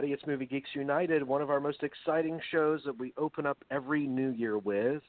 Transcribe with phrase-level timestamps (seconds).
[0.00, 3.58] Everybody, it's Movie Geeks United, one of our most exciting shows that we open up
[3.70, 5.02] every new year with,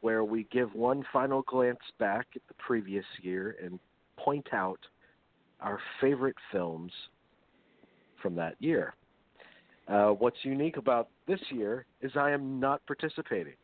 [0.00, 3.80] where we give one final glance back at the previous year and
[4.16, 4.78] point out
[5.58, 6.92] our favorite films
[8.22, 8.94] from that year.
[9.88, 13.54] Uh, what's unique about this year is I am not participating.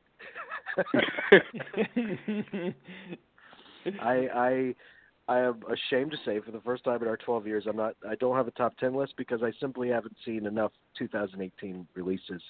[4.03, 4.75] I, I
[5.29, 7.95] I am ashamed to say, for the first time in our 12 years, I'm not.
[8.09, 12.43] I don't have a top 10 list because I simply haven't seen enough 2018 releases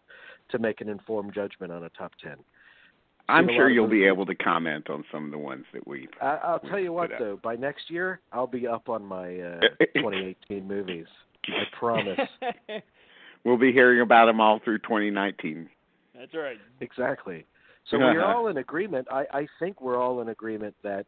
[0.50, 2.36] to make an informed judgment on a top 10.
[3.30, 6.08] I'm sure you'll be able to comment on some of the ones that we.
[6.22, 7.38] I, will tell you what, though.
[7.42, 9.60] By next year, I'll be up on my uh,
[9.96, 11.06] 2018 movies.
[11.46, 12.18] I promise.
[13.44, 15.68] we'll be hearing about them all through 2019.
[16.16, 16.56] That's right.
[16.80, 17.44] Exactly.
[17.90, 19.08] So we're all in agreement.
[19.10, 21.06] I, I think we're all in agreement that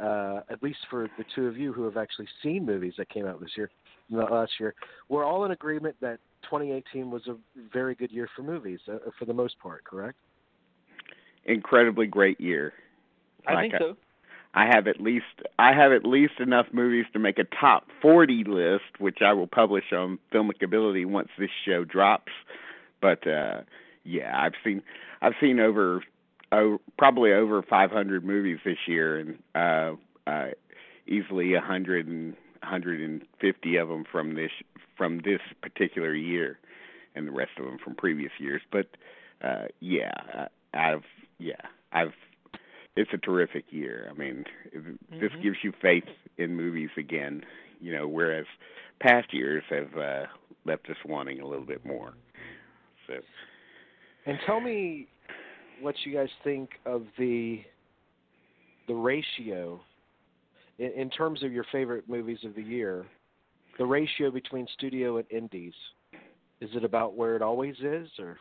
[0.00, 3.26] uh, at least for the two of you who have actually seen movies that came
[3.26, 3.70] out this year,
[4.10, 4.74] last year,
[5.08, 7.36] we're all in agreement that 2018 was a
[7.72, 9.84] very good year for movies, uh, for the most part.
[9.84, 10.16] Correct?
[11.44, 12.72] Incredibly great year.
[13.46, 13.96] I like think so.
[14.52, 15.24] I have at least
[15.58, 19.46] I have at least enough movies to make a top 40 list, which I will
[19.46, 22.32] publish on Filmic Ability once this show drops.
[23.00, 23.60] But uh
[24.04, 24.82] yeah, I've seen
[25.22, 26.02] I've seen over
[26.52, 30.48] oh, probably over 500 movies this year, and uh, uh,
[31.06, 34.50] easily 100 and 150 of them from this
[34.96, 36.58] from this particular year,
[37.14, 38.60] and the rest of them from previous years.
[38.70, 38.86] But
[39.42, 41.04] uh, yeah, I've
[41.38, 41.62] yeah,
[41.92, 42.12] I've
[42.96, 44.08] it's a terrific year.
[44.10, 44.44] I mean,
[44.76, 45.20] mm-hmm.
[45.20, 46.04] this gives you faith
[46.36, 47.42] in movies again.
[47.80, 48.46] You know, whereas
[49.00, 50.26] past years have uh,
[50.66, 52.12] left us wanting a little bit more.
[53.06, 53.14] So.
[54.26, 55.08] And tell me
[55.80, 57.60] what you guys think of the
[58.88, 59.80] the ratio
[60.78, 63.06] in, in terms of your favorite movies of the year.
[63.78, 65.74] The ratio between studio and indies
[66.60, 68.38] is it about where it always is, or?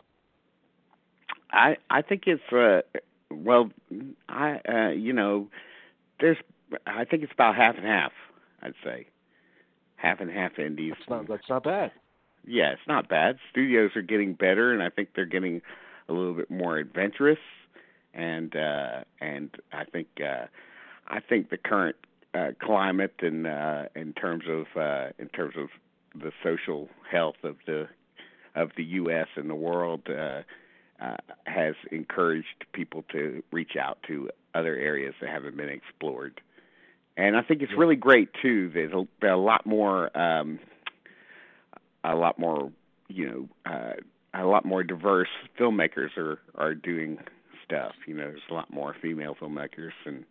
[1.51, 2.81] I I think it's uh
[3.31, 3.69] well
[4.27, 5.47] I uh you know
[6.19, 6.37] there's
[6.85, 8.11] I think it's about half and half
[8.61, 9.07] I'd say
[9.95, 10.93] half and half indies.
[10.97, 11.91] That's not that's not bad.
[12.45, 13.37] Yeah, it's not bad.
[13.51, 15.61] Studios are getting better, and I think they're getting
[16.09, 17.39] a little bit more adventurous,
[18.13, 20.45] and uh, and I think uh,
[21.07, 21.95] I think the current
[22.33, 25.69] uh, climate and uh, in terms of uh, in terms of
[26.19, 27.87] the social health of the
[28.55, 29.27] of the U.S.
[29.35, 30.41] and the world uh,
[31.01, 31.15] uh,
[31.45, 36.41] has encouraged people to reach out to other areas that haven't been explored.
[37.15, 38.69] And I think it's really great too.
[38.73, 40.59] There's a, a lot more, um,
[42.03, 42.71] a lot more,
[43.07, 43.27] you
[43.65, 43.93] know, uh,
[44.33, 45.29] a lot more diverse
[45.59, 47.17] filmmakers are are doing
[47.65, 47.93] stuff.
[48.05, 50.25] You know, there's a lot more female filmmakers and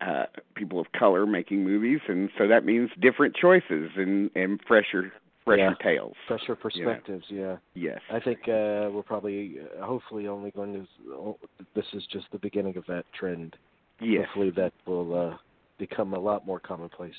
[0.00, 5.12] uh, people of color making movies, and so that means different choices and and fresher
[5.44, 5.84] fresher yeah.
[5.84, 7.24] tales, fresher perspectives.
[7.28, 7.58] You know?
[7.74, 7.92] Yeah.
[7.92, 8.00] Yes.
[8.12, 11.36] I think uh, we're probably, uh, hopefully, only going to.
[11.74, 13.56] This is just the beginning of that trend.
[14.00, 14.26] Yes.
[14.26, 15.36] Hopefully, that will uh,
[15.78, 17.14] become a lot more commonplace.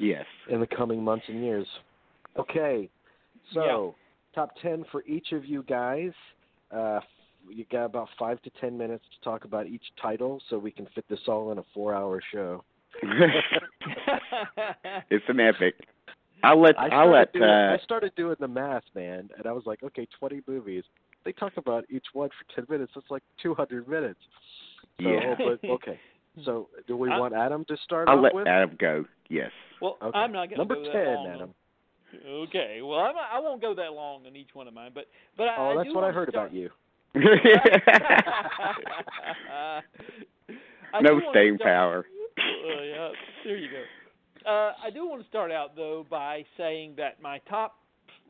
[0.00, 0.24] Yes.
[0.50, 1.66] In the coming months and years.
[2.38, 2.88] Okay.
[3.52, 3.64] So.
[3.64, 4.04] Yeah
[4.38, 6.12] top 10 for each of you guys.
[6.70, 7.00] Uh,
[7.48, 10.86] you got about five to ten minutes to talk about each title so we can
[10.94, 12.62] fit this all in a four hour show.
[15.10, 15.74] it's an epic.
[16.42, 19.52] I'll let I I'll let doing, uh, I started doing the math, man, and I
[19.52, 20.84] was like, okay, twenty movies.
[21.24, 22.92] They talk about each one for ten minutes.
[22.94, 24.20] That's like two hundred minutes.
[25.00, 25.34] So, yeah.
[25.38, 25.98] Oh, but, okay.
[26.44, 28.46] So, do we I, want Adam to start I'll off let with?
[28.46, 29.04] Adam go.
[29.28, 29.50] Yes.
[29.82, 30.16] Well, okay.
[30.16, 31.26] I'm not going to Number go that ten, long.
[31.34, 31.54] Adam.
[32.26, 35.06] Okay, well I'm, I won't go that long on each one of mine, but
[35.36, 36.48] but I, oh, I that's do what I heard start...
[36.48, 36.70] about you.
[41.02, 42.06] no staying power.
[42.38, 43.08] Uh, yeah,
[43.44, 43.82] there you go.
[44.48, 47.76] Uh, I do want to start out though by saying that my top,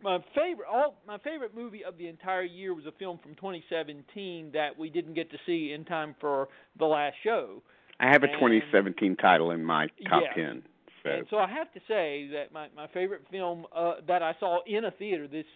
[0.02, 4.50] my favorite, all my favorite movie of the entire year was a film from 2017
[4.52, 6.48] that we didn't get to see in time for
[6.78, 7.62] the last show.
[8.00, 10.44] I have a and, 2017 title in my top yeah.
[10.44, 10.62] 10.
[11.02, 11.10] So.
[11.10, 14.60] And so I have to say that my my favorite film uh, that I saw
[14.66, 15.46] in a theater this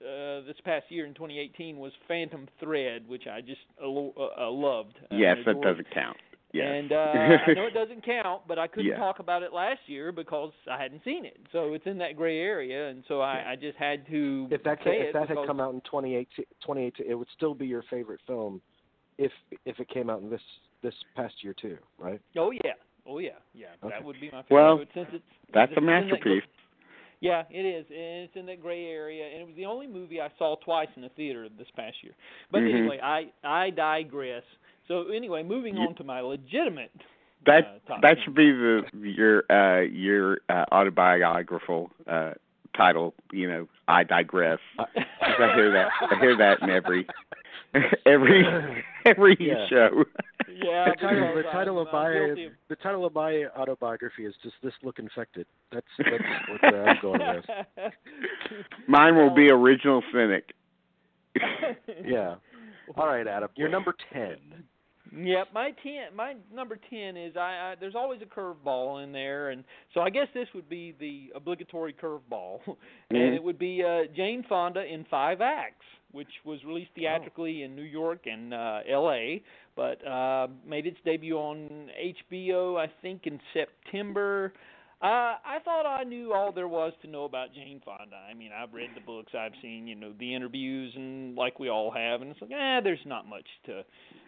[0.00, 4.98] uh, this past year in 2018 was Phantom Thread, which I just uh, uh, loved.
[5.10, 6.16] Yes, that doesn't count.
[6.52, 6.66] Yes.
[6.70, 8.96] And uh, I know it doesn't count, but I couldn't yeah.
[8.96, 11.38] talk about it last year because I hadn't seen it.
[11.52, 14.48] So it's in that gray area, and so I, I just had to.
[14.50, 16.26] If that say if it that had come out in 2018,
[16.62, 18.62] 2018, it would still be your favorite film,
[19.18, 19.32] if
[19.66, 20.40] if it came out in this
[20.82, 22.20] this past year too, right?
[22.36, 22.72] Oh yeah,
[23.08, 23.66] oh yeah, yeah.
[23.82, 23.94] Okay.
[23.94, 24.64] That would be my favorite.
[24.64, 26.42] Well, since it's, that's a in that masterpiece.
[27.20, 30.20] Yeah, it is, and it's in that gray area, and it was the only movie
[30.20, 32.12] I saw twice in the theater this past year.
[32.52, 32.74] But Mhm.
[32.78, 34.44] anyway, I I digress.
[34.86, 36.92] So anyway, moving You- on to my legitimate.
[37.46, 42.34] That uh, that should be the your uh your uh autobiographical uh
[42.78, 44.58] subtitle, you know, I digress.
[44.78, 44.86] I
[45.54, 45.88] hear that.
[46.00, 47.06] I hear that in every
[48.06, 48.44] every
[49.04, 49.66] every Yeah.
[49.68, 50.04] show.
[50.64, 52.10] Yeah, the title, the title of uh, my
[52.68, 55.46] the title of my autobiography is just this look infected.
[55.72, 57.92] That's that's what uh, I'm going with.
[58.88, 60.52] Mine will be original cynic.
[62.04, 62.36] Yeah.
[62.96, 63.50] All right, Adam.
[63.54, 64.36] You're number ten.
[65.14, 67.74] Yep, my ten, my number ten is I, I.
[67.78, 69.64] There's always a curveball in there, and
[69.94, 72.60] so I guess this would be the obligatory curveball,
[73.10, 73.34] and Mhm.
[73.36, 77.82] it would be uh, Jane Fonda in five acts, which was released theatrically in New
[77.82, 79.42] York and uh, L.A.,
[79.78, 81.88] but uh, made its debut on
[82.32, 84.52] HBO, I think, in September.
[85.00, 88.16] Uh, I thought I knew all there was to know about Jane Fonda.
[88.28, 91.68] I mean, I've read the books, I've seen, you know, the interviews, and like we
[91.68, 93.82] all have, and it's like, eh, there's not much to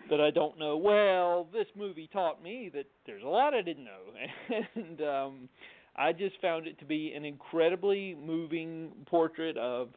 [0.09, 0.77] that I don't know.
[0.77, 5.49] Well, this movie taught me that there's a lot I didn't know, and um,
[5.97, 9.89] I just found it to be an incredibly moving portrait of,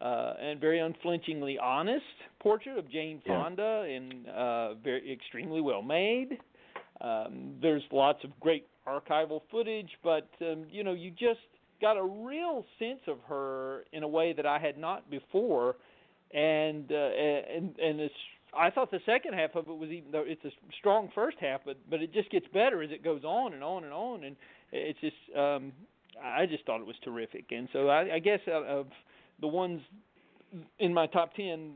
[0.00, 2.04] uh, and very unflinchingly honest
[2.40, 3.42] portrait of Jane Yeah.
[3.42, 6.38] Fonda, and uh, very extremely well made.
[7.00, 11.40] Um, there's lots of great archival footage, but um, you know, you just
[11.80, 15.76] got a real sense of her in a way that I had not before,
[16.32, 18.14] and uh, and and it's.
[18.58, 21.60] I thought the second half of it was even though it's a strong first half,
[21.64, 24.36] but but it just gets better as it goes on and on and on, and
[24.72, 25.72] it's just um,
[26.22, 28.86] I just thought it was terrific, and so I, I guess out of
[29.40, 29.80] the ones
[30.78, 31.74] in my top ten,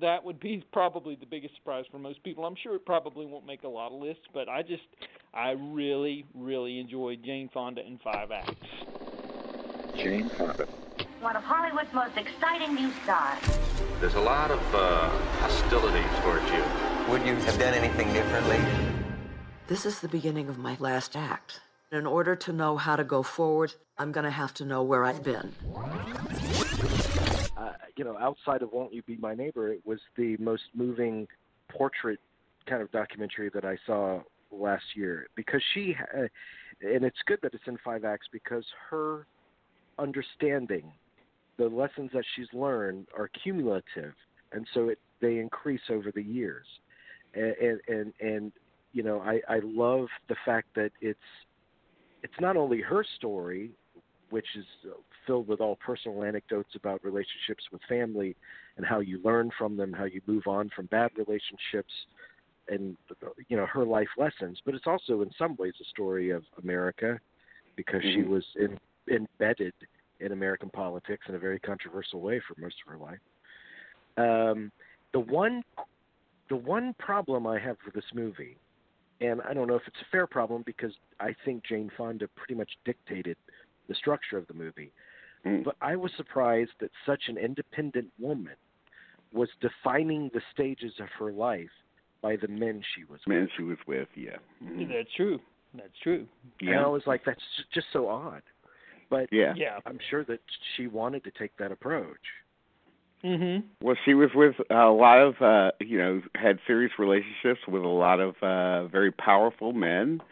[0.00, 2.44] that would be probably the biggest surprise for most people.
[2.44, 4.82] I'm sure it probably won't make a lot of lists, but I just
[5.32, 8.54] I really really enjoyed Jane Fonda in five acts.
[9.96, 10.66] Jane Fonda.
[11.20, 13.38] One of Hollywood's most exciting new stars.
[14.00, 15.08] There's a lot of uh,
[15.40, 16.62] hostility towards you.
[17.10, 18.58] Would you have done anything differently?
[19.66, 21.60] This is the beginning of my last act.
[21.90, 25.22] In order to know how to go forward, I'm gonna have to know where I've
[25.22, 25.54] been.
[27.56, 31.26] Uh, you know, outside of "Won't You Be My Neighbor," it was the most moving
[31.70, 32.18] portrait
[32.66, 34.20] kind of documentary that I saw
[34.50, 35.28] last year.
[35.36, 36.26] Because she, ha-
[36.80, 39.26] and it's good that it's in five acts because her
[39.98, 40.92] understanding,
[41.56, 44.14] the lessons that she's learned are cumulative,
[44.52, 46.66] and so it they increase over the years,
[47.34, 48.52] and and and,
[48.92, 51.18] you know, I I love the fact that it's
[52.24, 53.70] it's not only her story
[54.30, 54.94] which is uh,
[55.26, 58.36] filled with all personal anecdotes about relationships with family
[58.76, 61.92] and how you learn from them, how you move on from bad relationships,
[62.68, 62.96] and
[63.48, 64.60] you know her life lessons.
[64.64, 67.18] But it's also in some ways a story of America
[67.76, 68.28] because she Mhm.
[68.28, 68.78] was in,
[69.08, 69.74] embedded
[70.20, 73.20] in American politics in a very controversial way for most of her life.
[74.16, 74.70] Um,
[75.12, 75.62] the one,
[76.48, 78.56] the one problem I have with this movie,
[79.20, 82.54] and I don't know if it's a fair problem because I think Jane Fonda pretty
[82.54, 83.36] much dictated
[83.88, 84.92] the structure of the movie.
[85.44, 85.64] Mm.
[85.64, 88.54] But I was surprised that such an independent woman
[89.32, 91.70] was defining the stages of her life
[92.22, 93.36] by the men she was with.
[93.36, 94.36] Man, she was with, yeah.
[94.62, 94.88] Mhm.
[94.88, 95.40] That's true.
[95.74, 96.26] That's true.
[96.60, 98.42] And I was like, that's just so odd.
[99.10, 99.54] But Yeah.
[99.56, 99.80] Yeah.
[99.84, 100.40] I'm sure that
[100.74, 102.26] she wanted to take that approach.
[103.22, 103.64] Mhm.
[103.80, 107.88] Well, she was with a lot of, uh, you know, had serious relationships with a
[107.88, 110.22] lot of uh, very powerful men,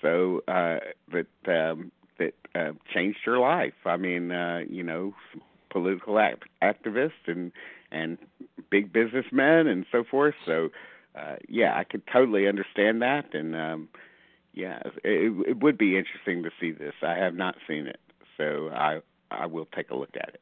[0.00, 0.78] so uh,
[1.12, 3.74] that um, that uh, changed her life.
[3.84, 5.14] I mean, uh, you know,
[5.70, 7.52] political act- activists and
[7.90, 8.18] and
[8.70, 10.34] big businessmen and so forth.
[10.44, 10.68] So,
[11.14, 13.88] uh, yeah, I could totally understand that, and um,
[14.52, 16.94] yeah, it, it would be interesting to see this.
[17.02, 18.00] I have not seen it,
[18.36, 20.40] so I I will take a look at it.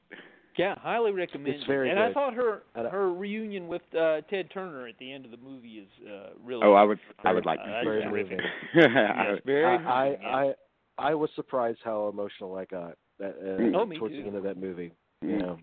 [0.57, 1.57] Yeah, highly recommend.
[1.57, 1.67] It's it.
[1.67, 5.31] very and I thought her her reunion with uh, Ted Turner at the end of
[5.31, 6.63] the movie is uh, really.
[6.65, 8.11] Oh, I would I would like Uh, to that's see very that.
[8.13, 8.39] moving.
[8.75, 9.65] Yes, very.
[9.87, 10.41] I, I.
[10.43, 10.55] I
[10.99, 13.75] I was surprised how emotional I got that, uh, Mm.
[13.77, 14.23] Oh, towards too.
[14.23, 14.93] the end of that movie.
[15.23, 15.41] You Mm.
[15.41, 15.59] know,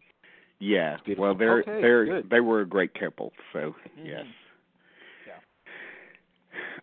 [0.60, 0.98] Yeah.
[1.06, 1.20] It's.
[1.20, 2.30] Well, they're Okay, they're good.
[2.30, 3.34] they were a great couple.
[3.52, 4.06] So Mhm.
[4.06, 4.26] yes.
[5.28, 5.40] Yeah.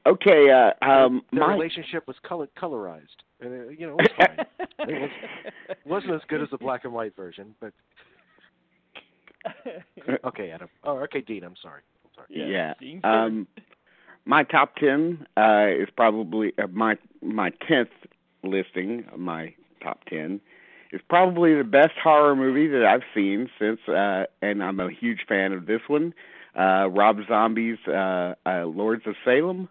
[0.06, 0.50] Okay.
[0.50, 3.22] Uh, um, their my relationship was color colorized.
[3.40, 4.46] And, uh, you know, it was fine.
[4.90, 5.10] it was,
[5.86, 7.72] wasn't as good as the black and white version, but
[10.24, 10.68] okay, Adam.
[10.84, 11.44] Oh, okay, Dean.
[11.44, 11.82] I'm sorry.
[12.04, 12.26] I'm sorry.
[12.30, 13.00] Yeah, yeah.
[13.04, 13.46] Um,
[14.26, 17.88] my top ten uh, is probably uh, my my tenth
[18.42, 20.40] listing my top ten
[20.92, 25.20] is probably the best horror movie that I've seen since, uh, and I'm a huge
[25.28, 26.14] fan of this one.
[26.58, 29.68] Uh, Rob Zombie's uh, uh, Lords of Salem,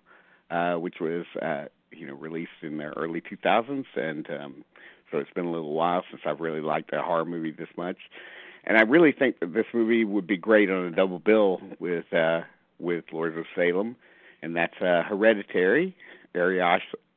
[0.49, 4.63] uh, which was uh, you know released in the early 2000s, and um,
[5.11, 7.97] so it's been a little while since I've really liked a horror movie this much.
[8.63, 12.11] And I really think that this movie would be great on a double bill with
[12.13, 12.41] uh,
[12.79, 13.95] with Lords of Salem,
[14.41, 15.95] and that's uh, Hereditary,
[16.33, 16.61] Ari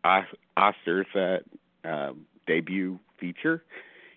[0.05, 1.39] Aster's uh,
[1.89, 3.63] um debut feature.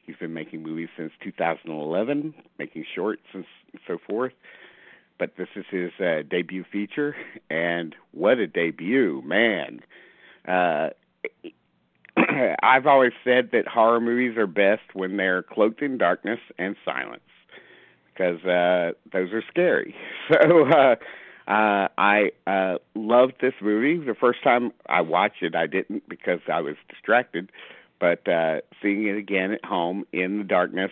[0.06, 3.46] he's been making movies since 2011, making shorts and
[3.88, 4.34] so forth.
[5.18, 7.16] But this is his uh, debut feature,
[7.50, 9.80] and what a debut, man!
[10.46, 10.90] Uh,
[12.62, 17.24] I've always said that horror movies are best when they're cloaked in darkness and silence,
[18.14, 19.96] because uh, those are scary.
[20.34, 20.96] So uh,
[21.48, 24.04] uh, I uh, loved this movie.
[24.04, 27.52] The first time I watched it, I didn't because I was distracted.
[28.00, 30.92] But uh, seeing it again at home in the darkness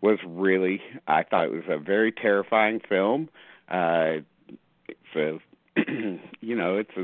[0.00, 3.28] was really, I thought it was a very terrifying film.
[3.68, 4.18] Uh,
[4.88, 5.38] it's a,
[6.40, 7.02] you know, it's a,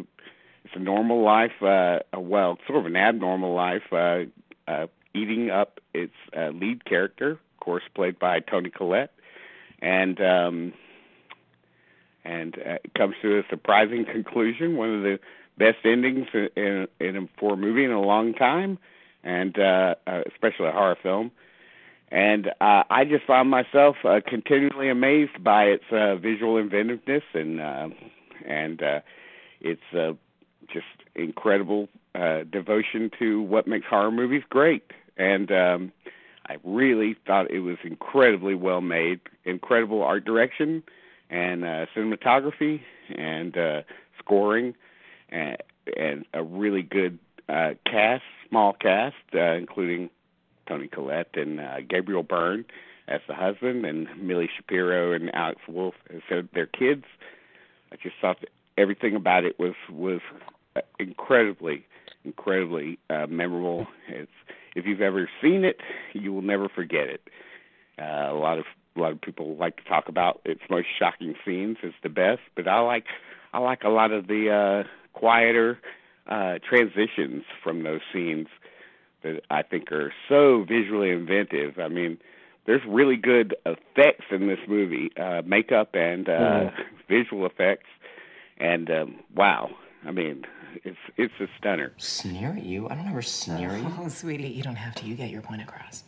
[0.64, 1.60] it's a normal life.
[1.60, 3.92] Uh, well, sort of an abnormal life.
[3.92, 4.24] Uh,
[4.66, 9.12] uh, eating up its uh, lead character, of course, played by Toni Collette,
[9.80, 10.72] and um,
[12.24, 14.76] and uh, comes to a surprising conclusion.
[14.76, 15.18] One of the
[15.58, 18.78] best endings in, in, in for a movie in a long time,
[19.22, 21.30] and uh, uh, especially a horror film.
[22.10, 27.60] And uh, I just found myself uh, continually amazed by its uh, visual inventiveness and
[27.60, 27.88] uh,
[28.46, 29.00] and uh,
[29.60, 30.12] its uh,
[30.72, 34.92] just incredible uh, devotion to what makes horror movies great.
[35.16, 35.92] And um,
[36.46, 40.82] I really thought it was incredibly well made, incredible art direction
[41.34, 42.80] and uh, cinematography
[43.18, 43.82] and uh,
[44.18, 44.74] scoring,
[45.30, 45.56] and,
[45.96, 50.10] and a really good uh, cast, small cast, uh, including
[50.68, 52.64] Toni Collette and uh, Gabriel Byrne
[53.08, 57.04] as the husband, and Millie Shapiro and Alex Wolff as their kids.
[57.92, 60.20] I just thought that everything about it was was
[60.76, 61.84] uh, incredibly,
[62.24, 63.88] incredibly uh, memorable.
[64.08, 64.30] It's
[64.76, 65.80] if you've ever seen it,
[66.12, 67.22] you will never forget it.
[67.98, 68.64] Uh, a lot of
[68.96, 72.40] a lot of people like to talk about its most shocking scenes as the best,
[72.54, 73.04] but I like
[73.52, 75.78] I like a lot of the uh, quieter
[76.26, 78.48] uh, transitions from those scenes
[79.22, 81.78] that I think are so visually inventive.
[81.78, 82.18] I mean,
[82.66, 86.72] there's really good effects in this movie, uh, makeup and uh, mm.
[87.08, 87.88] visual effects,
[88.58, 89.70] and um, wow,
[90.04, 90.44] I mean,
[90.84, 91.92] it's it's a stunner.
[91.98, 92.88] Sneer at you?
[92.88, 93.92] I don't ever sneer at you.
[93.98, 95.06] Oh, sweetie, you don't have to.
[95.06, 96.04] You get your point across.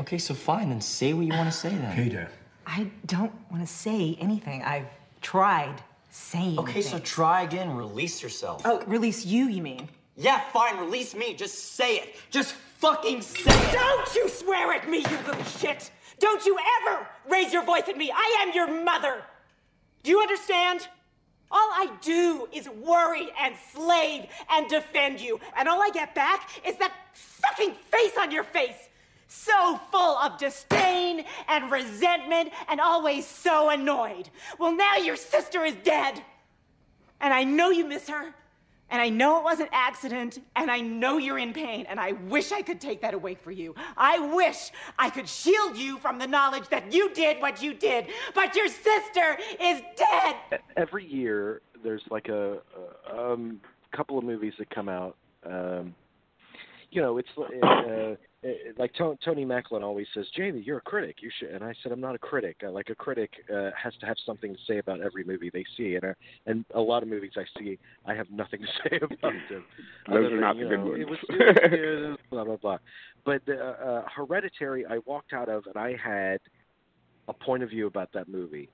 [0.00, 1.94] Okay, so fine, then say what you want to say then.
[1.94, 2.28] Peter.
[2.66, 4.62] I don't want to say anything.
[4.62, 4.86] I've
[5.20, 7.76] tried saying Okay, so try again.
[7.76, 8.62] Release yourself.
[8.64, 9.88] Oh, release you, you mean?
[10.16, 11.34] Yeah, fine, release me.
[11.34, 12.16] Just say it.
[12.30, 13.72] Just fucking say it.
[13.72, 15.90] Don't you swear at me, you little shit!
[16.18, 18.10] Don't you ever raise your voice at me!
[18.10, 19.22] I am your mother!
[20.02, 20.88] Do you understand?
[21.50, 26.48] All I do is worry and slave and defend you, and all I get back
[26.66, 28.88] is that fucking face on your face!
[29.30, 34.28] So full of disdain and resentment and always so annoyed.
[34.58, 36.22] Well, now your sister is dead.
[37.20, 38.34] And I know you miss her.
[38.90, 42.10] And I know it was an accident, and I know you're in pain, and I
[42.10, 43.72] wish I could take that away for you.
[43.96, 48.08] I wish I could shield you from the knowledge that you did what you did,
[48.34, 50.60] but your sister is dead.
[50.76, 52.58] Every year, there's like a,
[53.08, 53.60] a um,
[53.92, 55.16] couple of movies that come out.
[55.46, 55.94] Um,
[56.90, 58.16] you know, it's uh,
[58.78, 61.16] like Tony Macklin always says, Jamie, you're a critic.
[61.20, 61.50] You should.
[61.50, 62.56] And I said, I'm not a critic.
[62.64, 65.64] Uh, like a critic uh, has to have something to say about every movie they
[65.76, 66.14] see, and uh,
[66.46, 69.64] and a lot of movies I see, I have nothing to say about them.
[70.08, 71.00] Those are not the good ones.
[71.00, 72.78] It was, it was, blah blah blah.
[73.24, 76.40] But uh, uh, Hereditary, I walked out of, and I had
[77.28, 78.70] a point of view about that movie.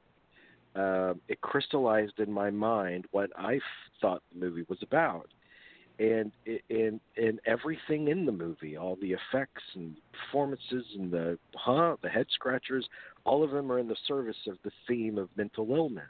[0.77, 3.63] Uh, it crystallized in my mind what I f-
[4.01, 5.29] thought the movie was about
[5.99, 6.33] and
[6.71, 12.09] and and everything in the movie, all the effects and performances and the huh, the
[12.09, 12.87] head scratchers,
[13.25, 16.05] all of them are in the service of the theme of mental illness.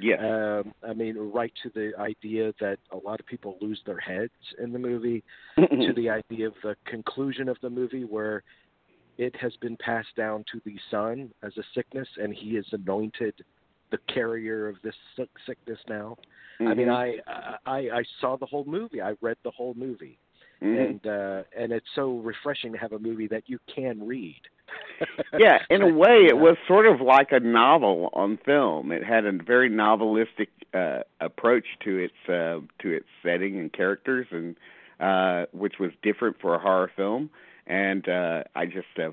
[0.00, 0.16] Yeah.
[0.16, 4.32] Um, I mean, right to the idea that a lot of people lose their heads
[4.58, 5.22] in the movie,
[5.56, 8.42] to the idea of the conclusion of the movie where
[9.18, 13.34] it has been passed down to the son as a sickness, and he is anointed
[13.90, 14.94] the carrier of this
[15.46, 16.16] sickness now.
[16.60, 16.68] Mm-hmm.
[16.68, 16.88] I mean.
[16.88, 17.16] I,
[17.66, 19.00] I I saw the whole movie.
[19.00, 20.18] I read the whole movie,
[20.62, 20.78] mm-hmm.
[20.78, 24.40] and uh, and it's so refreshing to have a movie that you can read.
[25.38, 28.92] yeah, in a way, it was sort of like a novel on film.
[28.92, 34.26] It had a very novelistic uh, approach to its uh, to its setting and characters,
[34.30, 34.56] and
[35.00, 37.30] uh, which was different for a horror film.
[37.66, 39.10] And uh, I just uh,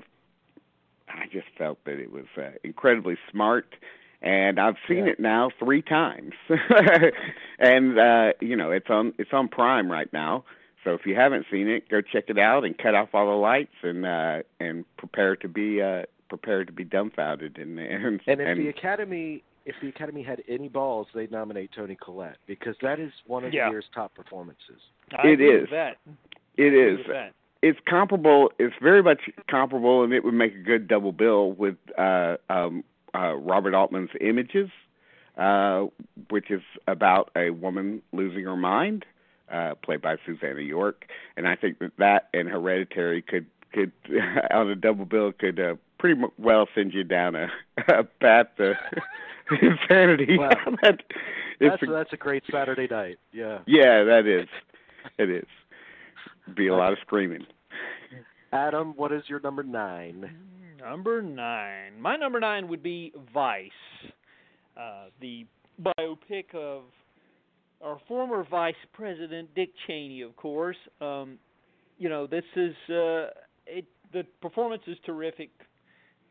[1.08, 3.74] I just felt that it was uh, incredibly smart
[4.22, 5.12] and I've seen yeah.
[5.12, 6.32] it now three times.
[7.58, 10.44] and uh, you know, it's on it's on Prime right now.
[10.84, 13.32] So if you haven't seen it, go check it out and cut off all the
[13.32, 18.40] lights and uh, and prepare to be uh, prepare to be dumbfounded and and, and
[18.40, 22.76] if and, the Academy if the Academy had any balls, they'd nominate Toni Collette because
[22.82, 23.66] that is one of yeah.
[23.66, 24.80] the year's top performances.
[25.16, 25.68] I it is.
[25.70, 25.98] That.
[26.56, 27.00] It is.
[27.62, 28.50] it's comparable.
[28.58, 32.84] It's very much comparable, and it would make a good double bill with uh, um,
[33.14, 34.70] uh, Robert Altman's Images,
[35.36, 35.86] uh,
[36.28, 39.04] which is about a woman losing her mind,
[39.50, 43.92] uh, played by Susannah York, and I think that that and Hereditary could could
[44.50, 47.48] on a double bill could uh, pretty well send you down a,
[47.88, 48.74] a path to
[49.62, 50.38] insanity.
[50.38, 50.50] Wow.
[50.82, 51.02] that,
[51.60, 53.18] That's a, that's a great Saturday night.
[53.32, 53.58] Yeah.
[53.66, 54.48] yeah, that is.
[55.18, 55.46] It is.
[56.54, 57.46] Be a lot of screaming.
[58.52, 60.30] Adam, what is your number nine?
[60.80, 62.00] Number nine.
[62.00, 63.70] My number nine would be Vice,
[64.76, 65.46] uh, the
[65.80, 66.82] biopic of
[67.82, 70.76] our former Vice President Dick Cheney, of course.
[71.00, 71.38] Um,
[71.98, 73.28] you know, this is uh,
[73.66, 73.84] it.
[74.12, 75.50] The performance is terrific.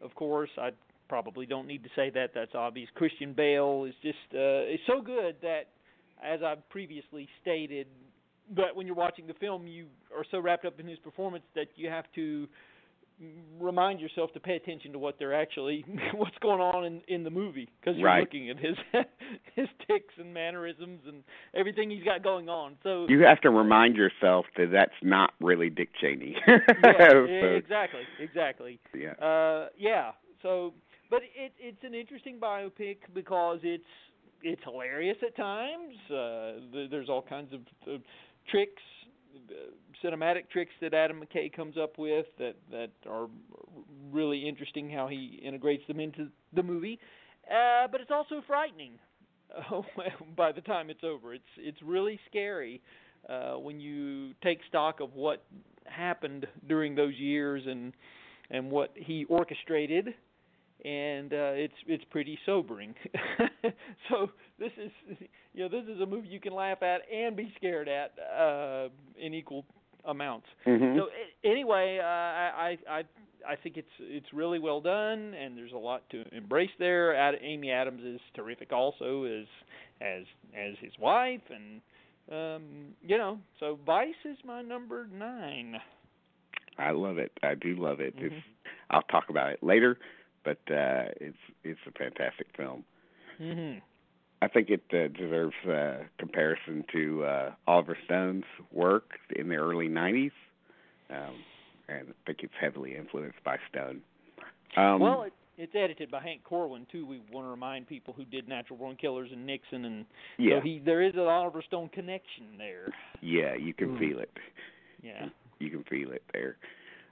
[0.01, 0.71] Of course, I
[1.07, 2.31] probably don't need to say that.
[2.35, 2.89] That's obvious.
[2.95, 5.67] Christian Bale is just uh, is so good that,
[6.23, 7.87] as I've previously stated,
[8.55, 11.67] that when you're watching the film, you are so wrapped up in his performance that
[11.75, 12.47] you have to
[13.59, 15.83] remind yourself to pay attention to what they're actually
[16.15, 18.21] what's going on in in the movie because you're Right.
[18.21, 18.77] looking at his
[19.55, 22.77] his ticks and mannerisms and everything he's got going on.
[22.81, 26.37] So You have to remind yourself that that's not really Dick Cheney.
[26.47, 28.79] yeah, So, exactly, exactly.
[28.97, 29.11] yeah.
[29.13, 30.11] Uh, yeah.
[30.41, 30.73] So,
[31.09, 33.83] but it it's an interesting biopic because it's
[34.41, 35.95] it's hilarious at times.
[36.09, 37.97] Uh, there's all kinds of uh,
[38.51, 38.81] tricks,
[39.49, 43.27] uh, cinematic tricks that Adam McKay comes up with that that are
[44.11, 44.89] really interesting.
[44.89, 46.99] How he integrates them into the movie,
[47.49, 48.93] uh, but it's also frightening.
[50.37, 52.81] By the time it's over, it's it's really scary
[53.27, 55.43] uh, when you take stock of what
[55.85, 57.93] happened during those years and
[58.51, 60.13] and what he orchestrated
[60.85, 62.93] and uh it's it's pretty sobering
[64.09, 64.91] so this is
[65.53, 68.87] you know this is a movie you can laugh at and be scared at uh
[69.19, 69.65] in equal
[70.05, 70.95] amounts Mhm.
[70.97, 71.07] so
[71.43, 73.03] anyway uh i i i
[73.47, 77.15] I think it's it's really well done, and there's a lot to embrace there.
[77.15, 79.45] Ad, Amy Adams is terrific, also as
[80.01, 81.79] as as his wife, and
[82.29, 82.63] um,
[83.01, 85.77] you know, so Vice is my number nine.
[86.77, 87.31] I love it.
[87.41, 88.13] I do love it.
[88.17, 88.43] Mhm.
[88.89, 89.97] I'll talk about it later,
[90.49, 92.83] but uh, it's it's a fantastic film.
[93.41, 93.79] Mm-hmm.
[94.41, 99.87] I think it uh, deserves uh, comparison to uh, Oliver Stone's work in the early
[99.89, 100.31] '90s,
[101.09, 101.35] um,
[101.87, 104.01] and I think it's heavily influenced by Stone.
[104.77, 107.05] Um, well, it, it's edited by Hank Corwin too.
[107.05, 110.05] We want to remind people who did Natural Born Killers and Nixon, and
[110.37, 112.87] yeah, so he there is an Oliver Stone connection there.
[113.21, 113.99] yeah, you can Mm.
[113.99, 114.31] feel it.
[115.03, 115.29] Yeah.
[115.59, 116.55] You can feel it there.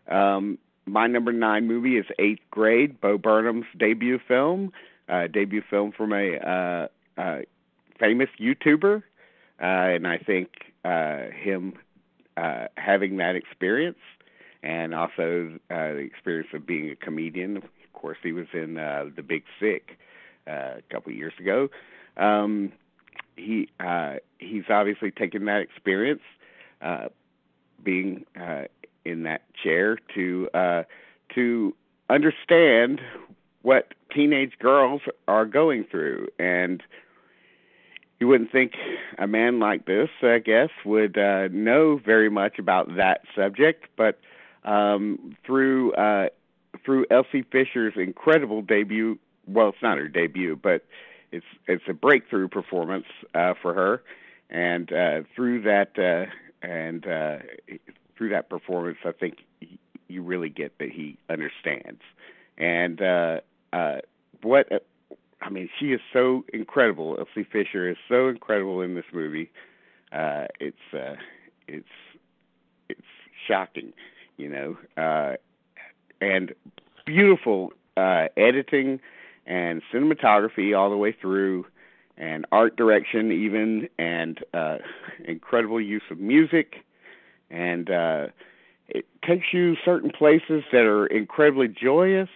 [0.09, 4.71] Um, my number nine movie is Eighth Grade, Bo Burnham's debut film,
[5.09, 7.39] uh, debut film from a uh, uh,
[7.99, 9.03] famous YouTuber,
[9.61, 10.49] uh, and I think
[10.85, 11.73] uh, him
[12.37, 13.99] uh, having that experience,
[14.63, 17.57] and also uh, the experience of being a comedian.
[17.57, 19.97] Of course, he was in uh, The Big Sick
[20.47, 21.69] uh, a couple of years ago.
[22.15, 22.71] Um,
[23.35, 26.21] he uh, he's obviously taken that experience.
[26.81, 27.07] Uh,
[27.83, 28.63] being uh,
[29.07, 30.83] in that chair to uh,
[31.35, 31.73] to
[32.09, 33.01] understand
[33.61, 36.83] what teenage girls are going through, and
[38.19, 38.73] you wouldn't think
[39.17, 44.19] a man like this, I guess, would uh, know very much about that subject, but
[44.63, 46.29] um, through uh,
[46.83, 49.17] through Elsie Fisher's incredible debut.
[49.47, 50.85] Well, it's not her debut, but
[51.31, 54.03] it's it's a breakthrough performance uh, for her,
[54.49, 56.29] and uh, through that uh,
[56.61, 57.37] and uh,
[58.17, 59.77] through that performance, I think y-
[60.07, 62.01] you really get that he understands.
[62.57, 63.39] And uh,
[63.73, 63.97] uh,
[64.41, 64.67] what
[65.41, 67.15] I mean, she is so incredible.
[67.19, 69.51] Elsie Fisher is so incredible in this movie.
[70.11, 71.15] Uh, it's uh,
[71.67, 71.85] it's
[72.89, 73.01] it's
[73.47, 73.93] shocking,
[74.37, 75.35] you know, uh,
[76.21, 76.53] and
[77.05, 78.99] beautiful uh, editing
[79.45, 81.65] and cinematography all the way through,
[82.17, 84.77] and art direction even, and uh,
[85.25, 86.83] incredible use of music,
[87.49, 88.27] and uh,
[88.87, 92.29] it takes you certain places that are incredibly joyous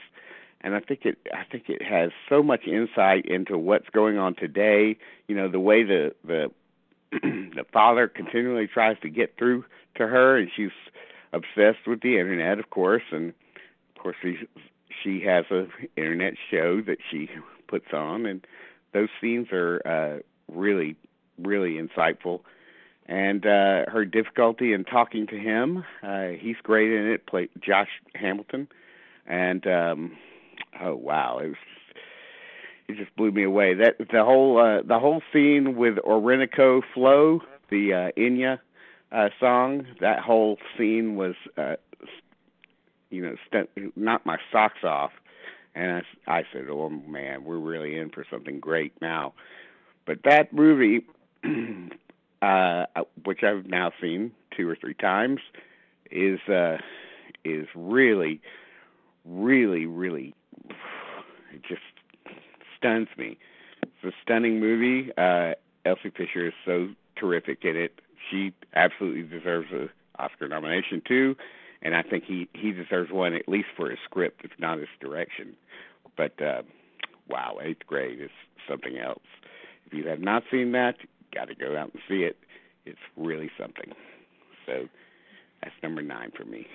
[0.62, 4.36] and I think it I think it has so much insight into what's going on
[4.36, 4.98] today.
[5.28, 6.52] You know, the way the the
[7.12, 10.70] the father continually tries to get through to her, and she's
[11.34, 13.34] obsessed with the internet, of course, and
[13.96, 14.38] of course she
[15.04, 17.28] she has a internet show that she
[17.68, 18.46] puts on, and
[18.94, 20.20] those scenes are uh,
[20.54, 20.96] really
[21.40, 22.42] really insightful.
[23.12, 27.28] And uh, her difficulty in talking to him, uh, he's great in it.
[27.28, 28.70] Play Josh Hamilton,
[29.28, 30.18] and um,
[30.82, 31.58] oh wow, it was
[32.88, 33.74] it just blew me away.
[33.74, 38.60] That the whole uh, the whole scene with Orinoco Flow, the uh, Enya
[39.12, 39.88] uh, song.
[40.00, 41.76] That whole scene was, uh,
[43.10, 45.12] you know, st- knocked my socks off.
[45.76, 49.34] And I, I said, "Oh man, we're really in for something great now."
[50.06, 51.06] But that movie,
[52.42, 52.86] uh,
[53.24, 55.40] which I've now seen two or three times,
[56.10, 56.78] is uh,
[57.44, 58.42] is really,
[59.26, 60.34] really, really,
[61.54, 61.82] it just
[62.78, 63.38] stuns me.
[63.84, 65.12] It's a stunning movie.
[65.18, 65.54] Uh,
[65.86, 68.00] Elsie Fisher is so terrific in it.
[68.30, 71.36] She absolutely deserves an Oscar nomination too,
[71.82, 74.90] and I think he he deserves one at least for his script, if not his
[75.00, 75.56] direction.
[76.18, 76.64] But uh,
[77.28, 78.32] wow, Eighth Grade is
[78.68, 79.24] something else.
[79.86, 80.98] If you have not seen that,
[81.34, 82.38] got to go out and see it.
[82.86, 83.94] It's really something.
[84.66, 84.88] So
[85.62, 86.68] that's number nine for me.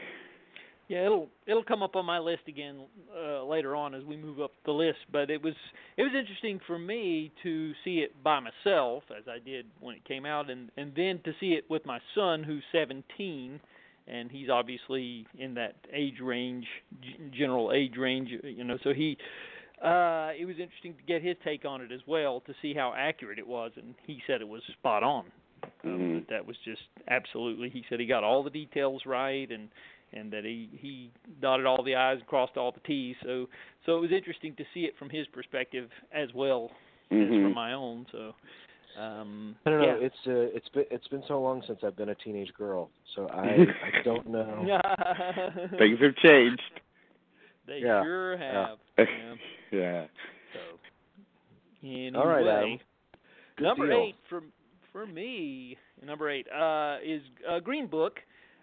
[0.88, 2.78] Yeah, it'll it'll come up on my list again
[3.12, 4.98] uh, later on as we move up the list.
[5.10, 5.54] But it was
[5.96, 10.04] it was interesting for me to see it by myself as I did when it
[10.04, 13.58] came out, and and then to see it with my son who's 17,
[14.06, 16.66] and he's obviously in that age range,
[17.36, 18.78] general age range, you know.
[18.84, 19.18] So he
[19.82, 22.94] uh it was interesting to get his take on it as well to see how
[22.96, 25.24] accurate it was, and he said it was spot on.
[25.84, 26.18] Um, Mm-hmm.
[26.30, 27.68] that was just absolutely.
[27.70, 29.68] He said he got all the details right, and
[30.12, 31.10] and that he he
[31.42, 33.16] dotted all the i's and crossed all the t's.
[33.22, 33.48] So
[33.84, 36.70] so it was interesting to see it from his perspective as well
[37.10, 37.42] as Mhm.
[37.42, 38.06] from my own.
[38.12, 38.34] So
[39.00, 39.86] um I don't know.
[39.86, 40.06] yeah.
[40.06, 43.28] It's uh, it's been it's been so long since I've been a teenage girl, so
[43.32, 44.64] I I don't know.
[45.78, 46.62] Things have changed.
[47.66, 48.66] they Yeah, sure yeah.
[48.68, 48.78] have.
[48.98, 49.34] Yeah.
[49.72, 50.07] yeah.
[50.52, 50.79] So
[51.83, 52.79] anyway, All right, Adam.
[53.57, 54.07] Good number deal.
[54.09, 54.42] eight for
[54.92, 55.76] for me.
[56.05, 58.14] Number eight uh, is uh, Green Book.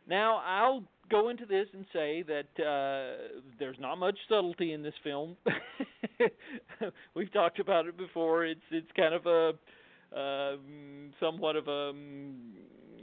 [0.07, 4.93] Now I'll go into this and say that uh, there's not much subtlety in this
[5.03, 5.35] film.
[7.15, 8.45] We've talked about it before.
[8.45, 9.53] It's it's kind of a
[10.17, 12.53] um, somewhat of a um,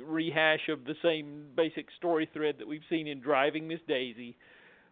[0.05, 4.37] rehash of the same basic story thread that we've seen in Driving Miss Daisy.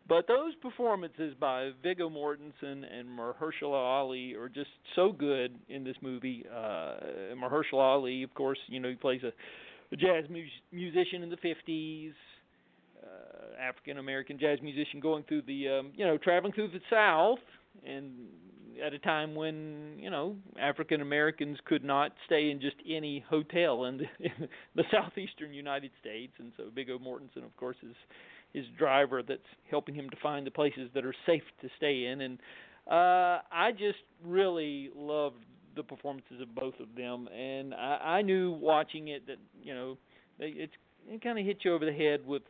[0.09, 5.97] But those performances by Viggo Mortensen and Mahershala Ali are just so good in this
[6.01, 6.47] movie.
[6.51, 9.33] Uh, Mahershala Ali, of course, you know he plays a,
[9.92, 10.42] a jazz mu-
[10.73, 12.12] musician in the 50s,
[13.03, 17.40] uh, African American jazz musician going through the, um, you know, traveling through the South,
[17.87, 18.12] and
[18.85, 23.85] at a time when you know African Americans could not stay in just any hotel
[23.85, 27.97] in the, in the southeastern United States, and so Viggo Mortensen, of course, is
[28.52, 32.20] his driver that's helping him to find the places that are safe to stay in.
[32.22, 32.38] And
[32.87, 35.44] uh I just really loved
[35.76, 37.28] the performances of both of them.
[37.28, 39.98] And I I knew watching it that you know
[40.38, 40.72] they it's
[41.08, 42.42] it kind of hit you over the head with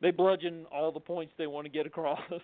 [0.00, 2.20] they bludgeon all the points they want to get across.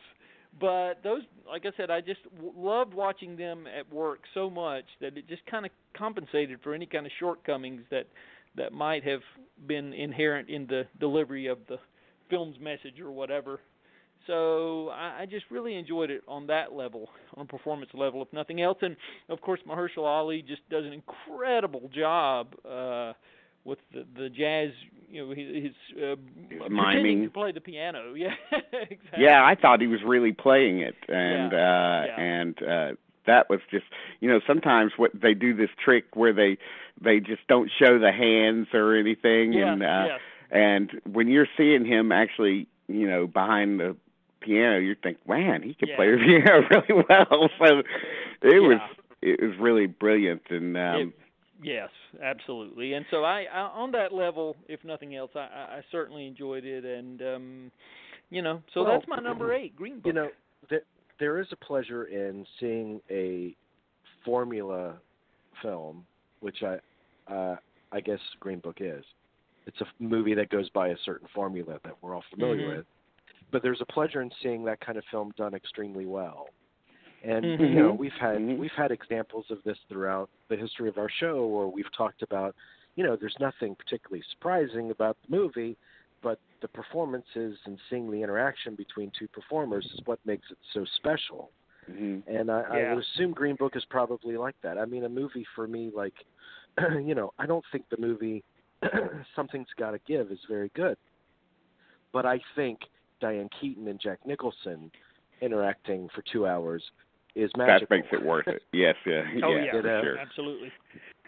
[0.60, 4.84] But those like I said I just w- loved watching them at work so much
[5.00, 8.06] that it just kind of compensated for any kind of shortcomings that
[8.56, 9.22] that might have
[9.66, 11.78] been inherent in the delivery of the
[12.34, 13.60] film's message or whatever.
[14.26, 18.32] So I, I just really enjoyed it on that level, on a performance level, if
[18.32, 18.78] nothing else.
[18.80, 18.96] And
[19.28, 23.12] of course, Mahershala Ali just does an incredible job uh,
[23.64, 24.70] with the, the jazz.
[25.10, 27.24] You know, his, his uh, miming.
[27.24, 28.14] to play the piano.
[28.16, 28.30] Yeah,
[28.72, 29.24] exactly.
[29.24, 32.20] Yeah, I thought he was really playing it, and Yeah, uh yeah.
[32.20, 32.88] and uh
[33.26, 33.84] that was just
[34.20, 36.56] you know sometimes what they do this trick where they
[37.00, 40.20] they just don't show the hands or anything, Yeah, and uh yes.
[40.50, 43.96] And when you're seeing him actually you know behind the
[44.40, 47.48] piano, you think, man, he can play the piano really well.
[47.58, 47.82] So
[48.42, 48.78] it was
[49.22, 51.14] it was really brilliant, and um It-
[51.62, 51.88] Yes,
[52.22, 52.92] absolutely.
[52.92, 56.64] And so I, I on that level, if nothing else, I, I I certainly enjoyed
[56.66, 57.70] it, and um,
[58.28, 60.04] you know, so Well, that's my number eight, Green Book.
[60.06, 60.28] You know,
[60.68, 60.82] there,
[61.20, 63.56] there is a pleasure in seeing a
[64.26, 64.96] formula
[65.62, 66.04] film,
[66.40, 67.56] which I, uh,
[67.92, 69.04] I guess Green Book is.
[69.66, 72.76] It's a movie that goes by a certain formula that we're all familiar Mhm.
[72.78, 72.86] with.
[73.50, 76.48] But there's a pleasure in seeing that kind of film done extremely well.
[77.22, 77.70] And Mhm.
[77.70, 78.58] you know, we've had Mhm.
[78.58, 82.54] we've had examples of this throughout the history of our show, where we've talked about,
[82.96, 85.76] you know, there's nothing particularly surprising about the movie,
[86.22, 90.84] but the performances and seeing the interaction between two performers is what makes it so
[90.96, 91.50] special.
[91.90, 92.22] mhm.
[92.26, 94.78] And I, I would assume Green Book is probably like that.
[94.78, 96.14] I mean, a movie for me, like,
[97.04, 98.44] you know, I don't think the movie
[99.36, 100.96] Something's Gotta Give is very good,
[102.12, 102.80] but I think
[103.20, 104.90] Diane Keaton and Jack Nicholson
[105.40, 106.82] interacting for two hours
[107.34, 107.86] is magical.
[107.88, 108.62] that makes it worth it.
[108.72, 110.00] Yes, yeah, oh yeah, yeah, for know.
[110.02, 110.18] sure.
[110.18, 110.72] absolutely.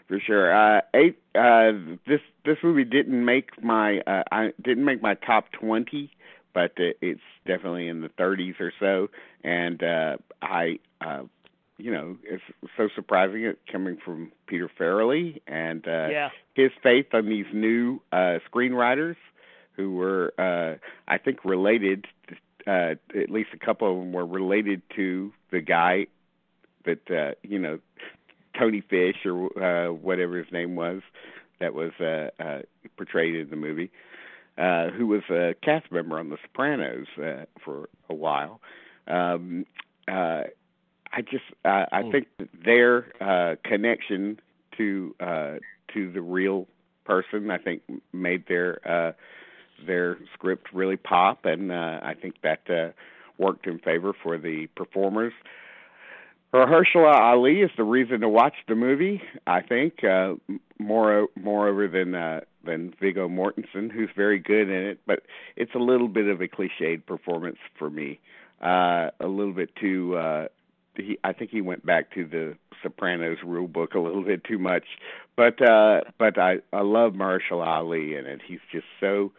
[0.09, 0.55] For sure.
[0.55, 1.73] Uh eight uh
[2.07, 6.11] this this movie didn't make my uh I didn't make my top 20,
[6.55, 9.09] but it, it's definitely in the 30s or so
[9.43, 11.23] and uh I uh
[11.79, 12.43] you know, it's
[12.77, 16.31] so surprising it coming from Peter Farrelly and uh, yeah.
[16.55, 19.17] his faith on these new uh, screenwriters
[19.73, 22.07] who were, uh, I think, related.
[22.67, 26.07] Uh, at least a couple of them were related to the guy
[26.85, 27.79] that uh, you know,
[28.59, 31.03] Tony Fish or uh, whatever his name was,
[31.61, 32.63] that was uh, uh,
[32.97, 33.91] portrayed in the movie,
[34.59, 38.61] uh, who was a cast member on The Sopranos uh, for a while.
[39.07, 39.67] Um,
[40.09, 40.45] uh,
[41.17, 42.27] I just uh, I think
[42.65, 44.39] their uh, connection
[44.77, 45.55] to uh,
[45.95, 46.67] to the real
[47.07, 49.13] person, I think, made their uh,
[49.87, 52.93] their script really pop, and uh, I think that uh,
[53.39, 55.33] worked in favor for the performers.
[56.53, 59.23] Mahershala Ali is the reason to watch the movie.
[59.47, 60.35] I think uh,
[60.79, 65.21] more moreover than uh, than Viggo Mortensen, who's very good in it, but
[65.57, 68.21] it's a little bit of a cliched performance for me.
[68.61, 70.17] Uh, a little bit too.
[70.17, 70.49] Uh,
[71.05, 74.59] he, I think he went back to the Sopranos rule book a little bit too
[74.59, 74.85] much,
[75.37, 78.41] but uh, but I I love Marshall Ali in it.
[78.47, 79.33] He's just so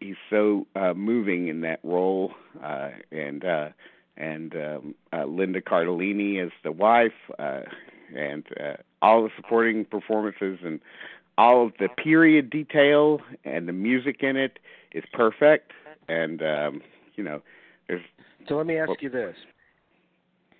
[0.00, 3.68] he's so uh, moving in that role, uh, and uh,
[4.16, 7.62] and um, uh, Linda Cardellini as the wife, uh,
[8.14, 10.80] and uh, all the supporting performances and
[11.38, 14.58] all of the period detail and the music in it
[14.92, 15.72] is perfect.
[16.08, 16.82] And um,
[17.14, 17.42] you know,
[17.88, 18.02] there's.
[18.48, 19.36] So let me ask you this: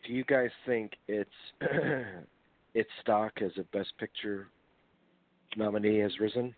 [0.05, 1.31] Do you guys think it's
[2.75, 4.49] its stock as a Best Picture
[5.57, 6.55] nominee has risen?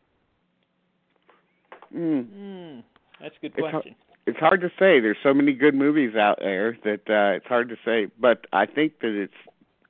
[1.95, 2.27] Mm.
[2.29, 2.83] Mm,
[3.21, 3.95] that's a good It's question.
[4.27, 5.01] it's hard to say.
[5.01, 8.07] There's so many good movies out there that uh, it's hard to say.
[8.19, 9.33] But I think that it's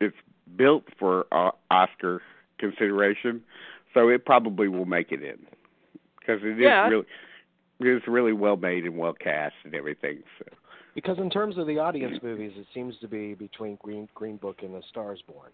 [0.01, 0.17] it's
[0.57, 2.21] built for uh, Oscar
[2.59, 3.43] consideration,
[3.95, 5.39] so it probably will make it in
[6.19, 6.89] because it is Yeah.
[6.89, 7.07] really
[7.81, 10.23] it is really well made and well cast and everything.
[10.39, 10.45] So
[10.95, 14.59] Because in terms of the audience movies, it seems to be between Green Green Book
[14.63, 15.51] and The Star Is Born.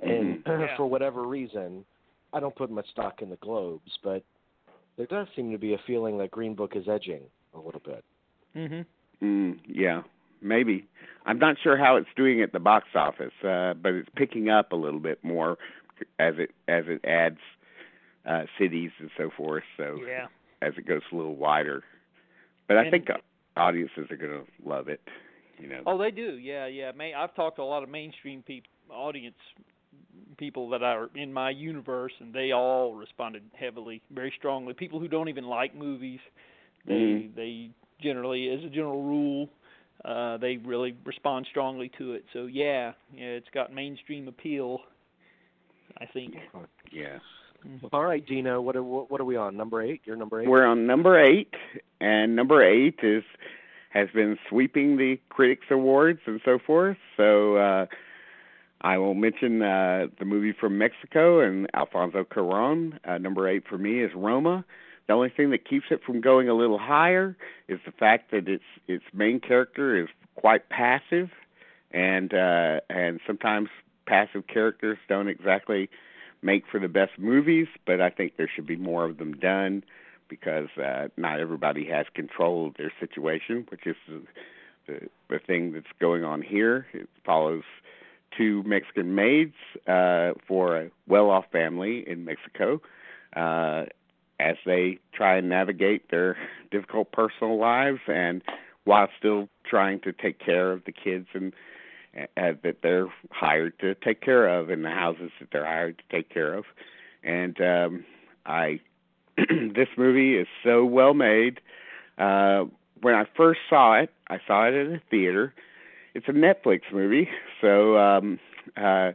[0.00, 0.76] And Yeah.
[0.76, 1.84] for whatever reason,
[2.32, 4.22] I don't put much stock in the Globes, but
[4.96, 7.22] there does seem to be a feeling that Green Book is edging
[7.54, 8.04] a little bit.
[8.56, 9.24] Mm-hmm.
[9.26, 10.02] mm, yeah,
[10.40, 10.86] maybe
[11.26, 14.72] I'm not sure how it's doing at the box office, uh, but it's picking up
[14.72, 15.58] a little bit more
[16.18, 17.38] as it as it adds
[18.26, 19.64] uh, cities and so forth.
[19.76, 20.26] So Yeah.
[20.62, 21.82] as it goes a little wider.
[22.68, 23.14] But I And- think uh,
[23.58, 25.00] audiences are going to love it.
[25.58, 25.82] You know.
[25.86, 26.38] Oh, they do.
[26.38, 26.92] Yeah, yeah.
[26.92, 29.36] May I've talked to a lot of mainstream people, audience
[30.36, 34.72] people that are in my universe, and they all responded heavily, very strongly.
[34.72, 36.20] People who don't even like movies,
[36.86, 37.34] they Mhm.
[37.34, 39.50] they generally, as a general rule,
[40.04, 42.24] uh, they really respond strongly to it.
[42.32, 44.80] So yeah, yeah, it's got mainstream appeal.
[46.00, 46.36] I think.
[46.92, 47.18] Yeah.
[47.92, 49.56] All right, Dino, what are what are we on?
[49.56, 50.02] Number eight?
[50.04, 51.54] You're number 8 We're on number eight,
[52.00, 53.24] and number eight is
[53.90, 56.98] has been sweeping the critics awards and so forth.
[57.16, 57.86] So uh,
[58.80, 62.98] I will mention uh, the movie from Mexico and Alfonso Cuarón.
[63.04, 64.64] Uh, number eight for me is Roma.
[65.08, 68.48] The only thing that keeps it from going a little higher is the fact that
[68.48, 71.30] its its main character is quite passive,
[71.90, 73.68] and uh, and sometimes
[74.06, 75.90] passive characters don't exactly
[76.42, 77.68] make for the best movies.
[77.86, 79.84] But I think there should be more of them done
[80.28, 83.96] because uh, not everybody has control of their situation, which is
[84.86, 86.86] the, the thing that's going on here.
[86.92, 87.62] It follows
[88.36, 89.54] two Mexican maids
[89.86, 92.80] uh, for a well-off family in Mexico
[93.34, 93.84] uh,
[94.40, 96.36] as they try and navigate their
[96.70, 98.42] difficult personal lives and
[98.84, 101.52] while still trying to take care of the kids and
[102.36, 106.28] that they're hired to take care of and the houses that they're hired to take
[106.28, 106.64] care of.
[107.22, 108.04] And um,
[108.46, 108.80] I,
[109.36, 111.60] this movie is so well made.
[112.16, 112.64] Uh,
[113.00, 115.54] when I first saw it, I saw it in a theater.
[116.14, 117.28] It's a Netflix movie,
[117.60, 118.40] so um,
[118.76, 119.12] uh,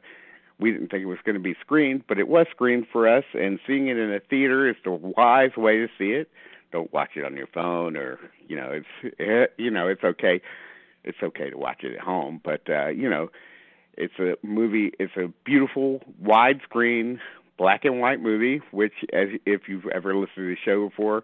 [0.59, 3.25] we didn't think it was going to be screened, but it was screened for us.
[3.33, 6.29] And seeing it in a theater is the wise way to see it.
[6.71, 10.41] Don't watch it on your phone, or you know, it's eh, you know, it's okay.
[11.03, 13.29] It's okay to watch it at home, but uh, you know,
[13.97, 14.91] it's a movie.
[14.99, 17.19] It's a beautiful widescreen
[17.57, 18.61] black and white movie.
[18.71, 21.23] Which, as if you've ever listened to the show before,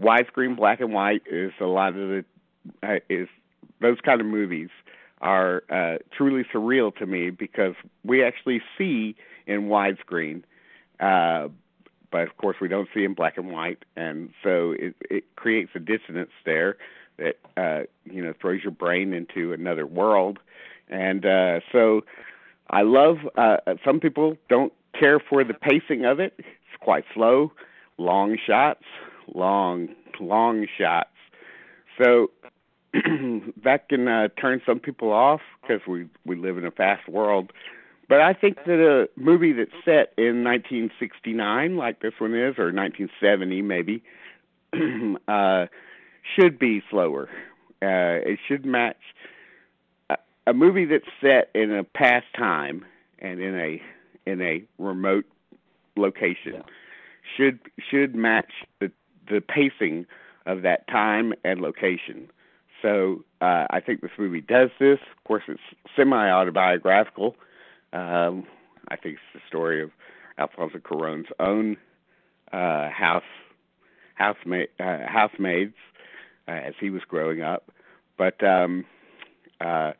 [0.00, 2.24] widescreen black and white is a lot of the
[2.82, 3.28] uh, is
[3.80, 4.68] those kind of movies
[5.20, 7.74] are uh, truly surreal to me because
[8.04, 10.42] we actually see in widescreen,
[11.00, 11.48] uh,
[12.10, 15.70] but of course we don't see in black and white, and so it, it creates
[15.74, 16.76] a dissonance there
[17.18, 20.38] that uh, you know throws your brain into another world,
[20.88, 22.02] and uh, so
[22.70, 23.18] I love.
[23.36, 27.52] Uh, some people don't care for the pacing of it; it's quite slow,
[27.98, 28.84] long shots,
[29.34, 29.88] long
[30.20, 31.10] long shots.
[32.02, 32.30] So
[32.92, 37.52] that can uh, turn some people off because we we live in a fast world.
[38.08, 42.70] But I think that a movie that's set in 1969, like this one is, or
[42.70, 44.02] 1970 maybe,
[45.28, 45.66] uh,
[46.36, 47.28] should be slower.
[47.82, 48.96] Uh, it should match
[50.10, 52.84] a, a movie that's set in a past time
[53.18, 53.82] and in a
[54.26, 55.24] in a remote
[55.96, 56.54] location.
[56.54, 56.62] Yeah.
[57.36, 57.58] Should
[57.90, 58.90] should match the
[59.28, 60.06] the pacing
[60.46, 62.30] of that time and location.
[62.82, 64.98] So uh, I think this movie does this.
[65.16, 65.60] Of course, it's
[65.96, 67.36] semi autobiographical.
[67.92, 68.46] Um,
[68.88, 69.90] I think it's the story of
[70.38, 71.76] Alfonso Cuarón's own
[72.52, 73.22] uh, house
[74.14, 75.74] housemaid uh, housemaids
[76.48, 77.70] uh, as he was growing up.
[78.16, 78.84] But um,
[79.60, 79.92] uh,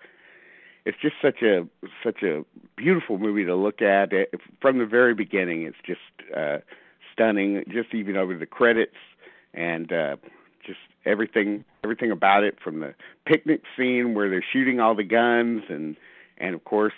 [0.85, 1.67] it's just such a
[2.03, 2.45] such a
[2.77, 4.13] beautiful movie to look at.
[4.13, 6.01] It, from the very beginning, it's just
[6.37, 6.59] uh,
[7.13, 7.65] stunning.
[7.69, 8.97] Just even over the credits
[9.55, 10.17] and uh,
[10.67, 12.95] just everything everything about it from the
[13.27, 15.97] picnic scene where they're shooting all the guns and
[16.39, 16.95] and of course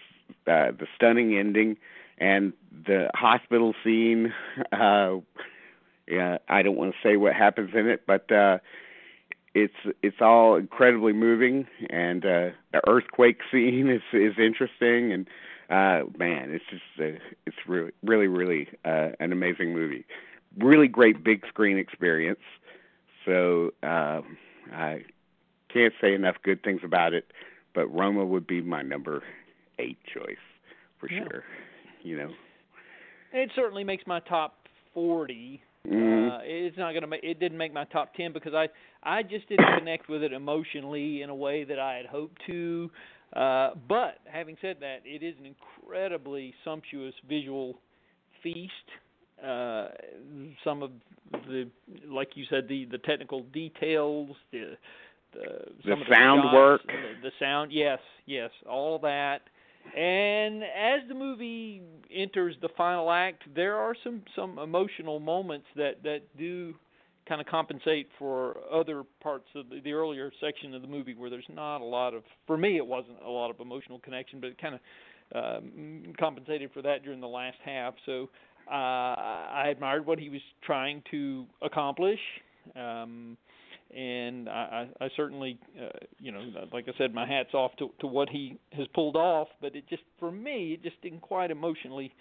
[0.47, 1.77] uh, the stunning ending
[2.19, 2.53] and
[2.87, 4.33] the hospital scene.
[4.73, 5.19] Uh,
[6.09, 8.59] yeah, I don't want to say what happens in it, but uh,
[9.57, 15.27] it's it's all incredibly moving, and uh, the earthquake scene is is interesting, and
[15.71, 20.05] uh, man, it's just uh, it's really really really uh, an amazing movie.
[20.59, 22.40] Really great big screen experience.
[23.25, 24.37] So um,
[24.73, 25.05] I
[25.73, 27.33] can't say enough good things about it,
[27.75, 29.23] but Roma would be my number
[29.79, 30.37] eight choice
[31.01, 31.25] for Yeah.
[31.25, 31.45] sure.
[32.03, 32.31] You know.
[33.33, 35.61] It certainly makes my top 40.
[35.87, 36.31] Mhm.
[36.33, 37.22] Uh, it's not gonna make.
[37.22, 38.68] It didn't make my top 10 because I
[39.03, 42.90] I just didn't connect with it emotionally in a way that I had hoped to.
[43.33, 47.79] Uh, but having said that, it is an incredibly sumptuous visual
[48.42, 48.72] feast.
[49.42, 49.88] Uh,
[50.64, 50.90] some of
[51.49, 51.68] the,
[52.09, 54.77] like you said, the the technical details, the
[55.33, 56.87] the, The sound shots, work.
[56.87, 59.42] the, the sound, yes, yes, all that.
[59.94, 61.83] And as the movie
[62.14, 66.75] enters the final act, there are some some emotional moments that that do
[67.29, 71.29] kind of compensate for other parts of the, the earlier section of the movie where
[71.29, 74.49] there's not a lot of for me it wasn't a lot of emotional connection but
[74.51, 74.81] it kind of
[75.35, 77.94] um, compensated for that during the last half.
[78.05, 78.29] So
[78.70, 82.20] uh, I admired what he was trying to accomplish.
[82.75, 83.37] Um,
[83.94, 87.90] and I, I, I certainly, uh, you know, like I said, my hat's off to,
[88.01, 89.49] to what he has pulled off.
[89.61, 92.12] But it just, for me, it just didn't quite emotionally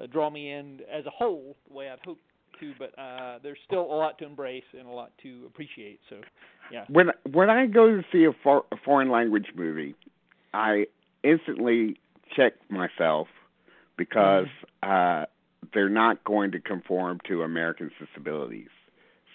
[0.00, 2.22] uh, draw me in as a whole the way I'd hoped
[2.60, 2.72] to.
[2.78, 6.00] But uh, there's still a lot to embrace and a lot to appreciate.
[6.08, 6.16] So,
[6.72, 6.84] yeah.
[6.88, 9.94] when when I go to see a, for, a foreign language movie,
[10.54, 10.86] I
[11.22, 12.00] instantly
[12.34, 13.28] check myself
[13.96, 14.46] because
[14.82, 15.26] uh,
[15.74, 18.68] they're not going to conform to American sensibilities.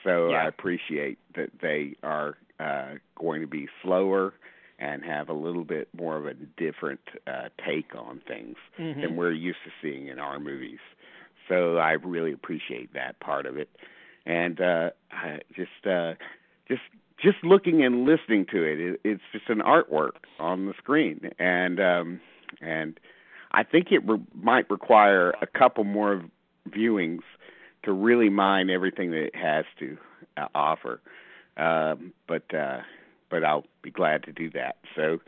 [0.06, 0.44] So Yeah.
[0.44, 4.34] I appreciate that they are uh, going to be slower
[4.80, 9.02] and have a little bit more of a different uh, take on things Mhm.
[9.02, 10.80] than we're used to seeing in our movies.
[11.50, 13.70] So I really appreciate that part of it,
[14.26, 16.14] and uh, I just uh,
[16.68, 16.82] just
[17.18, 21.80] just looking and listening to it, it, it's just an artwork on the screen, and
[21.80, 22.20] um,
[22.62, 23.00] and
[23.52, 26.24] I think it re- might require a couple more
[26.70, 27.22] viewings
[27.86, 29.98] to really mine everything that it has to
[30.38, 31.02] uh, offer.
[31.58, 32.80] Um, but uh,
[33.30, 34.78] but I'll be glad to do that.
[34.96, 35.20] So,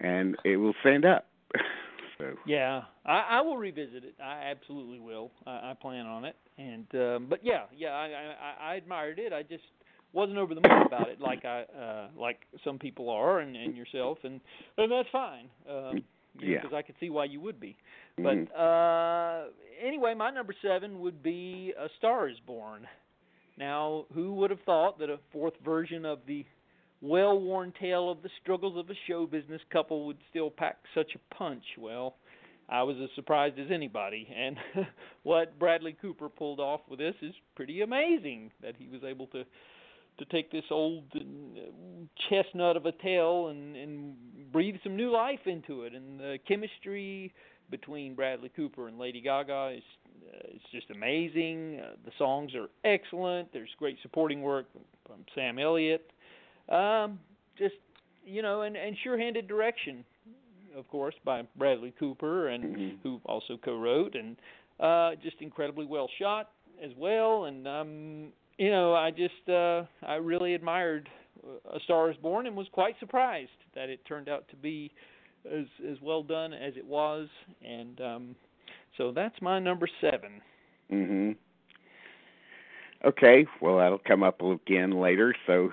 [0.00, 1.26] and it will stand up.
[2.18, 4.14] so Yeah, I, I will revisit it.
[4.22, 5.30] I absolutely will.
[5.46, 6.36] I, I plan on it.
[6.58, 9.32] And um, but yeah, yeah, I, I I admired it.
[9.32, 9.64] I just
[10.12, 13.76] wasn't over the moon about it, like I uh, like some people are, and, and
[13.76, 14.40] yourself, and
[14.76, 15.48] and that's fine.
[15.68, 16.04] Um,
[16.38, 16.60] Yeah.
[16.62, 17.76] Because I could see why you would be.
[18.16, 19.44] But uh,
[19.84, 22.86] anyway, my number seven would be A Star Is Born.
[23.58, 26.44] Now, who would have thought that a fourth version of the
[27.02, 31.34] well-worn tale of the struggles of a show business couple would still pack such a
[31.34, 31.64] punch?
[31.78, 32.16] Well,
[32.68, 34.56] I was as surprised as anybody, and
[35.22, 38.50] what Bradley Cooper pulled off with this is pretty amazing.
[38.62, 39.44] That he was able to
[40.18, 41.20] to take this old uh,
[42.28, 44.14] chestnut of a tale and and
[44.52, 47.32] breathe some new life into it, and the chemistry
[47.70, 49.82] between Bradley Cooper and Lady Gaga is
[50.32, 51.80] uh, it's just amazing.
[51.80, 53.52] Uh, the songs are excellent.
[53.52, 54.66] There's great supporting work
[55.06, 56.10] from Sam Elliott.
[56.68, 57.18] Um,
[57.58, 57.74] just
[58.24, 60.04] you know, and and sure-handed direction,
[60.76, 62.98] of course, by Bradley Cooper, and Mhm.
[63.02, 64.36] who also co-wrote, and
[64.80, 66.50] uh, just incredibly well shot
[66.82, 67.44] as well.
[67.46, 71.08] And um, you know, I just uh, I really admired
[71.44, 74.92] uh, A Star Is Born, and was quite surprised that it turned out to be
[75.46, 77.28] as as well done as it was.
[77.64, 78.36] And um,
[78.96, 80.40] so that's my number seven.
[80.90, 81.36] Mhm.
[83.04, 85.34] Okay, well that'll come up again later.
[85.46, 85.70] So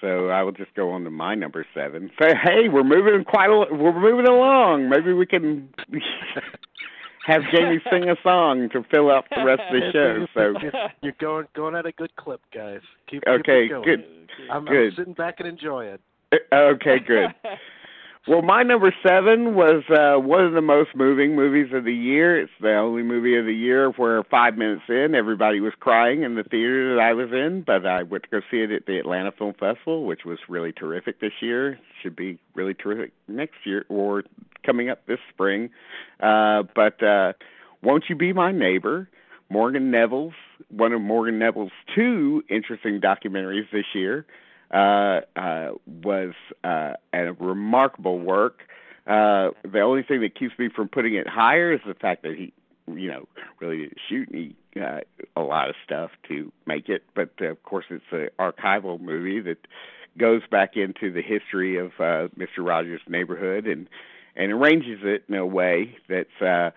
[0.00, 2.10] so I will just go on to my number seven.
[2.20, 4.88] So hey, we're moving quite a, we're moving along.
[4.88, 5.68] Maybe we can
[7.26, 10.26] have Jamie sing a song to fill up the rest of the show.
[10.34, 12.80] So you're going going at a good clip, guys.
[13.08, 13.84] Keep okay, keep it going.
[13.84, 14.04] good.
[14.50, 14.88] I'm, good.
[14.88, 15.98] I'm sitting back and enjoying.
[16.32, 16.42] It.
[16.52, 17.34] Okay, good.
[18.28, 22.40] Well, my number seven was uh, one of the most moving movies of the year.
[22.40, 26.36] It's the only movie of the year where five minutes in, everybody was crying in
[26.36, 27.64] the theater that I was in.
[27.66, 30.70] But I went to go see it at the Atlanta Film Festival, which was really
[30.70, 31.80] terrific this year.
[32.00, 34.22] Should be really terrific next year or
[34.64, 35.70] coming up this spring.
[36.20, 37.32] Uh, but uh,
[37.82, 39.08] won't you be my neighbor?
[39.48, 40.34] Morgan Neville's
[40.70, 44.26] one of Morgan Neville's two interesting documentaries this year
[44.72, 46.32] uh, uh, was
[46.64, 48.60] uh, a remarkable work.
[49.06, 52.34] Uh, the only thing that keeps me from putting it higher is the fact that
[52.36, 52.52] he,
[52.86, 53.26] you know,
[53.60, 55.00] really didn't shoot any, uh,
[55.36, 57.02] a lot of stuff to make it.
[57.14, 59.58] But uh, of course, it's an archival movie that
[60.18, 62.58] goes back into the history of uh, Mr.
[62.58, 63.88] Rogers' neighborhood and
[64.36, 66.70] and arranges it in a way that uh,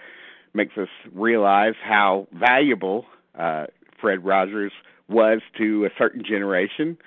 [0.53, 3.05] makes us realize how valuable
[3.37, 3.65] uh,
[3.99, 4.71] Fred Rogers
[5.07, 6.97] was to a certain generation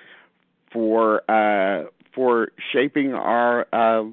[0.71, 4.05] for uh, for shaping our uh,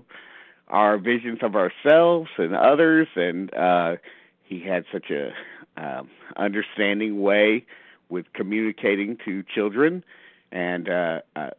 [0.68, 3.97] our visions of ourselves and others, and uh,
[4.45, 5.32] he had such a
[5.76, 7.64] um, understanding way
[8.09, 10.05] with communicating to children,
[10.51, 11.51] and uh, uh,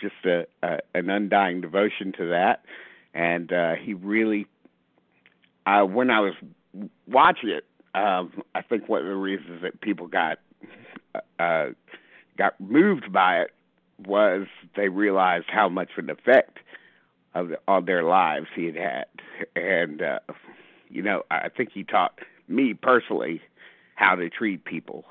[0.00, 2.64] just a, a, an undying devotion to that.
[3.14, 4.46] And uh, he really,
[5.66, 6.34] uh, when I was
[7.06, 10.38] watching it, um, I think one of the reasons that people got
[11.38, 11.66] uh,
[12.38, 13.50] got moved by it
[14.06, 14.46] was
[14.76, 16.58] they realized how much of an effect
[17.34, 19.06] of the, on their lives he had had,
[19.54, 20.18] and uh,
[20.88, 23.42] you know I think he taught me personally
[23.94, 25.04] how to treat people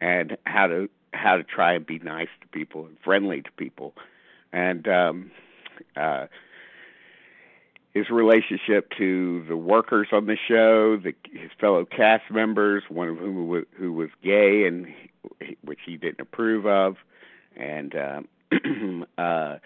[0.00, 3.94] and how to how to try and be nice to people and friendly to people,
[4.52, 5.30] and um,
[5.96, 6.26] uh,
[7.96, 13.16] his relationship to the workers on the show, the, his fellow cast members, one of
[13.16, 14.86] whom was, who was gay and
[15.62, 16.96] which he didn't approve of,
[17.56, 18.28] and um,
[19.16, 19.56] uh,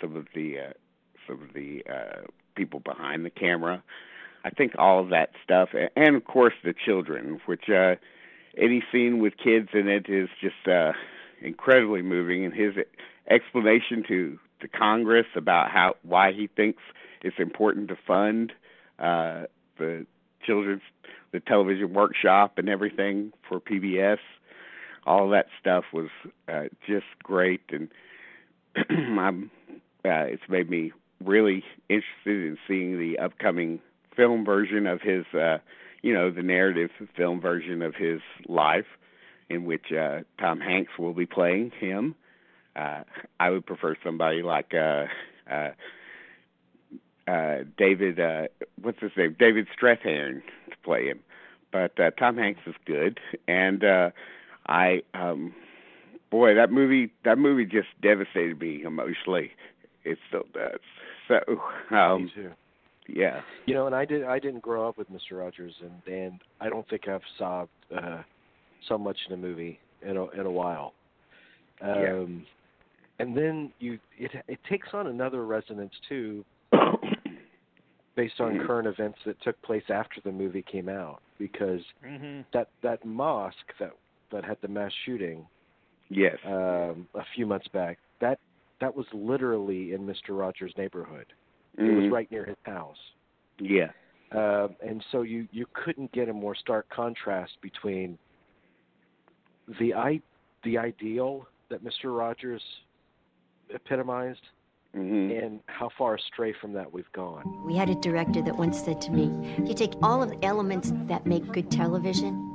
[0.00, 0.72] some of the uh,
[1.28, 2.22] some of the uh,
[2.56, 3.84] people behind the camera.
[4.44, 7.94] I think all of that stuff, and of course the children, which uh,
[8.58, 10.92] any scene with kids in it is just uh,
[11.40, 12.44] incredibly moving.
[12.44, 12.74] And his
[13.28, 16.82] explanation to to Congress about how why he thinks
[17.22, 18.52] it's important to fund
[18.98, 19.42] uh,
[19.78, 20.06] the
[20.44, 20.82] children's
[21.32, 24.18] the television workshop and everything for PBS
[25.06, 26.08] all that stuff was
[26.48, 27.88] uh, just great, and
[29.18, 29.50] I'm,
[30.04, 30.92] uh, it's made me
[31.24, 33.80] really interested in seeing the upcoming
[34.16, 35.58] film version of his, uh,
[36.02, 38.86] you know, the narrative film version of his life,
[39.48, 42.14] in which uh, Tom Hanks will be playing him.
[42.76, 43.02] Uh,
[43.38, 45.06] I would prefer somebody like uh,
[45.50, 45.70] uh,
[47.30, 48.48] uh, David, uh,
[48.82, 51.20] what's his name, David Strathairn to play him.
[51.72, 54.10] But uh, Tom Hanks is good, and uh,
[54.66, 55.54] I um
[56.30, 59.52] boy, that movie that movie just devastated me emotionally.
[60.04, 60.80] It still does.
[61.28, 61.38] So
[61.94, 62.50] um me too.
[63.08, 63.42] Yeah.
[63.66, 65.32] You know, and I did I didn't grow up with Mr.
[65.38, 68.22] Rogers and and I don't think I've sobbed uh
[68.88, 70.94] so much in a movie in a in a while.
[71.82, 72.44] Um
[73.18, 73.24] yeah.
[73.24, 76.44] and then you it it takes on another resonance too
[78.16, 78.66] based on Mm-hmm.
[78.66, 83.56] current events that took place after the movie came out because hmm that that mosque
[83.78, 83.92] that
[84.32, 85.46] that had the mass shooting
[86.08, 86.36] Yes.
[86.44, 87.98] um, a few months back.
[88.20, 88.38] That
[88.80, 90.30] that was literally in Mr.
[90.30, 91.26] Rogers' neighborhood.
[91.76, 92.10] It was Mhm.
[92.10, 92.98] right near his house,
[93.58, 93.92] Yeah.
[94.32, 98.18] uh, and so you you couldn't get a more stark contrast between
[99.78, 100.20] the i
[100.64, 102.16] the ideal that Mr.
[102.16, 102.62] Rogers
[103.72, 104.42] epitomized
[104.94, 107.44] hmm and how far astray from that we've gone.
[107.66, 109.30] We had a director that once said to me,
[109.64, 112.50] You take all of the elements that make good television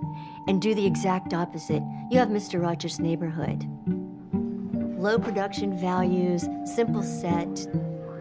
[0.48, 1.82] and do the exact opposite.
[2.12, 2.62] You have Mr.
[2.62, 3.66] Rogers' Neighborhood.
[5.00, 7.68] Low production values, simple set,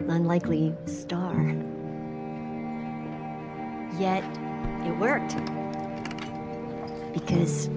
[0.07, 1.35] unlikely star.
[3.99, 4.23] Yet,
[4.85, 5.35] it worked.
[7.13, 7.69] Because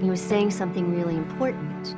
[0.00, 1.95] he was saying something really important.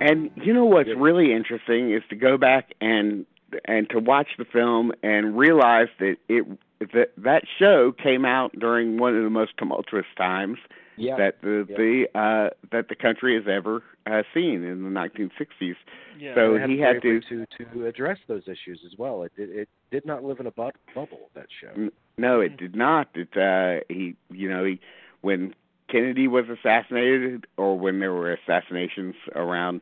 [0.00, 3.24] And you know what's really interesting is to go back and
[3.66, 6.44] and to watch the film and realize that it
[6.92, 10.58] that that show came out during one of the most tumultuous times
[10.96, 11.16] Yeah.
[11.16, 11.76] that the Yeah.
[11.76, 15.76] the uh that the country has ever uh, seen in the 1960s.
[16.18, 16.34] Yeah.
[16.34, 19.22] So They he had to to to address those issues as well.
[19.22, 21.30] It it, it did not live in a bu- bubble.
[21.34, 21.70] That show.
[21.74, 23.08] N- No, it did not.
[23.14, 24.80] It uh he you know, he
[25.22, 25.54] when
[25.94, 29.80] Kennedy was assassinated or when there were assassinations around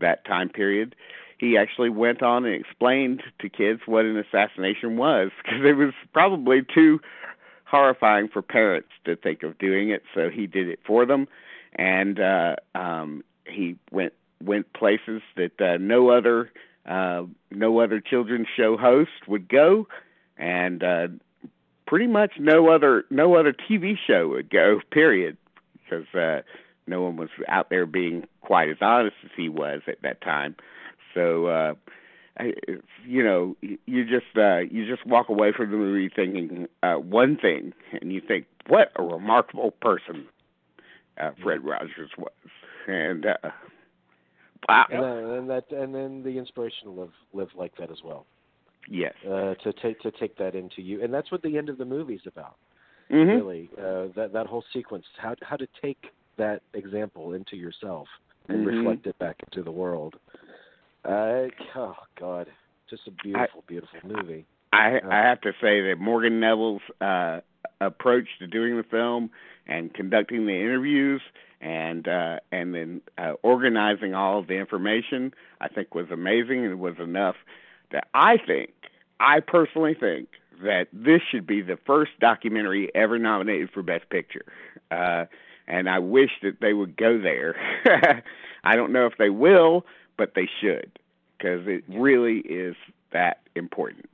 [0.00, 0.96] that time period,
[1.36, 5.92] he actually went on and explained to kids what an assassination was because it was
[6.14, 7.00] probably too
[7.66, 10.02] horrifying for parents to think of doing it.
[10.14, 11.28] So he did it for them,
[11.74, 16.50] and uh, um, he went went places that uh, no other
[16.86, 19.86] uh, no other children's show host would go,
[20.38, 21.08] and uh,
[21.86, 24.80] pretty much no other no other TV show would go.
[24.90, 25.36] Period,
[26.00, 26.42] because uh,
[26.86, 30.56] no one was out there being quite as honest as he was at that time.
[31.14, 31.46] So.
[31.46, 31.74] uh
[33.06, 37.36] you know, you just uh, you just walk away from the movie thinking uh, one
[37.36, 40.26] thing, and you think, "What a remarkable person
[41.20, 42.32] uh, Fred Rogers was,"
[42.88, 43.50] and uh,
[44.66, 44.86] wow.
[44.90, 48.24] And, then, and that, and then the inspiration to live live like that as well.
[48.88, 49.14] Yes.
[49.24, 51.84] Uh, to take to take that into you, and that's what the end of the
[51.84, 52.56] movie's about.
[53.12, 53.30] Mm-hmm.
[53.30, 56.06] Really, uh, that that whole sequence, how how to take
[56.38, 58.08] that example into yourself
[58.48, 58.78] and Mhm.
[58.78, 60.16] reflect it back into the world.
[61.04, 62.46] Uh, oh God,
[62.88, 64.46] just a beautiful, beautiful movie.
[64.72, 67.40] I Uh, I have to say that Morgan Neville's uh
[67.80, 69.30] approach to doing the film
[69.66, 71.20] and conducting the interviews
[71.60, 76.80] and uh and then uh organizing all of the information I think was amazing and
[76.80, 77.36] was enough
[77.90, 78.72] that I think
[79.20, 80.28] I personally think
[80.62, 84.44] that this should be the first documentary ever nominated for best picture.
[84.90, 85.24] Uh
[85.68, 87.54] and I wish that they would go there.
[88.64, 89.86] I don't know if they will,
[90.18, 90.98] but they should
[91.38, 92.74] because it really is
[93.12, 94.08] that important.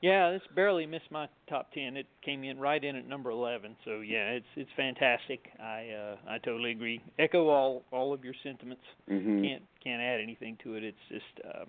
[0.00, 1.96] Yeah, this barely missed my top ten.
[1.96, 3.74] It came in right in at number eleven.
[3.86, 5.48] So yeah, it's it's fantastic.
[5.58, 7.00] I uh, I totally agree.
[7.18, 8.82] Echo all all of your sentiments.
[9.10, 9.42] Mhm.
[9.42, 10.84] Can't can't add anything to it.
[10.84, 11.68] It's just um,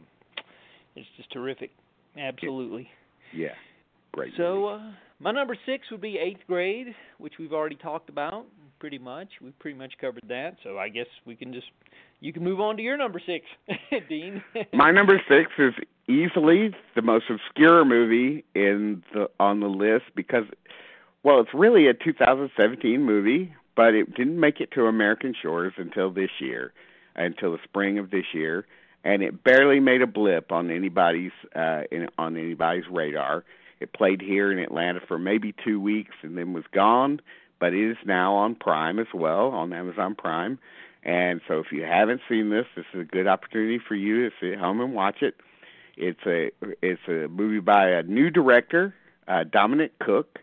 [0.98, 1.72] it's just terrific.
[2.18, 2.90] Absolutely.
[3.34, 3.56] Yeah,
[4.12, 4.34] great.
[4.38, 8.46] So uh, my number six would be eighth grade, which we've already talked about
[8.80, 9.30] pretty much.
[9.42, 10.58] We've pretty much covered that.
[10.64, 11.68] So I guess we can just
[12.20, 13.46] you can move on to your number six,
[14.10, 14.44] Dean.
[14.74, 15.74] My number six is
[16.08, 20.46] easily the most obscure movie in the on the list because,
[21.24, 26.12] well, it's really a 2017 movie, but it didn't make it to American shores until
[26.12, 26.74] this year,
[27.16, 28.66] until the spring of this year,
[29.06, 33.46] and it barely made a blip on anybody's uh, in, on anybody's radar.
[33.80, 37.22] It played here in Atlanta for maybe two weeks and then was gone,
[37.60, 40.58] but it is now on Prime as well on Amazon Prime.
[41.04, 44.36] And so, if you haven't seen this, this is a good opportunity for you to
[44.42, 45.36] sit home and watch it.
[45.96, 46.50] It's a
[46.82, 48.96] it's a movie by a new director,
[49.28, 50.40] uh, Dominic Cooke,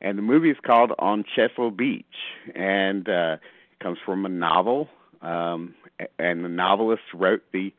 [0.00, 2.06] and the movie is called On Chesil Beach,
[2.54, 3.36] and uh,
[3.82, 4.88] comes from a novel.
[5.20, 5.74] Um,
[6.18, 7.72] and the novelist wrote the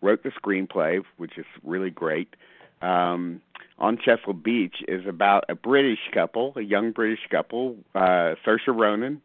[0.00, 2.34] wrote the screenplay, which is really great.
[2.82, 3.40] Um,
[3.78, 9.22] on Chesil Beach is about a British couple, a young British couple, uh, Saoirse Ronan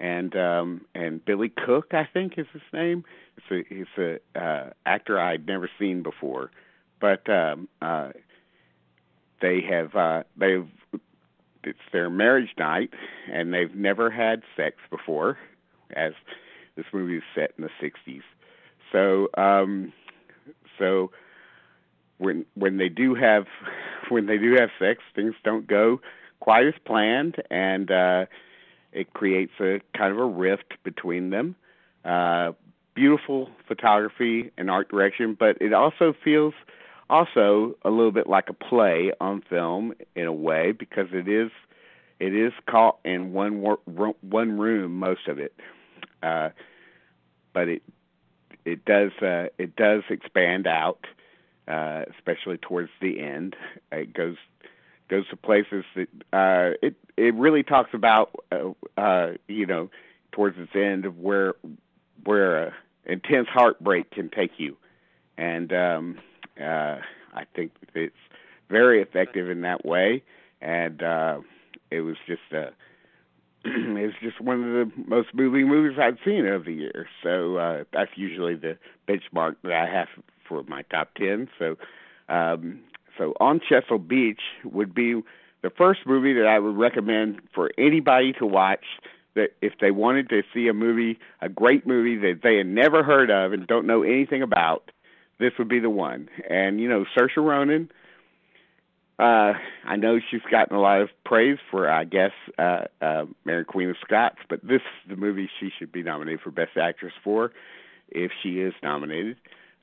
[0.00, 3.04] and um and Billy Cook, I think is his name.
[3.36, 6.50] It's a he's a uh actor I'd never seen before.
[7.00, 8.10] But um uh
[9.40, 10.66] they have uh they've
[11.62, 12.90] it's their marriage night
[13.30, 15.38] and they've never had sex before
[15.94, 16.12] as
[16.76, 18.22] this movie is set in the 60s.
[18.90, 19.92] So um
[20.80, 21.12] so
[22.18, 23.46] when when they do have
[24.08, 26.00] when they do have sex things don't go
[26.40, 28.26] quite as planned and uh
[28.92, 31.54] it creates a kind of a rift between them.
[32.04, 32.52] Uh,
[32.94, 36.54] beautiful photography and art direction, but it also feels
[37.08, 41.50] also a little bit like a play on film in a way because it is
[42.18, 43.80] it is caught in one wor-
[44.20, 45.54] one room most of it,
[46.22, 46.50] uh,
[47.52, 47.82] but it
[48.64, 51.06] it does uh, it does expand out,
[51.68, 53.56] uh, especially towards the end.
[53.92, 54.36] It goes
[55.08, 59.90] goes to places that uh, it it really talks about uh, uh, you know
[60.32, 61.54] towards its end of where
[62.24, 62.70] where uh,
[63.06, 64.76] intense heartbreak can take you,
[65.36, 66.18] and um,
[66.60, 66.98] uh,
[67.34, 68.14] I think it's
[68.68, 70.22] very effective in that way,
[70.60, 71.40] and uh,
[71.90, 72.70] it was just uh,
[73.64, 77.06] it was just one of the most moving movies I've seen of the year.
[77.22, 80.08] So uh, that's usually the benchmark that I have
[80.48, 81.48] for my top ten.
[81.58, 81.76] So
[82.28, 82.80] um,
[83.18, 85.20] so on Chesil Beach would be
[85.62, 88.84] the first movie that I would recommend for anybody to watch
[89.34, 93.02] that if they wanted to see a movie, a great movie that they had never
[93.02, 94.90] heard of and don't know anything about,
[95.38, 96.28] this would be the one.
[96.48, 97.90] And you know, Saoirse Ronan,
[99.20, 99.52] uh,
[99.84, 103.90] I know she's gotten a lot of praise for, I guess, uh, uh, Mary Queen
[103.90, 107.52] of Scots, but this is the movie she should be nominated for Best Actress for,
[108.08, 109.36] if she is nominated.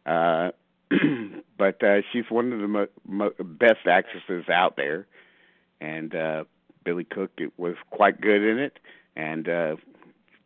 [0.05, 0.49] Uh,
[1.57, 5.05] but uh, she's one of the mo- mo- best actresses out there,
[5.81, 6.43] and uh,
[6.83, 8.79] Billy Cook it was quite good in it.
[9.15, 9.75] And uh,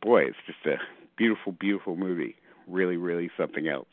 [0.01, 0.77] boy, it's just a
[1.15, 2.35] beautiful, beautiful movie.
[2.67, 3.85] Really, really something else.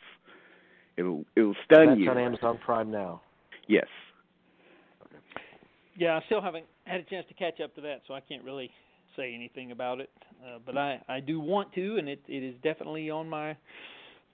[0.97, 2.11] It'll it'll stun That's you.
[2.11, 3.21] on Amazon Prime now.
[3.67, 3.87] Yes.
[5.99, 8.45] Yeah, I still haven't had a chance to catch up to that, so I can't
[8.45, 8.71] really
[9.17, 10.11] say anything about it.
[10.47, 13.57] Uh, but I I do want to, and it it is definitely on my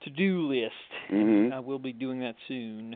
[0.03, 0.75] to do list.
[1.11, 1.53] Mhm.
[1.53, 2.95] I will be doing that soon.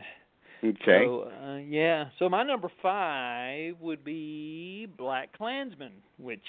[0.63, 1.03] Okay.
[1.05, 6.45] So uh, yeah, so my number five would be BlacKkKlansman, which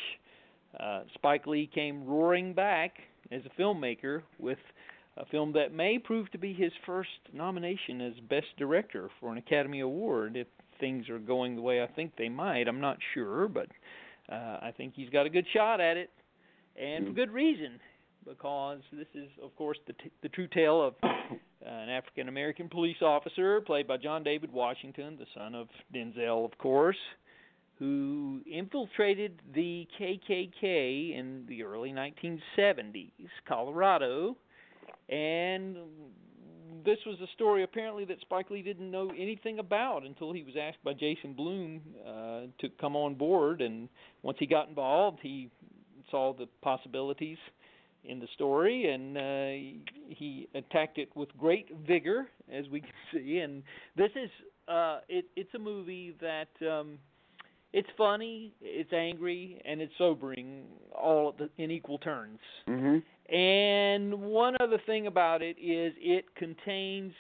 [0.79, 2.99] uh, Spike Lee came roaring back
[3.33, 4.59] as a filmmaker with
[5.17, 9.39] a film that may prove to be his first nomination as Best Director for an
[9.39, 10.47] Academy Award if
[10.81, 12.67] things are going the way I think they might.
[12.69, 13.69] I'm not sure, but
[14.31, 16.11] uh, I think he's got a good shot at it,
[16.77, 17.17] and for Mhm.
[17.17, 17.81] good reason,
[18.25, 20.95] because this is, of course, the t- the true tale of
[21.65, 26.57] an African American police officer played by John David Washington, the son of Denzel, of
[26.59, 26.99] course,
[27.79, 33.11] who infiltrated the KKK in the early 1970s,
[33.47, 34.37] Colorado,
[35.09, 35.77] and
[36.85, 40.55] this was a story apparently that Spike Lee didn't know anything about until he was
[40.61, 43.89] asked by Jason Blum uh, to come on board, and
[44.23, 45.51] once he got involved, he
[46.11, 47.39] saw the possibilities
[48.05, 53.39] in the story, and uh, he attacked it with great vigor, as we can see.
[53.39, 53.63] And
[53.97, 54.31] this is
[54.69, 56.99] uh, it, it's a movie that um,
[57.73, 62.41] it's funny, it's angry, and it's sobering, all at the, in equal turns.
[62.67, 63.03] Mhm.
[63.33, 67.15] And one other thing about it is it contains,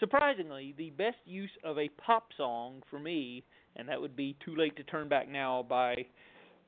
[0.00, 3.44] surprisingly, the best use of a pop song for me,
[3.76, 6.04] and that would be "Too Late to Turn Back Now" by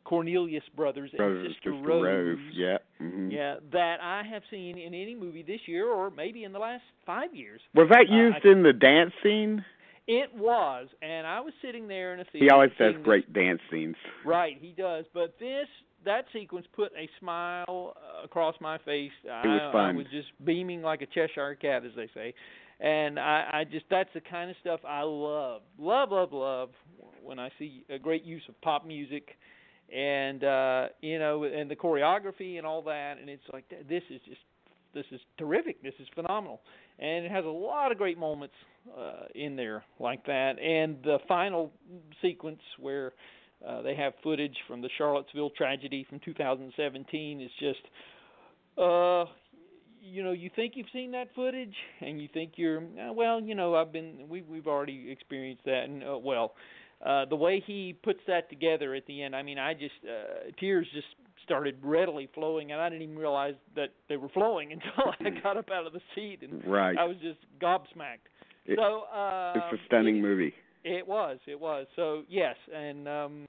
[0.04, 2.04] Cornelius Brothers and Brothers, Sister, Sister Rose.
[2.38, 2.38] Rose.
[2.52, 2.78] Yeah.
[3.00, 3.32] Mhm.
[3.32, 6.84] Yeah, that I have seen in any movie this year or maybe in the last
[7.06, 7.60] five years.
[7.74, 9.64] Was that Uh, used I- in the dance scene?
[10.06, 12.44] It was, and I was sitting there in a theater.
[12.44, 13.96] He always does seeing this- great dance scenes.
[14.24, 15.04] Right, he does.
[15.14, 15.66] But this
[16.04, 19.10] that sequence put a smile uh, across my face.
[19.24, 19.96] I, was I fun.
[19.96, 22.34] was just beaming like a Cheshire cat, as they say.
[22.80, 26.70] And I, I just that's the kind of stuff I love, love, love, love
[27.22, 29.30] when I see a great use of pop music,
[29.94, 33.16] and uh, you know, and the choreography and all that.
[33.20, 34.40] And it's like this is just
[34.92, 35.82] this is terrific.
[35.82, 36.60] This is phenomenal,
[36.98, 38.54] and it has a lot of great moments
[38.96, 40.58] uh, in there like that.
[40.58, 41.72] And the final
[42.22, 43.12] sequence where
[43.66, 47.80] uh, they have footage from the Charlottesville tragedy from 2017 is just,
[48.78, 49.24] uh,
[50.02, 53.54] you know, you think you've seen that footage, and you think you're, uh, well, you
[53.54, 56.54] know, I've been, we we've already experienced that, and uh, well,
[57.04, 60.50] uh, the way he puts that together at the end, I mean, I just uh,
[60.60, 61.06] tears just
[61.44, 65.56] started readily flowing, and I didn't even realize that they were flowing until I got
[65.56, 66.96] up out of the seat, and Right.
[66.98, 68.26] I was just gobsmacked.
[68.66, 70.54] It- so uh, It's a stunning movie.
[70.84, 71.86] it was, it was.
[71.96, 73.46] So yes, and um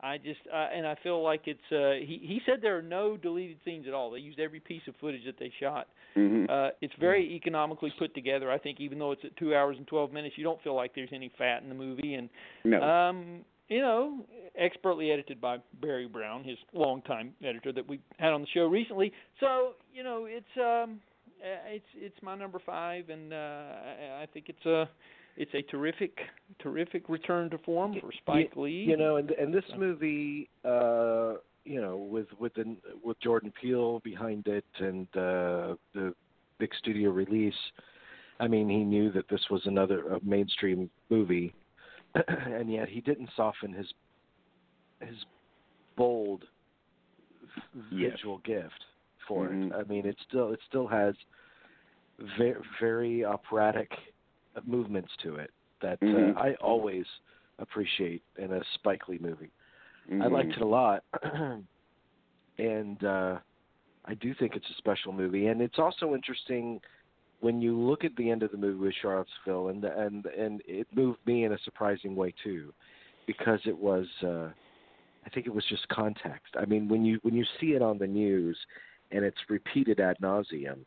[0.00, 3.16] I just uh, and I feel like it's uh he he said there are no
[3.16, 4.10] deleted scenes at all.
[4.10, 5.88] They used every piece of footage that they shot.
[6.16, 6.48] Mhm.
[6.48, 8.50] Uh it's very economically put together.
[8.50, 10.94] I think even though it's at 2 hours and 12 minutes, you don't feel like
[10.94, 12.28] there's any fat in the movie and
[12.64, 12.80] No.
[12.82, 14.24] um you know,
[14.56, 19.12] expertly edited by Barry Brown, his longtime editor that we had on the show recently.
[19.40, 21.00] So, you know, it's um
[21.40, 24.88] uh, it's it's my number 5 and uh I, I think it's a
[25.36, 26.18] it's a terrific
[26.60, 28.84] terrific return to form for Spike Lee.
[28.88, 34.00] You know, and and this movie, uh, you know, with with the, with Jordan Peele
[34.00, 36.12] behind it and uh, the
[36.58, 37.54] big studio release,
[38.40, 41.54] I mean, he knew that this was another mainstream movie,
[42.28, 43.92] and yet he didn't soften his
[45.00, 45.16] his
[45.96, 46.44] bold
[47.72, 48.12] v- Yes.
[48.12, 48.84] visual gift
[49.26, 49.70] for Mhm.
[49.70, 49.74] it.
[49.74, 51.14] I mean, it still it still has
[52.36, 53.90] very very operatic
[54.56, 55.50] uh, movements to it
[55.80, 56.36] that Mhm.
[56.36, 57.06] uh, I always
[57.58, 59.52] appreciate in a Spike Lee movie.
[60.10, 60.32] I Mhm.
[60.32, 61.04] liked it a lot,
[62.58, 63.38] and uh,
[64.04, 65.46] I do think it's a special movie.
[65.48, 66.80] And it's also interesting
[67.40, 70.86] when you look at the end of the movie with Charlottesville, and and and it
[70.94, 72.72] moved me in a surprising way too,
[73.26, 74.06] because it was.
[74.22, 74.48] Uh,
[75.26, 76.54] I think it was just context.
[76.58, 78.56] I mean, when you when you see it on the news,
[79.10, 80.78] and it's repeated ad nauseum,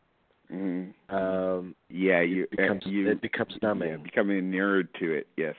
[0.50, 0.92] Mhm.
[1.08, 3.90] um, Yeah, you it becomes uh, you it becomes numbing.
[3.90, 5.28] yeah, becoming inured to it.
[5.36, 5.56] Yes.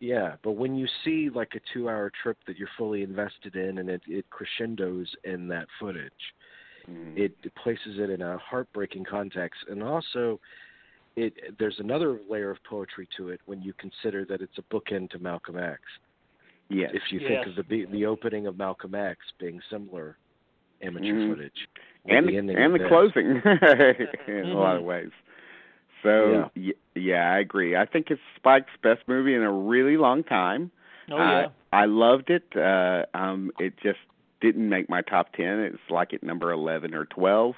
[0.00, 3.88] Yeah, but when you see like a two-hour trip that you're fully invested in, and
[3.88, 6.12] it, it crescendos in that footage,
[6.90, 7.16] Mhm.
[7.18, 10.40] it, it places it in a heartbreaking context, and also
[11.16, 15.10] it there's another layer of poetry to it when you consider that it's a bookend
[15.10, 15.80] to Malcolm X.
[16.68, 16.90] yes.
[16.94, 17.28] If you Yes.
[17.28, 20.16] think of the be- the opening of Malcolm X being similar
[20.82, 21.28] amateur Mhm.
[21.30, 21.68] footage,
[22.06, 23.40] and the the, and the closing
[24.26, 25.10] in a lot of ways.
[26.02, 26.72] So yeah.
[26.94, 27.76] yeah, I agree.
[27.76, 30.70] I think it's Spike's best movie in a really long time.
[31.10, 31.48] Oh yeah.
[31.72, 32.44] I, I loved it.
[32.56, 34.00] Uh, um, it just
[34.44, 35.60] didn't make my top ten.
[35.60, 37.54] It's like at number eleven or twelve.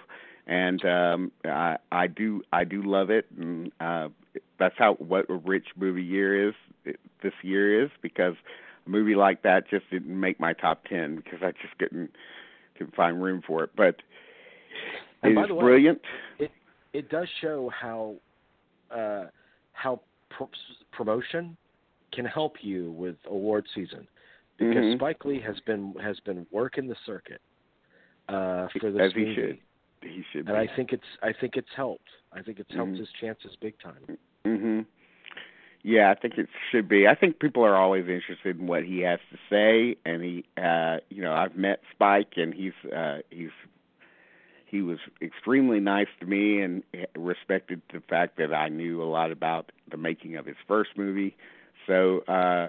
[0.47, 4.09] and um, I, I do I do love it, and uh,
[4.59, 6.55] that's how what a rich movie year is
[7.23, 8.35] this year is because
[8.87, 12.11] a movie like that just didn't make my top ten because I just couldn't
[12.79, 13.71] couldn't find room for it.
[13.77, 13.97] But
[15.25, 16.01] it is way, brilliant.
[16.39, 16.53] It
[16.93, 18.15] it does show how
[18.95, 19.25] uh,
[19.73, 20.51] how pro-
[20.93, 21.57] promotion
[22.13, 24.07] can help you with award season
[24.59, 24.97] because Mhm.
[24.97, 27.41] Spike Lee has been has been working the circuit
[28.29, 29.35] uh, for this As he movie.
[29.35, 29.59] should.
[30.03, 30.49] He should.
[30.49, 30.71] And be.
[30.71, 32.09] I think it's I think it's helped.
[32.33, 32.99] I think it's helped Mhm.
[32.99, 34.19] his chances big time.
[34.45, 34.81] hmm
[35.83, 37.07] Yeah, I think it should be.
[37.07, 40.99] I think people are always interested in what he has to say, and he, uh,
[41.11, 43.53] you know, I've met Spike, and he's uh, he's
[44.65, 46.83] he was extremely nice to me and
[47.17, 51.37] respected the fact that I knew a lot about the making of his first movie.
[51.87, 52.69] So, uh,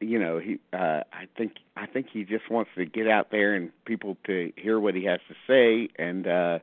[0.00, 3.54] you know, he, uh, I think I think he just wants to get out there
[3.54, 6.58] and people to hear what he has to say, and uh,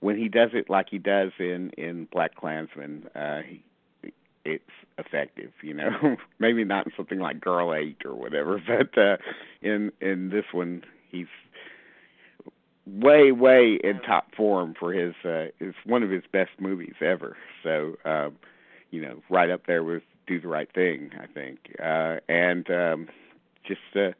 [0.00, 3.62] when he does it like he does in in BlacKkKlansman, uh, he
[4.44, 4.62] it's
[4.98, 6.16] effective, you know.
[6.38, 9.16] Maybe not in something like Girl Eight or whatever, but uh
[9.62, 11.26] in in this one he's
[12.86, 17.36] way, way in top form for his uh it's one of his best movies ever.
[17.62, 18.36] So um,
[18.90, 21.58] you know, right up there with Do the Right Thing, I think.
[21.82, 23.08] Uh and um
[23.66, 24.10] just uh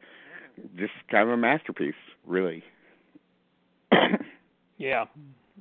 [0.77, 1.93] just kind of a masterpiece,
[2.25, 2.63] really.
[4.77, 5.05] Yeah,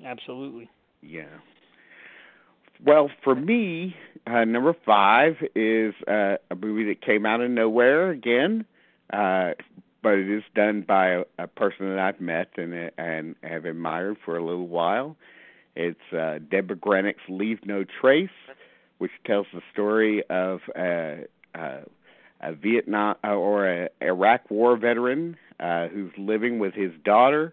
[0.05, 0.69] absolutely.
[1.01, 1.27] Yeah.
[2.85, 3.95] Well, for me,
[4.27, 8.65] uh, number five is uh, a movie that came out of nowhere again,
[9.13, 9.53] uh,
[10.03, 14.17] but it is done by a, a person that I've met and and have admired
[14.25, 15.17] for a little while.
[15.77, 18.29] It's uh, Debra Granik's "Leave No Trace,"
[18.99, 21.25] which tells the story of a,
[21.55, 21.79] a,
[22.41, 27.53] a Vietnam uh, or a Iraq War veteran uh, who's living with his daughter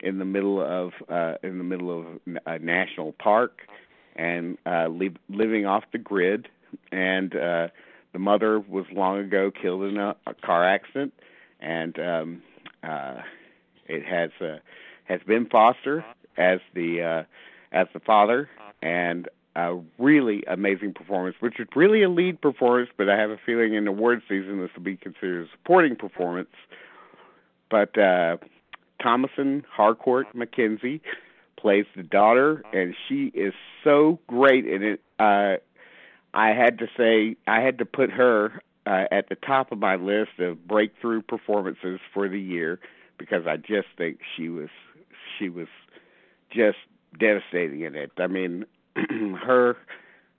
[0.00, 2.06] in the middle of uh, in the middle of
[2.46, 3.60] a national park
[4.16, 6.48] and uh, li- living off the grid.
[6.92, 7.68] And uh,
[8.12, 11.12] the mother was long ago killed in a, a car accident,
[11.60, 12.42] and um,
[12.82, 13.16] uh,
[13.86, 14.58] it has uh,
[15.04, 16.04] has Ben Foster
[16.36, 17.22] as the uh,
[17.72, 18.48] as the father,
[18.82, 23.38] and a really amazing performance, which is really a lead performance, but I have a
[23.44, 26.50] feeling in award season this will be considered a supporting performance.
[27.70, 28.36] But uh,
[29.02, 31.00] Thomasin Harcourt McKenzie
[31.56, 35.00] plays the daughter, and she is so great in it.
[35.18, 35.56] Uh,
[36.32, 39.96] I had to say, I had to put her uh, at the top of my
[39.96, 42.80] list of breakthrough performances for the year
[43.18, 44.68] because I just think she was
[45.38, 45.68] she was
[46.50, 46.78] just
[47.18, 48.12] devastating in it.
[48.18, 48.64] I mean,
[49.44, 49.76] her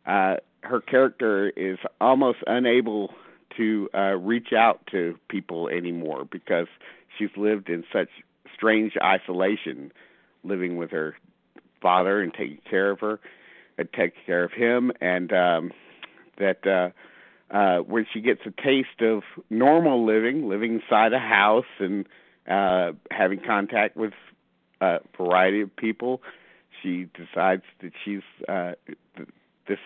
[0.05, 3.13] uh, her character is almost unable
[3.57, 6.67] to uh, reach out to people anymore because
[7.17, 8.09] she's lived in such
[8.55, 9.91] strange isolation,
[10.43, 11.15] living with her
[11.81, 13.19] father and taking care of her,
[13.77, 15.71] and taking care of him, and um,
[16.37, 16.89] that uh,
[17.55, 22.05] uh, when she gets a taste of normal living, living inside a house and
[22.49, 24.13] uh, having contact with
[24.79, 26.21] a variety of people,
[26.81, 28.73] she decides that she's uh,
[29.15, 29.29] th-
[29.67, 29.79] this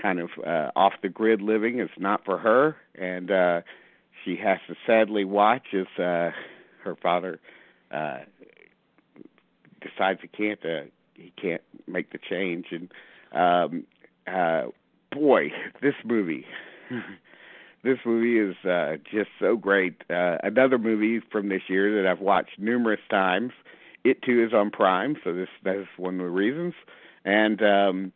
[0.00, 3.60] kind of uh, off the grid living is not for her, and uh,
[4.24, 6.30] she has to sadly watch as uh,
[6.82, 7.38] her father
[7.90, 8.18] uh,
[9.80, 12.66] decides he can't uh, he can't make the change.
[12.70, 12.90] And
[13.32, 13.84] um,
[14.26, 14.70] uh,
[15.12, 16.46] boy, this movie.
[17.84, 20.02] this movie is uh, just so great.
[20.10, 23.52] Uh, another movie from this year that I've watched numerous times.
[24.04, 26.74] It too is on Prime, so this that's one of the reasons.
[27.24, 28.12] And um,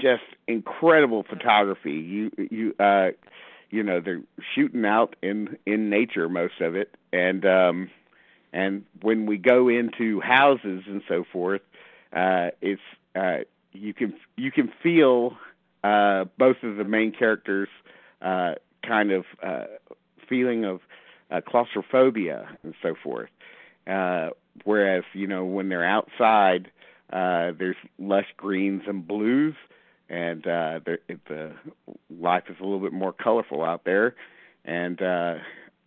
[0.00, 1.92] just incredible photography.
[1.92, 3.10] You you uh,
[3.70, 4.22] you know they're
[4.54, 7.90] shooting out in in nature most of it, and um,
[8.52, 11.62] and when we go into houses and so forth,
[12.12, 12.80] uh, it's
[13.14, 13.38] uh,
[13.72, 15.36] you can you can feel
[15.82, 17.68] uh, both of the main characters
[18.22, 18.54] uh,
[18.86, 19.64] kind of uh,
[20.28, 20.80] feeling of
[21.30, 23.30] uh, claustrophobia and so forth.
[23.86, 24.30] Uh,
[24.64, 26.70] whereas you know when they're outside,
[27.12, 29.54] uh, there's lush greens and blues,
[30.08, 30.80] and uh,
[31.28, 31.52] the
[32.10, 34.14] life is a little bit more colorful out there,
[34.64, 35.34] and uh,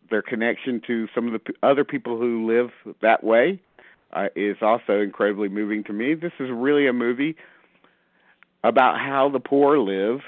[0.09, 2.71] their connection to some of the p- other people who live
[3.01, 3.59] that way
[4.13, 6.13] uh, is also incredibly moving to me.
[6.13, 7.35] This is really a movie
[8.63, 10.21] about how the poor live,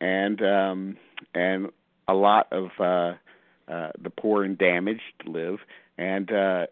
[0.00, 0.96] and um,
[1.34, 1.70] and
[2.08, 3.14] a lot of uh,
[3.72, 5.58] uh, the poor and damaged live,
[5.98, 6.66] and uh,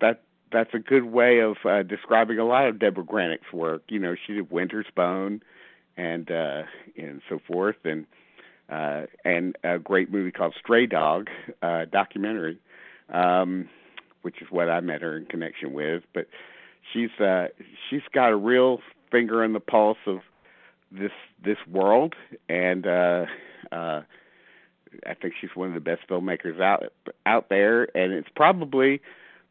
[0.00, 0.22] that
[0.52, 3.82] that's a good way of uh, describing a lot of Debra Granik's work.
[3.88, 5.42] You know, she did Winter's Bone,
[5.96, 6.62] and uh,
[6.96, 8.06] and so forth, and
[8.68, 11.28] uh, and a great movie called Stray Dog,
[11.62, 12.58] uh, documentary,
[13.12, 13.68] um,
[14.22, 16.02] which is what I met her in connection with.
[16.14, 16.26] But
[16.92, 17.48] she's uh
[17.88, 20.20] she's got a real finger in the pulse of
[20.90, 21.12] this
[21.44, 22.14] this world
[22.48, 23.26] and uh
[23.72, 24.02] uh
[25.06, 26.84] I think she's one of the best filmmakers out
[27.26, 29.00] out there and it's probably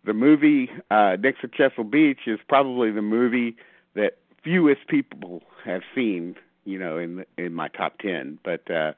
[0.06, 3.56] the movie uh Next to Chesapeake Beach is probably the movie
[3.96, 6.36] that fewest people have seen,
[6.66, 8.94] you know, in in my top 10, but uh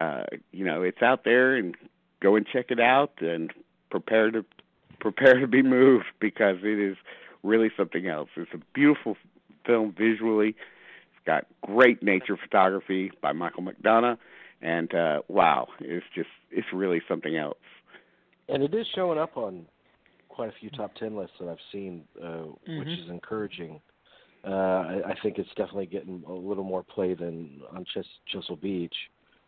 [0.00, 1.74] uh you know, it's out there and
[2.20, 3.52] go and check it out and
[3.90, 4.44] prepare to
[5.00, 6.96] prepare to be moved because it is
[7.42, 8.28] really something else.
[8.36, 9.16] It's a beautiful
[9.64, 10.50] film visually.
[10.50, 14.18] It's got great nature photography by Michael McDonough,
[14.62, 17.56] and uh, wow, it's just it's really something else.
[18.48, 19.66] And it is showing up on
[20.28, 22.78] quite a few top ten lists that I've seen, uh, Mm-hmm.
[22.78, 23.80] which is encouraging.
[24.46, 28.60] Uh, I, I think it's definitely getting a little more play than on Ches- Chesapeake
[28.60, 28.96] Beach.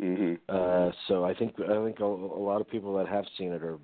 [0.00, 3.52] hmm Uh, so I think I think a, a lot of people that have seen
[3.52, 3.78] it are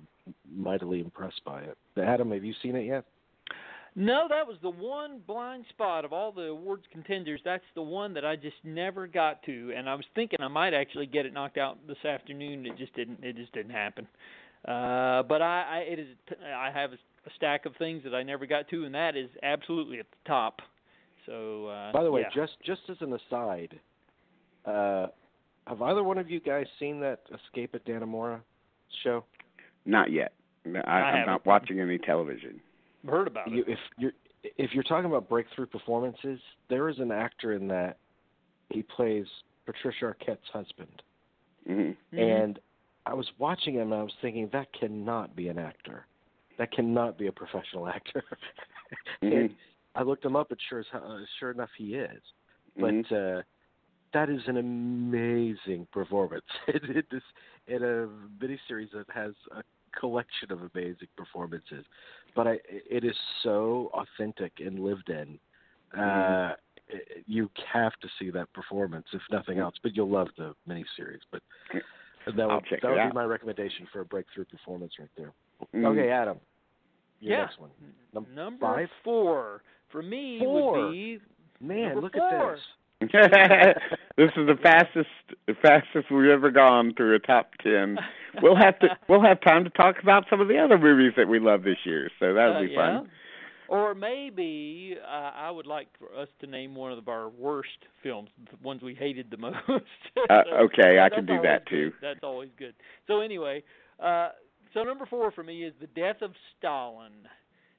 [0.51, 1.77] mightily impressed by it.
[1.97, 3.05] Adam, have you seen it yet?
[3.97, 7.39] No, that was the one blind spot of all the awards contenders.
[7.45, 10.73] That's the one that I just never got to, and I was thinking I might
[10.73, 12.65] actually get it knocked out this afternoon.
[12.65, 13.23] It just didn't.
[13.23, 14.05] It just didn't happen.
[14.67, 16.07] Uh, but I, I it is.
[16.43, 19.29] I have a, a stack of things that I never got to, and that is
[19.43, 20.59] absolutely at the top.
[21.25, 21.67] So.
[21.67, 22.41] Uh, By the way, yeah.
[22.41, 23.79] just just as an aside,
[24.65, 25.07] uh,
[25.67, 28.41] have either one of you guys seen that Escape at Dannemora
[29.03, 29.23] show?
[29.85, 30.33] Not yet.
[30.65, 32.59] I, I I'm not watching any television.
[33.07, 33.69] Heard about You, it.
[33.69, 34.11] if you're
[34.43, 36.39] if you're talking about breakthrough performances,
[36.69, 37.97] there is an actor in that.
[38.69, 39.25] He plays
[39.65, 41.01] Patricia Arquette's husband,
[41.65, 42.43] hmm Mhm.
[42.43, 42.59] and
[43.05, 46.07] I was watching him and I was thinking that cannot be an actor,
[46.57, 48.23] that cannot be a professional actor.
[49.21, 49.55] and Mhm.
[49.95, 52.21] I looked him up, and sure as uh, sure enough, he is.
[52.79, 53.39] But Mhm.
[53.39, 53.43] uh,
[54.13, 56.45] that is an amazing performance.
[56.67, 57.23] it, it is
[57.67, 58.07] in a
[58.41, 59.63] miniseries that has a
[59.99, 61.85] collection of amazing performances,
[62.35, 65.39] but I, it is so authentic and lived in.
[65.93, 66.55] Uh, Mhm.
[66.89, 69.75] it- you have to see that performance, if nothing else.
[69.81, 71.21] But you'll love the miniseries.
[71.31, 71.81] But that
[72.27, 73.11] would that would out.
[73.11, 75.31] be my recommendation for a breakthrough performance right there.
[75.73, 75.85] Mhm.
[75.91, 76.39] Okay, Adam.
[77.21, 77.45] Your Yeah.
[77.45, 77.71] next one.
[78.13, 78.91] Num- Number five?
[79.03, 80.73] four for me Four.
[80.87, 81.21] would be
[81.61, 82.53] Man, look four.
[82.53, 82.65] at this.
[84.17, 85.09] this is the fastest
[85.47, 87.97] the fastest we've ever gone through a top ten.
[88.41, 91.27] We'll have to we'll have time to talk about some of the other movies that
[91.27, 92.99] we love this year, so that'll Uh, be yeah.
[92.99, 93.09] fun.
[93.67, 98.29] Or maybe uh, I would like for us to name one of our worst films,
[98.51, 99.63] the ones we hated the most.
[99.67, 101.69] Uh, So okay, I can do that good.
[101.69, 101.93] too.
[102.01, 102.75] That's always good.
[103.07, 103.63] So anyway,
[103.99, 104.29] uh,
[104.73, 107.27] so number four for me is The Death of Stalin.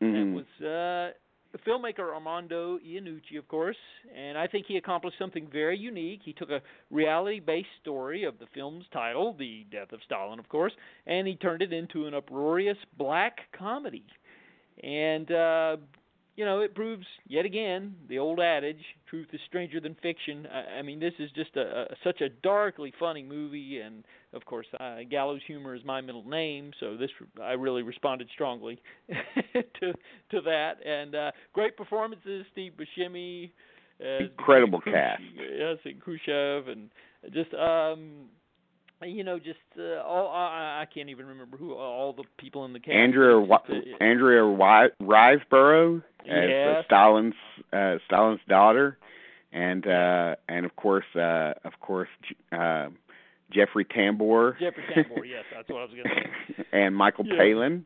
[0.00, 0.34] It Mhm.
[0.34, 1.16] was uh,
[1.58, 3.76] filmmaker Armando Iannucci, of course,
[4.16, 6.20] and I think he accomplished something very unique.
[6.24, 10.72] He took a reality-based story of the film's title, The Death of Stalin, of course,
[11.06, 14.04] and he turned it into an uproarious black comedy.
[14.82, 15.76] And uh,
[16.36, 20.46] you know, it proves yet again the old adage: truth is stranger than fiction.
[20.52, 24.44] I, I mean, this is just a, a such a darkly funny movie, and of
[24.44, 27.10] course, uh, gallows humor is my middle name, so this
[27.42, 29.92] I really responded strongly to
[30.30, 30.74] to that.
[30.84, 33.50] And uh, great performances: Steve Buscemi,
[34.00, 35.22] as Incredible Khrush- cast.
[35.34, 36.90] Yes, and Khrushchev, and
[37.32, 38.26] just um,
[39.02, 42.72] you know, just uh, all I, I can't even remember who all the people in
[42.72, 42.94] the cast.
[42.96, 43.58] Andrea uh,
[44.00, 44.42] Andrea
[45.02, 46.84] Riseborough as uh, Yes.
[46.86, 47.34] Stalin's
[47.72, 48.98] uh, Stalin's daughter,
[49.52, 52.08] and uh, and of course uh, of course
[52.52, 52.88] uh,
[53.52, 54.58] Jeffrey Tambor.
[54.58, 56.64] Jeffrey Tambor, yes, that's what I was going to say.
[56.72, 57.36] and Michael Yeah.
[57.38, 57.84] Palin.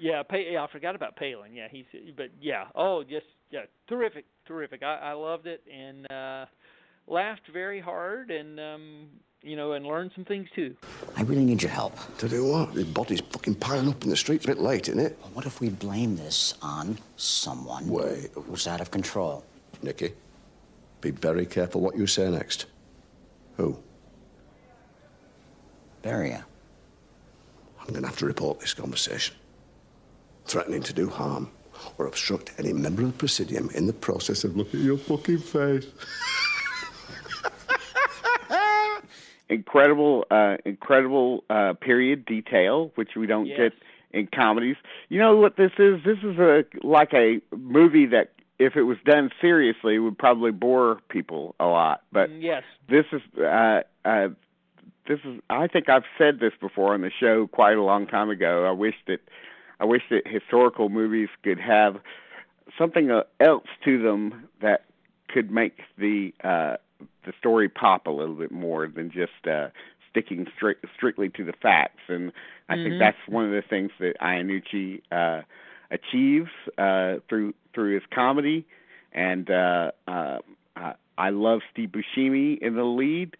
[0.00, 1.52] Yeah, pa- yeah, I forgot about Palin.
[1.54, 1.84] Yeah, he's
[2.16, 4.82] but yeah, oh, just yeah, terrific, terrific.
[4.82, 6.46] I, I loved it and uh
[7.06, 9.06] laughed very hard and um
[9.42, 10.76] you know and learn some things too.
[11.16, 11.96] I really need your help.
[12.18, 12.74] To do what?
[12.74, 14.44] The body's fucking piling up in the streets.
[14.44, 15.18] A bit late, isn't it?
[15.32, 18.30] What if we blame this on someone Wait.
[18.34, 19.44] who's out of control?
[19.82, 20.12] Nicky,
[21.00, 22.66] be very careful what you say next.
[23.56, 23.78] Who?
[26.02, 26.44] Beria.
[27.80, 29.34] I'm going to have to report this conversation.
[30.44, 31.50] Threatening to do harm
[31.96, 35.38] or obstruct any member of the Presidium in the process of looking at your fucking
[35.38, 35.86] face.
[39.50, 43.58] incredible uh incredible uh period detail which we don't Yes.
[43.58, 43.72] get
[44.12, 44.76] in comedies
[45.08, 48.98] you know what this is this is a like a movie that if it was
[49.04, 52.62] done seriously would probably bore people a lot but Mm, yes.
[52.88, 54.28] this is uh uh
[55.06, 58.30] this is i think i've said this before on the show quite a long time
[58.30, 59.20] ago i wish that
[59.80, 61.96] i wish that historical movies could have
[62.78, 64.84] something uh, else to them that
[65.28, 66.76] could make the uh
[67.24, 69.68] the story pop a little bit more than just uh
[70.10, 72.32] sticking stri- strictly to the facts and
[72.68, 72.82] i Mhm.
[72.84, 75.42] think that's one of the things that Iannucci uh
[75.90, 78.66] achieves uh, through through his comedy,
[79.12, 80.38] and uh, uh,
[81.16, 83.36] I love Steve Buscemi in the lead.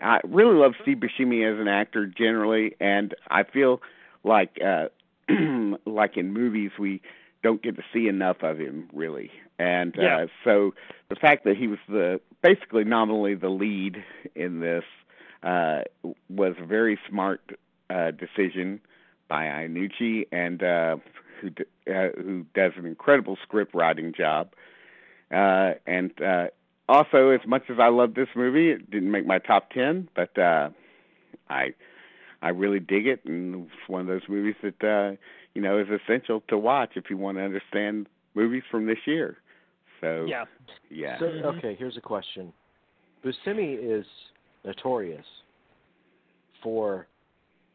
[0.00, 3.80] I really love Steve Buscemi as an actor generally, and I feel
[4.24, 4.86] like uh,
[5.86, 7.02] like in movies we
[7.42, 9.30] don't get to see enough of him really.
[9.58, 10.16] And Yeah.
[10.22, 10.74] uh, so
[11.08, 14.02] the fact that he was the basically nominally the lead
[14.34, 14.84] in this
[15.42, 15.82] uh,
[16.28, 17.40] was a very smart
[17.88, 18.80] uh, decision
[19.28, 20.96] by Iannucci, and uh,
[21.40, 24.50] who d- uh, who does an incredible script writing job.
[25.30, 26.48] Uh, and uh,
[26.88, 30.36] also, as much as I love this movie, it didn't make my top ten, but
[30.36, 30.70] uh,
[31.48, 31.74] I
[32.42, 35.16] I really dig it, and it's one of those movies that uh,
[35.54, 39.38] you know is essential to watch if you want to understand movies from this year.
[40.00, 40.44] So Yeah.
[40.90, 41.18] yeah.
[41.18, 42.52] So, okay, here's a question.
[43.24, 44.06] Buscemi is
[44.64, 45.26] notorious
[46.62, 47.06] for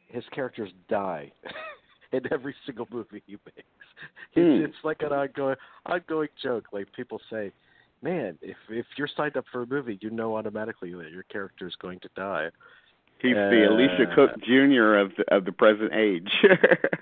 [0.07, 1.31] his characters die
[2.11, 3.67] in every single movie he makes.
[4.33, 4.41] Hmm.
[4.41, 5.55] It's, it's like an ongoing
[5.85, 6.65] ongoing joke.
[6.71, 7.51] Like people say,
[8.01, 11.67] "Man, if if you're signed up for a movie, you know automatically that your character
[11.67, 12.49] is going to die."
[13.25, 14.95] He's the Elisha Uh, Cook Jr.
[14.95, 16.29] of the of the present age.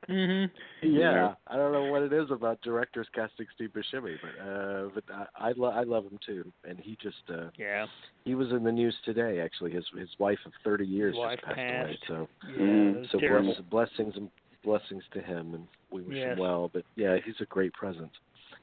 [0.10, 0.50] Mhm.
[0.82, 1.34] Yeah, Yeah.
[1.48, 5.04] I don't know what it is about directors casting Steve Buscemi, but uh, but
[5.40, 7.86] I I, lo- I love him too, and he just uh, Yeah.
[8.26, 9.40] he was in the news today.
[9.40, 11.98] Actually, his his wife of thirty years His wife just passed, away.
[12.10, 12.94] So Yeah, Mm.
[12.96, 14.30] that's so bless, blessings and
[14.64, 16.34] blessings to him, and we wish Yes.
[16.34, 16.70] him well.
[16.72, 18.14] But yeah, he's a great presence.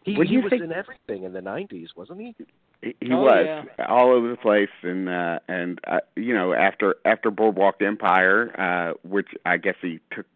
[0.05, 2.35] He, he was think- in everything in the '90s, wasn't he?
[2.83, 3.87] He, he Oh, was yeah.
[3.89, 8.95] all over the place, and uh, and uh, you know after after Boardwalk Empire, uh,
[9.07, 10.27] which I guess he took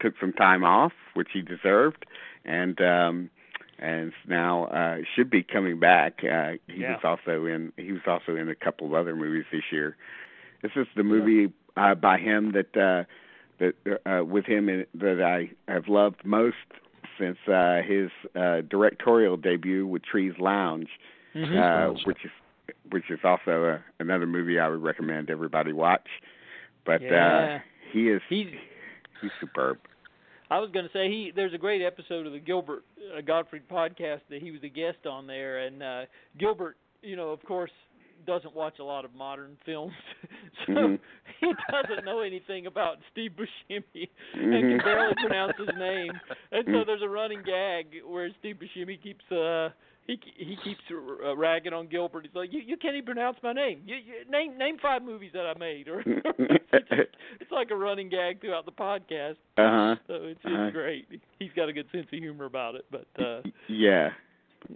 [0.00, 2.04] took some time off, which he deserved,
[2.44, 3.30] and um,
[3.78, 6.20] and now uh, should be coming back.
[6.22, 6.96] Uh, he Yeah.
[6.96, 9.96] was also in he was also in a couple of other movies this year.
[10.62, 13.04] This is the movie uh, by him that uh,
[13.58, 13.74] that
[14.06, 16.56] uh, with him in, that I have loved most
[17.18, 20.88] since uh, his uh, directorial debut with Trees Lounge
[21.34, 21.56] Mhm.
[21.56, 22.30] uh, which is
[22.90, 26.06] which is also a, another movie I would recommend everybody watch.
[26.86, 27.60] But Yeah.
[27.60, 28.48] uh, he is He's
[29.20, 29.78] he's superb.
[30.50, 31.32] I was going to say he.
[31.34, 32.84] There's a great episode of the Gilbert
[33.16, 36.02] uh, Gottfried podcast that he was a guest on there, and uh,
[36.38, 37.70] Gilbert, you know, of course,
[38.26, 39.92] doesn't watch a lot of modern films,
[40.66, 40.98] so Mhm.
[41.40, 44.68] he doesn't know anything about Steve Buscemi and Mhm.
[44.70, 46.12] can barely pronounce his name.
[46.52, 46.86] And so Mhm.
[46.86, 49.70] there's a running gag where Steve Buscemi keeps uh
[50.06, 52.26] he he keeps uh, ragging on Gilbert.
[52.26, 53.80] He's like, you you can't even pronounce my name.
[53.86, 57.08] You, you name name five movies that I made, or it's, just,
[57.40, 59.36] it's like a running gag throughout the podcast.
[59.56, 59.96] Uh-huh.
[60.06, 60.70] So it's just Uh-huh.
[60.70, 61.06] great.
[61.38, 62.84] He's got a good sense of humor about it.
[62.90, 64.10] But uh Yeah.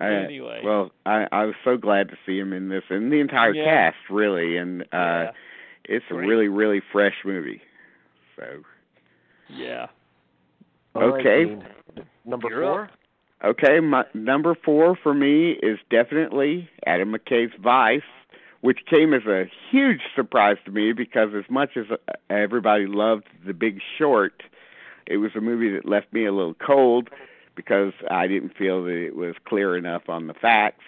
[0.00, 0.60] I, Anyway.
[0.64, 3.64] well, I I was so glad to see him in this and the entire Yeah.
[3.64, 5.30] cast really, and uh, Yeah.
[5.84, 7.60] it's a really really fresh movie.
[8.36, 8.44] So
[9.48, 9.86] yeah.
[10.94, 11.44] All right, Okay.
[11.44, 11.64] Dean.
[12.24, 12.84] Number You're four.
[12.84, 12.90] up.
[13.44, 18.02] Okay, my number four for me is definitely Adam McKay's Vice,
[18.62, 21.96] which came as a huge surprise to me because as much as uh,
[22.28, 24.42] everybody loved The Big Short,
[25.06, 27.10] it was a movie that left me a little cold
[27.54, 30.84] because I didn't feel that it was clear enough on the facts.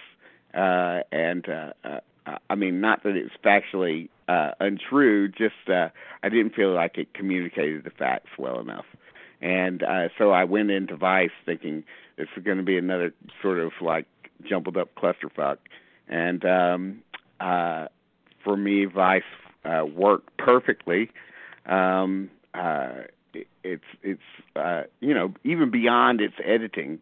[0.53, 1.99] Uh, and uh, uh,
[2.49, 5.87] I mean, not that it's factually uh, untrue, just uh,
[6.21, 8.85] I didn't feel like it communicated the facts well enough.
[9.41, 11.83] And uh, so I went into Vice thinking
[12.17, 14.05] this is going to be another sort of like
[14.47, 15.57] jumbled up clusterfuck.
[16.07, 17.01] And um,
[17.39, 17.87] uh,
[18.43, 19.23] for me, Vice
[19.65, 21.09] uh, worked perfectly.
[21.65, 24.21] Um, uh, it, it's it's
[24.55, 26.99] uh, you know even beyond its editing,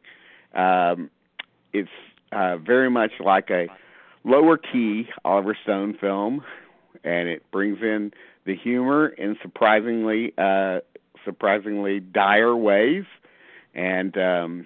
[0.53, 1.09] um,
[1.73, 1.89] it's
[2.31, 3.67] uh, very much like a
[4.23, 6.43] lower key Oliver Stone film,
[7.03, 8.11] and it brings in
[8.45, 10.79] the humor in surprisingly uh,
[11.29, 13.05] surprisingly dire ways,
[13.75, 14.65] and um,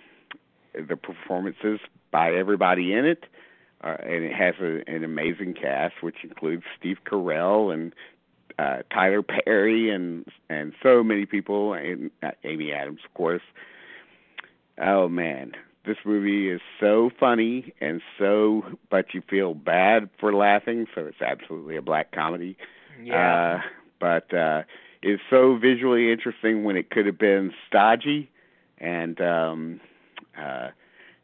[0.74, 3.26] the performances by everybody in it.
[3.84, 7.94] Uh, and it has a, an amazing cast, which includes Steve Carell and
[8.58, 13.42] uh, Tyler Perry and and so many people, and uh, Amy Adams, of course.
[14.78, 15.52] Oh man,
[15.86, 21.22] this movie is so funny and so, but you feel bad for laughing, so it's
[21.22, 22.56] absolutely a black comedy.
[23.04, 23.58] Yeah.
[23.58, 23.62] Uh,
[24.00, 24.64] but uh,
[25.04, 28.30] it's so visually interesting when it could have been stodgy,
[28.78, 29.80] and um,
[30.38, 30.70] uh,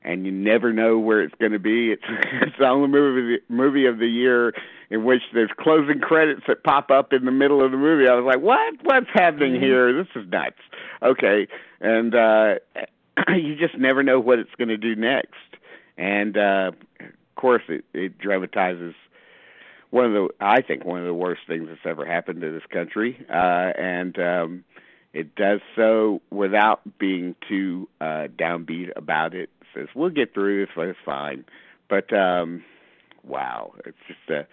[0.03, 1.91] and you never know where it's going to be.
[1.91, 4.53] It's it's the only movie of the, movie of the year
[4.89, 8.07] in which there's closing credits that pop up in the middle of the movie.
[8.07, 8.73] I was like, what?
[8.83, 9.61] What's happening Mhm.
[9.61, 9.93] here?
[9.93, 10.57] This is nuts.
[11.01, 11.47] Okay,
[11.79, 12.55] and uh,
[13.35, 15.33] you just never know what it's going to do next.
[15.97, 16.71] And uh,
[17.01, 18.93] of course, it, it dramatizes
[19.91, 22.65] one of the I think one of the worst things that's ever happened to this
[22.71, 23.25] country.
[23.29, 24.63] Uh, and um,
[25.13, 29.49] it does so without being too uh, downbeat about it.
[29.61, 31.45] it says we'll get through this, but it's fine.
[31.89, 32.63] But um,
[33.23, 34.47] wow, it's just a.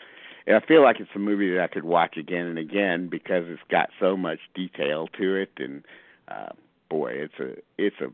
[0.49, 3.61] I feel like it's a movie that I could watch again and again because it's
[3.69, 5.83] got so much detail to it, and
[6.29, 6.51] uh,
[6.89, 8.07] boy, it's a it's a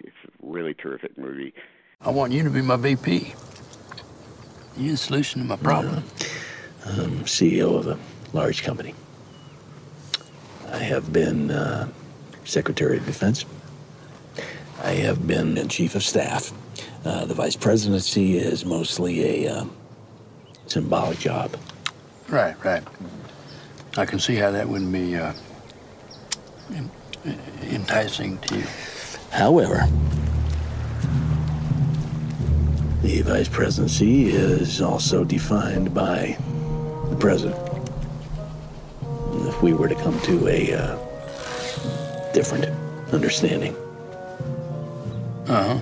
[0.00, 1.54] it's a really terrific movie.
[2.00, 3.34] I want you to be my VP.
[4.76, 6.02] You're the solution to my problem.
[6.86, 7.98] I'm CEO of a
[8.32, 8.94] large company.
[10.72, 11.88] I have been uh,
[12.44, 13.44] Secretary of Defense.
[14.82, 16.52] I have been Chief of Staff.
[17.04, 19.64] Uh, the Vice Presidency is mostly a uh,
[20.66, 21.56] symbolic job.
[22.28, 22.82] Right, right.
[23.96, 25.32] I can see how that wouldn't be uh,
[27.62, 28.64] enticing to you.
[29.30, 29.86] However,
[33.02, 36.38] the Vice Presidency is also defined by
[37.10, 37.56] the President.
[39.32, 42.66] And if we were to come to a uh, different
[43.12, 43.74] understanding.
[45.48, 45.78] Uh huh.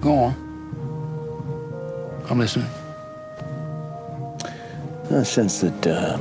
[0.00, 0.34] Go on.
[2.28, 2.68] I'm listening.
[5.10, 6.18] I sense that uh,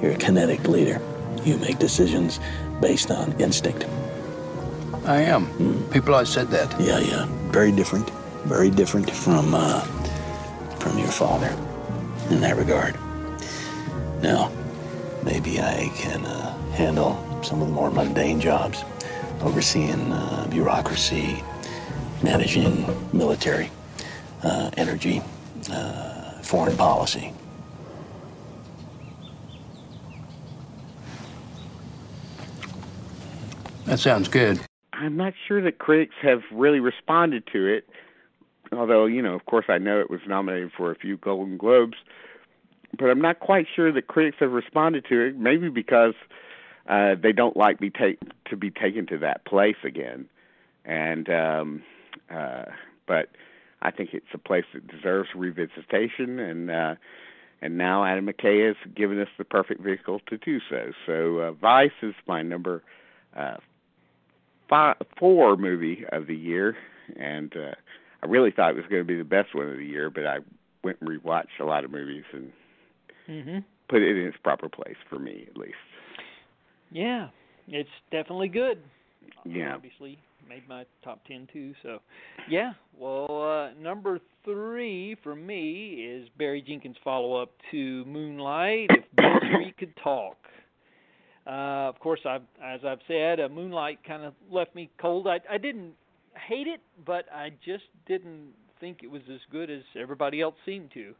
[0.00, 1.00] you're a kinetic leader.
[1.44, 2.40] You make decisions
[2.80, 3.84] based on instinct.
[5.04, 5.46] I am.
[5.58, 5.92] Mm.
[5.92, 6.80] People always said that.
[6.80, 7.26] Yeah, yeah.
[7.50, 8.08] Very different.
[8.44, 9.80] Very different from uh,
[10.78, 11.54] from your father
[12.30, 12.96] in that regard.
[14.22, 14.50] Now,
[15.22, 18.84] maybe I can uh, handle some of the more mundane jobs,
[19.40, 21.42] overseeing uh, bureaucracy,
[22.22, 23.70] managing military,
[24.42, 25.22] uh, energy,
[25.70, 27.32] uh, foreign policy.
[33.84, 34.60] That sounds good.
[34.92, 37.88] I'm not sure that critics have really responded to it.
[38.76, 41.96] Although, you know, of course, I know it was nominated for a few Golden Globes,
[42.98, 45.36] but I'm not quite sure that critics have responded to it.
[45.36, 46.14] Maybe because
[46.88, 48.18] uh, they don't like be take
[48.50, 50.26] to be taken to that place again.
[50.84, 51.82] And um,
[52.30, 52.64] uh,
[53.06, 53.30] but
[53.82, 56.94] I think it's a place that deserves revisitation, and uh,
[57.60, 60.92] and now Adam McKay has given us the perfect vehicle to do so.
[61.06, 62.82] So uh, Vice is my number
[63.36, 63.56] uh,
[64.68, 66.76] five, four movie of the year,
[67.16, 67.74] and uh,
[68.26, 70.26] I really thought it was going to be the best one of the year, but
[70.26, 70.38] I
[70.82, 72.52] went and rewatched a lot of movies and
[73.28, 73.58] mm-hmm.
[73.88, 75.74] put it in its proper place for me, at least.
[76.90, 77.28] Yeah,
[77.68, 78.78] it's definitely good.
[79.44, 80.18] Yeah, obviously
[80.48, 81.72] made my top ten too.
[81.82, 81.98] So,
[82.48, 82.72] yeah.
[82.98, 88.90] Well, uh, number three for me is Barry Jenkins' follow-up to Moonlight.
[88.90, 90.36] If Street could talk.
[91.46, 95.28] Uh, of course, I've, as I've said, uh, Moonlight kind of left me cold.
[95.28, 95.92] I, I didn't
[96.48, 100.90] hate it, but I just didn't think it was as good as everybody else seemed
[100.94, 101.14] to.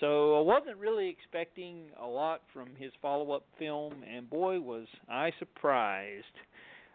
[0.00, 5.32] So I wasn't really expecting a lot from his follow-up film, and boy, was I
[5.38, 6.24] surprised.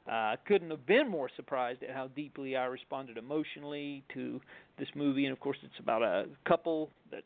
[0.08, 4.42] I uh, couldn't have been more surprised at how deeply I responded emotionally to
[4.78, 5.26] this movie.
[5.26, 7.24] And of course, it's about a couple that's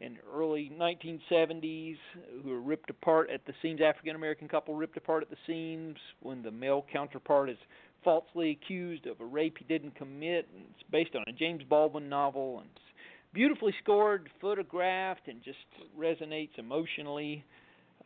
[0.00, 1.96] in early 1970s
[2.42, 3.80] who were ripped apart at the seams.
[3.80, 7.58] African American couple ripped apart at the seams when the male counterpart is
[8.04, 10.48] falsely accused of a rape he didn't commit.
[10.54, 12.84] And it's based on a James Baldwin novel and it's
[13.32, 15.58] beautifully scored, photographed, and just
[15.98, 17.44] resonates emotionally.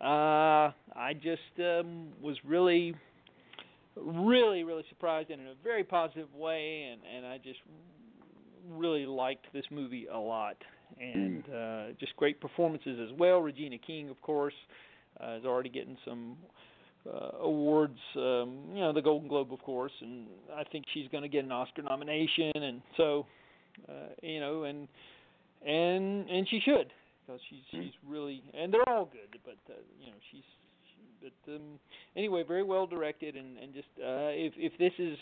[0.00, 2.94] Uh, I just um, was really,
[3.96, 7.60] really, really surprised and in a very positive way, and and I just
[8.70, 10.56] really liked this movie a lot
[11.00, 13.40] and uh, just great performances as well.
[13.40, 14.54] Regina King, of course,
[15.22, 16.36] uh, is already getting some
[17.06, 17.98] uh, awards.
[18.16, 21.44] Um, you know, the Golden Globe, of course, and I think she's going to get
[21.44, 22.52] an Oscar nomination.
[22.54, 23.26] And so,
[23.88, 23.92] uh,
[24.22, 24.88] you know, and
[25.66, 26.92] and and she should
[27.26, 30.42] because she's she's really and they're all good, but uh, you know she's.
[30.42, 31.78] She, but um,
[32.16, 35.16] anyway, very well directed, and and just uh, if if this is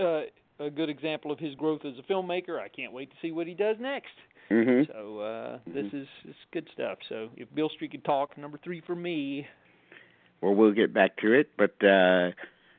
[0.00, 3.30] uh, a good example of his growth as a filmmaker, I can't wait to see
[3.30, 4.14] what he does next.
[4.50, 4.92] Mm-hmm.
[4.92, 6.98] So uh, this is is good stuff.
[7.08, 9.46] So if Beale Street could talk, number three for me.
[10.40, 12.30] Well, we'll get back to it, but uh,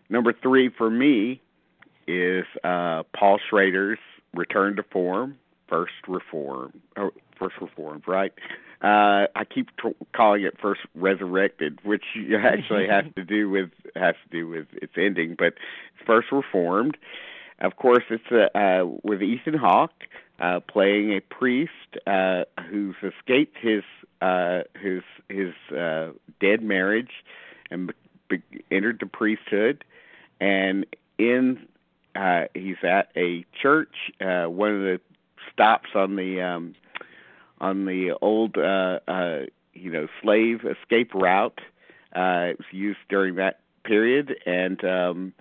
[0.10, 1.42] number three for me
[2.08, 4.00] is uh, Paul Schrader's
[4.34, 5.38] Return to Form,
[5.68, 8.32] First Reform, oh, First Reformed, right?
[8.82, 12.04] Uh, I keep t- calling it First Resurrected, which
[12.38, 15.56] actually has to do with has to do with its ending, but
[16.06, 16.98] First Reformed.
[17.60, 20.04] Of course, it's uh, with Ethan Hawke
[20.40, 21.72] uh, playing a priest
[22.06, 23.84] uh, who's escaped his
[24.22, 27.12] uh, his his uh, dead marriage
[27.72, 27.94] and
[28.30, 29.84] be- entered the priesthood,
[30.40, 30.86] and
[31.18, 31.68] in
[32.16, 34.12] uh, he's at a church.
[34.22, 35.00] Uh, one of the
[35.52, 36.76] stops on the um,
[37.60, 39.40] on the old uh, uh,
[39.74, 41.60] you know slave escape route.
[42.16, 45.34] Uh, it was used during that period, and um,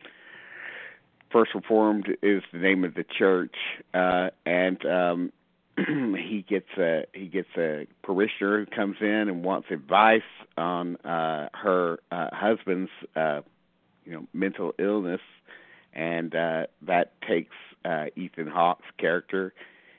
[1.36, 3.54] First Reformed is the name of the church,
[3.92, 5.32] uh, and um,
[5.76, 10.22] he gets a he gets a parishioner who comes in and wants advice
[10.56, 13.42] on uh, her uh, husband's uh,
[14.06, 15.20] you know mental illness,
[15.92, 17.54] and uh, that takes
[17.84, 19.52] uh, Ethan Hawke's character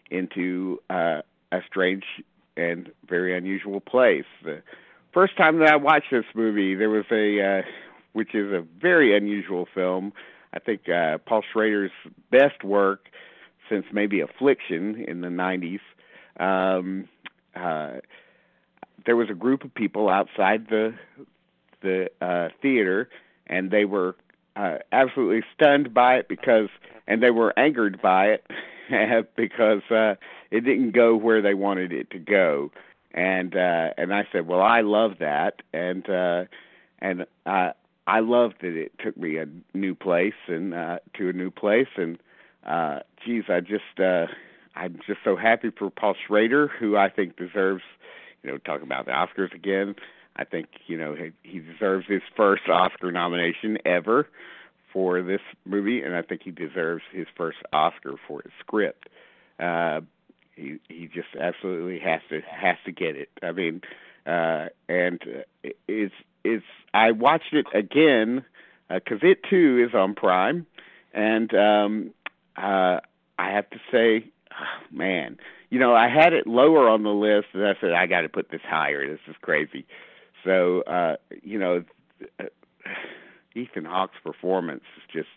[0.09, 2.05] into uh, a strange
[2.55, 4.25] and very unusual place.
[4.43, 4.63] The
[5.13, 7.61] first time that I watched this movie, there was a uh,
[8.13, 10.13] which is a very unusual film.
[10.53, 11.91] I think uh, Paul Schrader's
[12.31, 13.09] best work
[13.69, 15.79] since maybe Affliction in the 90s.
[16.39, 17.07] Um,
[17.55, 17.99] uh,
[19.05, 20.93] there was a group of people outside the
[21.81, 23.09] the uh, theater,
[23.45, 24.15] and they were
[24.55, 26.69] uh, absolutely stunned by it because,
[27.07, 28.47] and they were angered by it
[29.35, 30.15] because uh,
[30.51, 32.71] it didn't go where they wanted it to go.
[33.13, 36.45] And uh, and I said, well, I love that, and uh,
[36.99, 37.71] and uh,
[38.07, 39.45] I loved that it took me a
[39.77, 42.17] new place and uh, to a new place, and
[42.65, 44.27] uh, geez, I just uh,
[44.75, 47.83] I'm just so happy for Paul Schrader, who I think deserves,
[48.43, 49.95] you know, talking about the Oscars again.
[50.37, 54.27] I think you know he, he deserves his first Oscar nomination ever
[54.93, 59.09] for this movie, and I think he deserves his first Oscar for his script.
[59.59, 60.01] Uh,
[60.55, 63.29] he he just absolutely has to has to get it.
[63.43, 63.81] I mean,
[64.25, 65.19] uh, and
[65.87, 66.13] it's
[66.47, 68.43] it's I watched it again
[68.89, 70.65] because uh, it too is on Prime,
[71.13, 72.13] and um,
[72.55, 72.99] uh,
[73.37, 75.37] I have to say, oh, man,
[75.69, 78.29] you know, I had it lower on the list, and I said I got to
[78.29, 79.07] put this higher.
[79.07, 79.85] This is crazy.
[80.43, 81.83] So, uh, you know,
[82.39, 82.45] uh,
[83.55, 85.29] Ethan Hawke's performance is just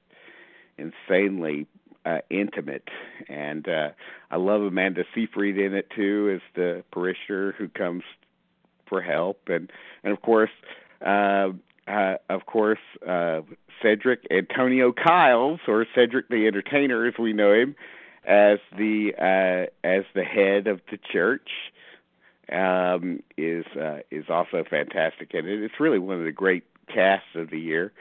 [0.79, 1.67] insanely
[2.07, 2.89] uh, intimate,
[3.29, 3.91] and uh,
[4.31, 8.05] I love Amanda Seyfried in it too as the parishioner who comes
[8.89, 9.71] for help, and
[10.05, 10.51] and of course.
[11.05, 11.51] Uh,
[11.89, 13.41] uh, of course, uh,
[13.83, 17.75] Cedric Antonio Kyles, or Cedric the Entertainer, as we know him,
[18.25, 21.49] as the uh, as the head of the church,
[22.53, 27.51] um, is uh, is also fantastic, and it's really one of the great casts of
[27.51, 27.93] the year,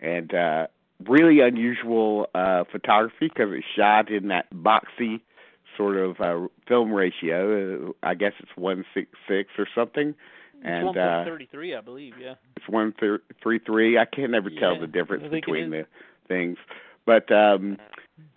[0.00, 0.66] and uh,
[1.06, 5.20] really unusual uh, photography because it's shot in that boxy
[5.76, 7.88] sort of uh, film ratio.
[7.88, 10.14] Uh, I guess it's one six six or something
[10.66, 12.14] and it's uh, 1.33, I believe.
[12.20, 12.34] Yeah.
[12.56, 12.92] It's one
[13.42, 13.98] three three.
[13.98, 15.86] I can never yeah, tell the difference between the
[16.26, 16.58] things,
[17.04, 17.78] but um,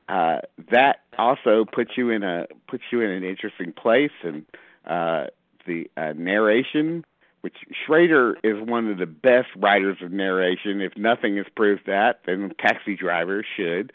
[0.07, 0.39] uh,
[0.72, 4.45] that also puts you in a puts you in an interesting place, and
[4.85, 5.26] uh,
[5.65, 7.03] the uh, narration.
[7.41, 10.81] Which Schrader is one of the best writers of narration.
[10.81, 13.93] If nothing has proved that, then Taxi Driver should.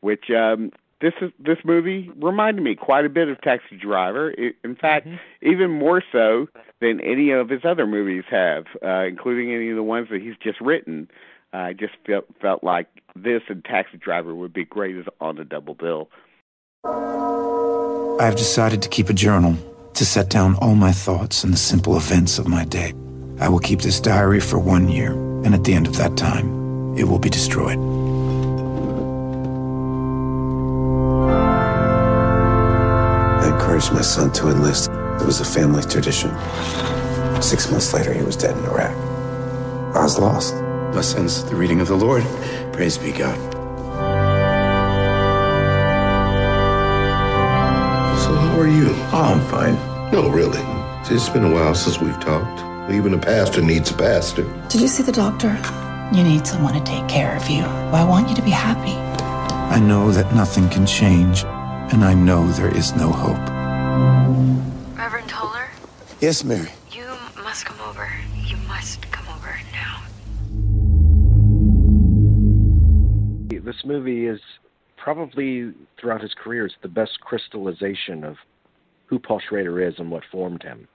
[0.00, 4.30] Which um, this is this movie reminded me quite a bit of Taxi Driver.
[4.30, 5.16] It, in fact, mm-hmm.
[5.48, 6.48] even more so
[6.80, 10.36] than any of his other movies have, uh, including any of the ones that he's
[10.42, 11.08] just written.
[11.52, 15.38] Uh, I just felt felt like this and Taxi Driver would be great as on
[15.38, 16.08] a double bill.
[16.84, 19.56] I have decided to keep a journal
[19.94, 22.94] to set down all my thoughts and the simple events of my day.
[23.38, 25.12] I will keep this diary for one year,
[25.44, 28.05] and at the end of that time, it will be destroyed.
[33.76, 34.88] Encouraged my son to enlist.
[35.20, 36.30] It was a family tradition.
[37.42, 38.96] Six months later, he was dead in Iraq.
[39.94, 40.54] I was lost.
[40.94, 42.22] My son's the reading of the Lord.
[42.72, 43.36] Praise be God.
[48.24, 48.88] So, how are you?
[49.12, 49.74] Oh, I'm fine.
[50.10, 50.62] No, really.
[51.14, 52.90] It's been a while since we've talked.
[52.90, 54.44] Even a pastor needs a pastor.
[54.70, 55.52] Did you see the doctor?
[56.16, 57.64] You need someone to take care of you.
[57.92, 58.96] I want you to be happy.
[59.74, 61.44] I know that nothing can change,
[61.92, 63.55] and I know there is no hope.
[64.96, 65.68] Reverend Toller?
[66.20, 66.70] Yes, Mary.
[66.90, 67.06] You
[67.42, 68.08] must come over.
[68.44, 70.02] You must come over now.
[73.64, 74.40] This movie is
[74.96, 78.36] probably throughout his career is the best crystallization of
[79.06, 80.88] who Paul Schrader is and what formed him.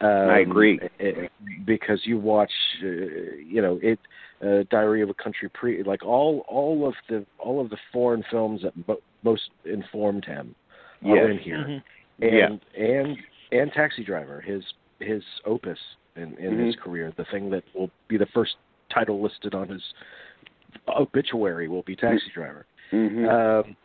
[0.00, 0.80] Um, I agree.
[0.98, 1.30] It,
[1.66, 3.98] because you watch, uh, you know, it,
[4.42, 8.24] uh, Diary of a Country Pre, like all all of the all of the foreign
[8.30, 10.54] films that mo- most informed him
[11.02, 11.18] yes.
[11.18, 11.78] are in here, mm-hmm.
[12.20, 12.84] And yeah.
[12.84, 13.16] and
[13.52, 14.62] and Taxi Driver, his
[15.00, 15.78] his opus
[16.16, 16.66] in, in mm-hmm.
[16.66, 18.56] his career, the thing that will be the first
[18.92, 19.82] title listed on his
[20.88, 22.66] obituary will be Taxi Driver.
[22.92, 23.26] Mm-hmm.
[23.26, 23.76] Um,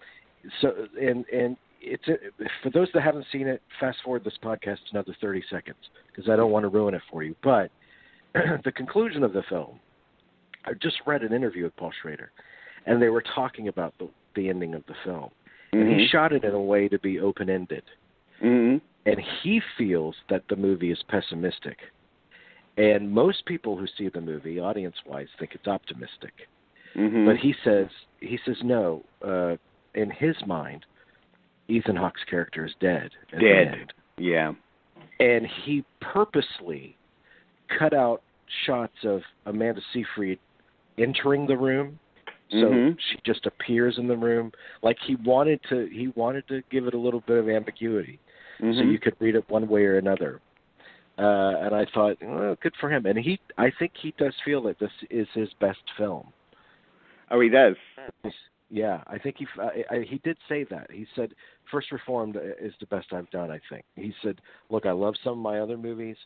[0.62, 2.16] so and and it's a,
[2.64, 6.36] for those that haven't seen it, fast forward this podcast another 30 seconds because I
[6.36, 7.36] don't want to ruin it for you.
[7.44, 7.72] But
[8.34, 9.80] the conclusion of the film,
[10.66, 12.32] I just read an interview with Paul Schrader,
[12.86, 15.30] and they were talking about the, the ending of the film.
[15.74, 15.80] Mm-hmm.
[15.80, 17.84] And he shot it in a way to be open ended.
[18.46, 18.78] Mm-hmm.
[19.10, 21.78] And he feels that the movie is pessimistic.
[22.78, 26.34] And most people who see the movie, audience-wise, think it's optimistic.
[26.96, 27.26] Mhm.
[27.26, 27.88] But he says
[28.20, 29.04] he says no.
[29.22, 29.56] Uh,
[29.94, 30.86] in his mind,
[31.68, 33.12] Ethan Hawke's character is dead.
[33.40, 33.94] Dead.
[34.18, 34.54] Yeah.
[35.20, 36.98] and he purposely
[37.80, 38.22] cut out
[38.66, 40.40] shots of Amanda Seyfried
[40.98, 42.00] entering the room,
[42.50, 43.00] so Mhm.
[43.00, 44.52] she just appears in the room.
[44.82, 48.20] Like he wanted to, he wanted to give it a little bit of ambiguity,
[48.60, 48.92] so Mhm.
[48.92, 50.42] you could read it one way or another.
[51.18, 53.06] Uh, and I thought, well, good for him.
[53.06, 56.34] And he, I think he does feel that this is his best film.
[57.32, 57.76] Oh, he does.
[58.70, 60.92] Yeah, I think he I, I, he did say that.
[60.92, 61.34] He said
[61.72, 63.52] First Reformed is the best I've done.
[63.52, 66.18] I think he said, "Look, I love some of my other movies.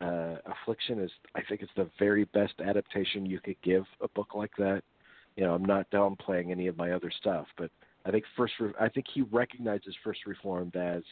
[0.00, 4.34] Uh, Affliction is, I think, it's the very best adaptation you could give a book
[4.34, 4.82] like that.
[5.36, 7.70] You know, I'm not downplaying any of my other stuff, but
[8.04, 11.02] I think First, Re- I think he recognizes First Reformed as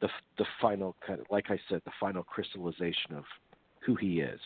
[0.00, 0.08] the
[0.38, 3.24] the final kind of, like I said, the final crystallization of
[3.80, 4.40] who he is.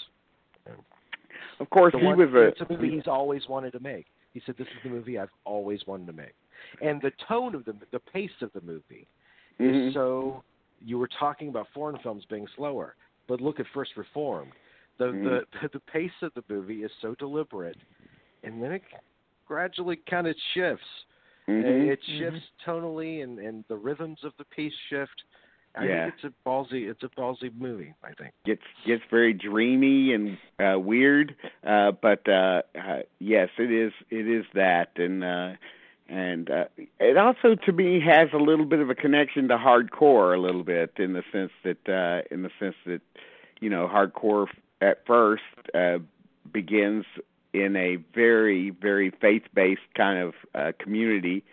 [1.59, 2.43] Of course, The he one- was a.
[2.49, 4.07] It's a movie he's always wanted to make.
[4.33, 6.35] He said, "This is the movie I've always wanted to make,"
[6.81, 9.07] and the tone of the the pace of the movie
[9.59, 9.89] Mhm.
[9.89, 10.43] is so.
[10.83, 12.95] You were talking about foreign films being slower,
[13.27, 14.53] but look at First Reformed.
[14.99, 15.25] The Mhm.
[15.25, 17.79] the the pace of the movie is so deliberate,
[18.45, 18.83] and then it
[19.47, 20.87] gradually kind of shifts.
[21.49, 21.89] Mhm.
[21.89, 25.25] It shifts tonally, and and the rhythms of the piece shift.
[25.77, 26.05] I Yeah.
[26.11, 26.91] think it's a ballsy.
[26.91, 27.95] It's a ballsy movie.
[28.03, 28.33] I think.
[28.45, 34.27] gets gets very dreamy and uh weird uh but uh, uh yes it is it
[34.29, 35.53] is that and uh
[36.09, 36.65] and uh
[36.99, 40.65] it also to me has a little bit of a connection to hardcore a little
[40.65, 43.01] bit in the sense that uh in the sense that
[43.61, 44.47] you know hardcore
[44.81, 45.43] at first
[45.75, 45.99] uh
[46.53, 47.05] begins
[47.53, 51.45] in a very very faith based kind of uh community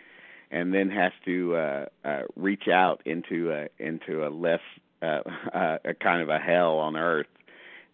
[0.50, 4.60] and then has to uh, uh, reach out into a into a less
[5.02, 5.20] uh,
[5.54, 7.26] uh, a kind of a hell on earth.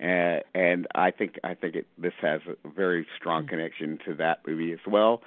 [0.03, 4.41] Uh, and I think I think it, this has a very strong connection to that
[4.47, 5.23] movie as well.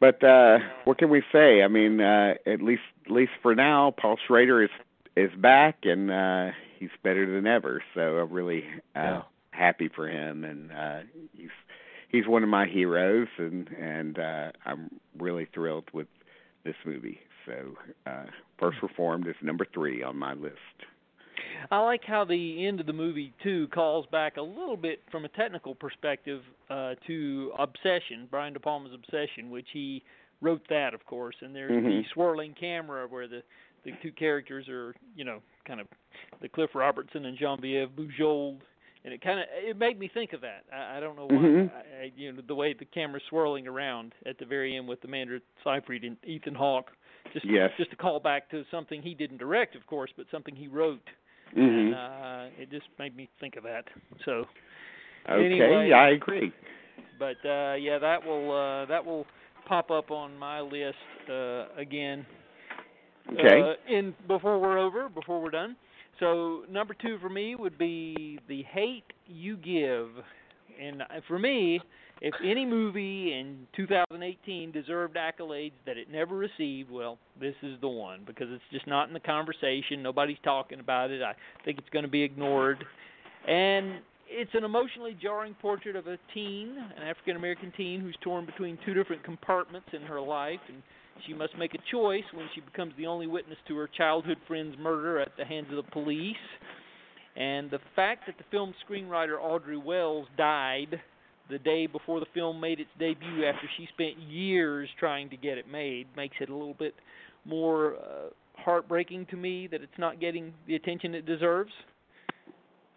[0.00, 1.62] But uh, what can we say?
[1.62, 4.70] I mean, uh, at least at least for now, Paul Schrader is
[5.16, 7.82] is back and uh, he's better than ever.
[7.94, 8.64] So I'm really
[8.96, 9.22] uh, Yeah.
[9.52, 11.00] happy for him, and uh,
[11.32, 11.50] he's
[12.12, 16.06] he's one of my heroes, and and uh, I'm really thrilled with
[16.64, 17.18] this movie.
[17.46, 17.74] So,
[18.06, 18.26] uh,
[18.60, 20.56] First Reformed is number three on my list.
[21.70, 25.24] I like how the end of the movie too calls back a little bit from
[25.24, 30.02] a technical perspective uh, to Obsession, Brian De Palma's Obsession, which he
[30.40, 31.36] wrote that, of course.
[31.40, 32.08] And there's the Mhm.
[32.12, 33.42] swirling camera where the
[33.84, 35.88] the two characters are, you know, kind of
[36.40, 38.60] the Cliff Robertson and Genevieve Bujold,
[39.04, 40.64] and it kind of it made me think of that.
[40.72, 41.70] I, I don't know why, Mhm.
[41.74, 45.00] I, I, you know, the way the camera's swirling around at the very end with
[45.00, 46.90] the Amanda Seyfried and Ethan Hawke.
[47.32, 47.70] Just Yes.
[47.76, 51.00] just a call back to something he didn't direct, of course, but something he wrote
[51.56, 51.92] Mm-hmm.
[51.92, 53.84] and uh, it just made me think of that.
[54.24, 54.46] So,
[55.28, 56.50] Okay, anyway, I agree.
[57.18, 59.26] but uh, yeah, that will uh, that will
[59.66, 60.96] pop up on my list
[61.30, 62.24] uh, again.
[63.38, 63.60] Okay.
[63.60, 65.76] Uh, in before we're over, before we're done.
[66.20, 70.08] So number two for me would be the hate you give,
[70.80, 71.80] and uh, for me,
[72.20, 77.88] if any movie in 2018 deserved accolades that it never received, well, this is the
[77.88, 80.02] one because it's just not in the conversation.
[80.02, 81.20] Nobody's talking about it.
[81.22, 81.34] I
[81.64, 82.84] think it's going to be ignored,
[83.48, 83.94] and
[84.28, 88.78] it's an emotionally jarring portrait of a teen, an African American teen who's torn between
[88.84, 90.82] two different compartments in her life, and
[91.26, 94.76] she must make a choice when she becomes the only witness to her childhood friend's
[94.78, 96.36] murder at the hands of the police.
[97.36, 101.00] And the fact that the film screenwriter Audrey Wells died
[101.50, 105.58] the day before the film made its debut after she spent years trying to get
[105.58, 106.94] it made makes it a little bit
[107.44, 111.72] more uh, heartbreaking to me that it's not getting the attention it deserves.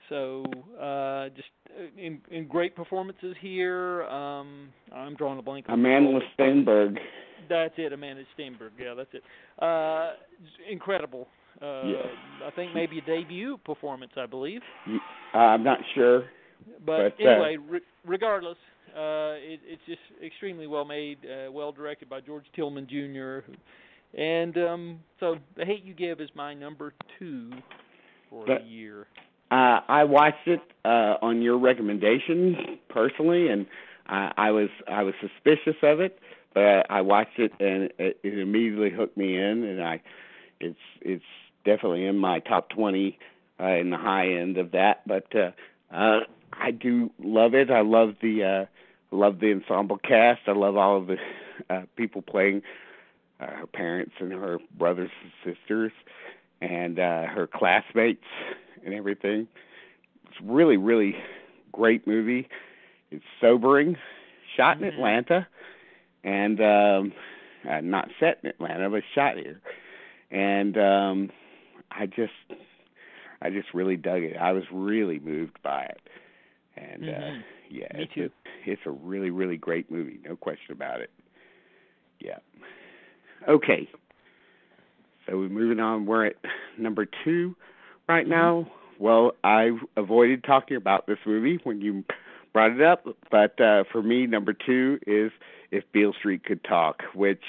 [0.09, 0.45] So,
[0.79, 4.03] uh, just uh, in, in great performances here.
[4.03, 5.65] Um, I'm drawing a blank.
[5.67, 6.19] Amanda.
[6.37, 6.97] Stenberg.
[7.49, 8.71] That's it, Amanda Stenberg.
[8.79, 9.23] Yeah, that's it.
[9.61, 10.13] Uh,
[10.69, 11.27] incredible.
[11.61, 12.47] Uh, Yeah.
[12.47, 14.61] I think maybe a debut performance, I believe.
[15.33, 16.25] Uh, I'm not sure.
[16.85, 18.57] But, But, uh, anyway, re- regardless,
[18.95, 23.39] uh, it, it's just extremely well made, uh, well directed by George Tillman Jr.
[24.17, 27.51] And um, so, The Hate You Give is my number two
[28.29, 29.07] for But- the year.
[29.51, 33.67] Uh, I watched it uh, on your recommendation personally, and
[34.07, 36.17] I, I was I was suspicious of it,
[36.55, 40.01] but I watched it and it, it immediately hooked me in, and I
[40.59, 41.23] it's it's
[41.65, 43.19] definitely in my top twenty
[43.59, 45.07] uh, in the high end of that.
[45.07, 45.51] But uh,
[45.93, 46.21] uh,
[46.53, 47.69] I do love it.
[47.69, 48.65] I love the uh,
[49.15, 50.41] love the ensemble cast.
[50.47, 51.17] I love all of the
[51.69, 52.63] uh, people playing
[53.39, 55.91] uh, her parents and her brothers and sisters,
[56.61, 58.23] and uh, her classmates
[58.85, 59.47] and everything.
[60.27, 61.15] it's really really
[61.73, 62.47] great movie.
[63.11, 63.97] It's sobering,
[64.55, 64.95] shot in Mm-hmm.
[64.97, 65.47] Atlanta,
[66.25, 67.13] and um,
[67.69, 69.61] uh, not set in Atlanta, but shot here.
[70.31, 71.29] And um,
[71.91, 72.33] I just,
[73.41, 74.35] I just really dug it.
[74.35, 76.01] I was really moved by it,
[76.75, 77.41] and uh, Mhm.
[77.69, 78.29] yeah, Me it's too.
[78.65, 81.11] A, it's a really really great movie, no question about it.
[82.19, 82.39] Yeah.
[83.47, 83.87] Okay.
[85.27, 86.05] So we're moving on.
[86.05, 86.35] We're at
[86.77, 87.55] number two
[88.07, 88.69] right now.
[88.99, 92.03] Well, I avoided talking about this movie when you
[92.55, 95.33] brought it up, but uh, for me, number two is
[95.71, 97.43] If Beale Street Could Talk, which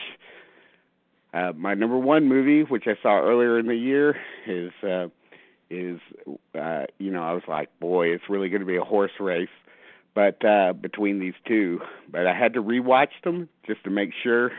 [1.32, 4.16] uh, my number one movie, which I saw earlier in the year,
[4.48, 5.06] is uh,
[5.70, 6.00] is
[6.58, 9.48] uh, you know I was like, boy, it's really going to be a horse race,
[10.12, 11.80] but uh, between these two,
[12.10, 14.50] but I had to rewatch them just to make sure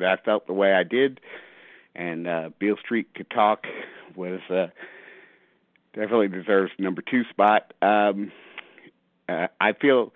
[0.00, 1.20] that I felt the way I did,
[1.94, 3.62] and uh, Beale Street Could Talk
[4.16, 4.40] was.
[4.50, 4.66] Uh,
[5.94, 7.72] definitely deserves number two spot.
[7.82, 8.30] Um,
[9.28, 10.12] uh, I feel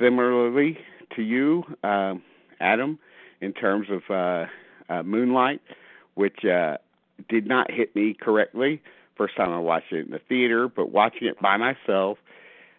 [0.00, 0.78] similarly
[1.16, 2.14] to you, uh,
[2.60, 2.98] Adam,
[3.40, 4.46] in terms of uh,
[4.92, 5.60] uh, Moonlight,
[6.14, 6.78] which uh,
[7.28, 8.80] did not hit me correctly
[9.16, 12.18] first time I watched it in the theater, but watching it by myself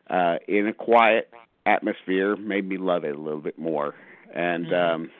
[0.10, 1.30] uh, in a quiet
[1.66, 3.96] atmosphere made me love it a little bit more.
[4.34, 5.12] And um,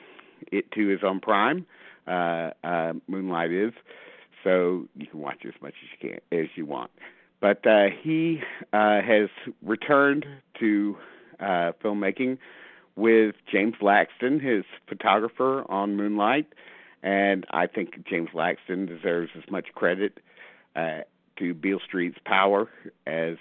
[0.52, 1.66] it too is on Prime.
[2.06, 3.72] Uh, uh, Moonlight is,
[4.44, 6.90] so you can watch as much as you can as you want.
[7.40, 8.40] But uh, he
[8.72, 9.28] uh, has
[9.62, 10.26] returned
[10.58, 10.96] to
[11.38, 12.38] uh, filmmaking
[12.96, 16.46] with James Laxton, his photographer on Moonlight,
[17.02, 20.18] and I think James Laxton deserves as much credit
[20.74, 22.70] to Beale Street's power
[23.06, 23.36] as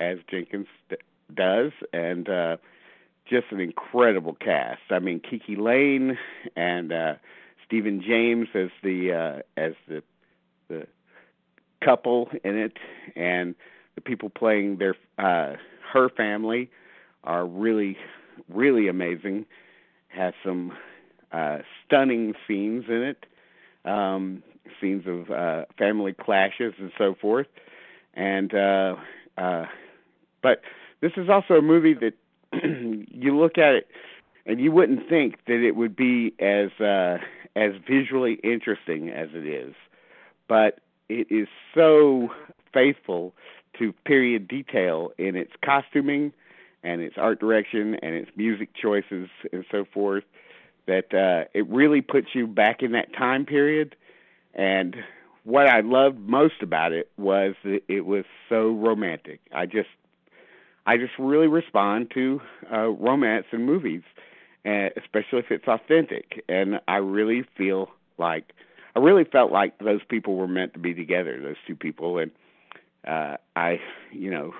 [0.00, 0.96] as Jenkins d-
[1.32, 2.28] does, and
[3.28, 4.82] just an incredible cast.
[4.90, 6.18] I mean, KiKi Layne
[6.54, 7.14] and uh,
[7.66, 10.02] Stephan James as the uh, as the
[10.68, 10.86] the
[11.84, 12.78] couple in it,
[13.14, 13.54] and
[13.94, 15.56] the people playing their uh,
[15.92, 16.70] her family
[17.24, 17.96] are really
[18.52, 19.46] really amazing.
[20.08, 20.72] Has some
[21.32, 23.26] uh, stunning scenes in it,
[23.84, 24.42] um,
[24.80, 27.46] scenes of uh, family clashes and so forth,
[28.14, 28.96] and uh,
[29.38, 29.64] uh,
[30.42, 30.62] but
[31.00, 32.14] this is also a movie that
[33.10, 33.88] you look at it
[34.46, 37.18] and you wouldn't think that it would be as uh,
[37.54, 39.74] as visually interesting as it is,
[40.48, 40.78] but
[41.08, 42.30] it is so
[42.72, 43.34] faithful
[43.78, 46.32] to period detail in its costuming
[46.82, 50.24] and its art direction and its music choices and so forth
[50.86, 53.96] that uh, it really puts you back in that time period.
[54.54, 54.96] And
[55.44, 59.40] what I loved most about it was that it was so romantic.
[59.52, 59.88] I just
[60.86, 62.40] I just really respond to
[62.72, 64.02] uh, romance in movies,
[64.64, 66.44] especially if it's authentic.
[66.48, 68.52] And I really feel like
[68.96, 72.16] I really felt like those people were meant to be together, those two people.
[72.16, 72.30] And
[73.06, 73.78] uh, I,
[74.10, 74.54] you know,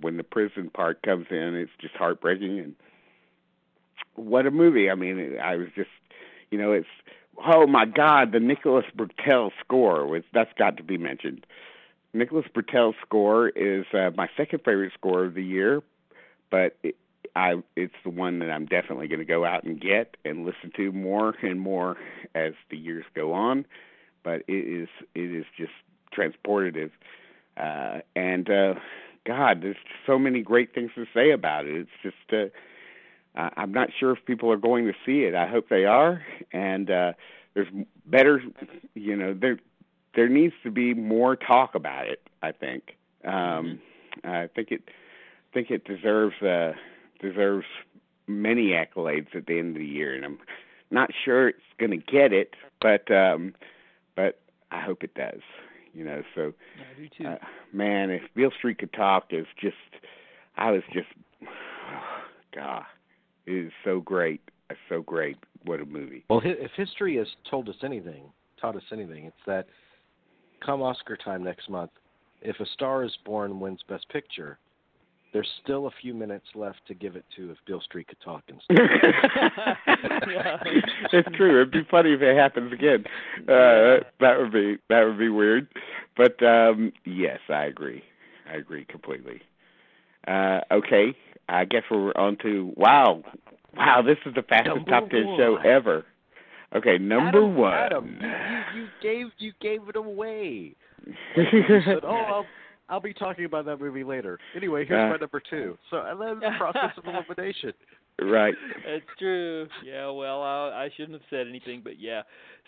[0.00, 2.58] when the prison part comes in, it's just heartbreaking.
[2.58, 2.74] And
[4.14, 4.90] what a movie!
[4.90, 5.90] I mean, I was just,
[6.50, 6.88] you know, it's
[7.46, 11.46] oh my God, the Nicholas Britell score was that's got to be mentioned.
[12.14, 15.82] Nicholas Britell's score is uh, my second favorite score of the year,
[16.50, 16.96] but it,
[17.36, 20.72] I it's the one that I'm definitely going to go out and get and listen
[20.76, 21.96] to more and more
[22.34, 23.66] as the years go on.
[24.24, 24.52] But it
[24.82, 25.72] is it is just
[26.16, 26.90] transportative,
[27.58, 28.74] uh, and uh,
[29.26, 29.76] God, there's
[30.06, 31.76] so many great things to say about it.
[31.76, 32.46] It's just uh,
[33.38, 35.34] I- I'm not sure if people are going to see it.
[35.34, 36.22] I hope they are,
[36.52, 37.12] and uh,
[37.54, 37.68] there's
[38.06, 38.42] better,
[38.94, 39.58] you know, there
[40.14, 42.22] there needs to be more talk about it.
[42.42, 42.96] I think.
[43.24, 43.80] Um,
[44.24, 44.82] I think it
[45.52, 46.72] think it deserves uh,
[47.20, 47.66] deserves
[48.26, 50.38] many accolades at the end of the year, and I'm
[50.90, 53.54] not sure it's going to get it, but um,
[54.14, 54.40] but
[54.70, 55.40] I hope it does.
[55.94, 57.26] You know, so I do too.
[57.26, 57.36] uh,
[57.72, 59.76] man, if Beale Street could talk, is just
[60.56, 61.08] I was just
[62.54, 62.82] God,
[63.46, 64.40] it is so great,
[64.70, 65.36] It's so great.
[65.64, 66.24] What a movie!
[66.28, 68.24] Well, if history has told us anything,
[68.60, 69.66] taught us anything, it's that
[70.64, 71.90] come Oscar time next month,
[72.42, 74.58] if A Star Is Born wins Best Picture,
[75.32, 78.42] there's still a few minutes left to give it to if Beale Street could talk
[78.48, 78.78] and stuff.
[81.12, 81.60] it's true.
[81.60, 83.04] It'd be funny if it happens again.
[83.42, 85.68] Uh, that would be that would be weird.
[86.16, 88.02] But um yes, I agree.
[88.50, 89.42] I agree completely.
[90.26, 91.14] Uh okay,
[91.48, 93.22] I guess we're on to wow,
[93.76, 94.02] wow.
[94.02, 96.04] This is the fastest Number top ten show ever.
[96.74, 97.72] Okay, number Adam, one.
[97.74, 98.18] Adam,
[98.74, 100.74] you, you gave you gave it away.
[101.36, 102.46] Like, you said, "Oh, I'll
[102.88, 105.12] I'll be talking about that movie later." Anyway, here's Uh.
[105.12, 105.76] my number two.
[105.90, 107.72] So and then the process of elimination.
[108.22, 108.54] right.
[108.86, 109.66] It's true.
[109.84, 112.22] Yeah, well, I, I shouldn't have said anything, but yeah.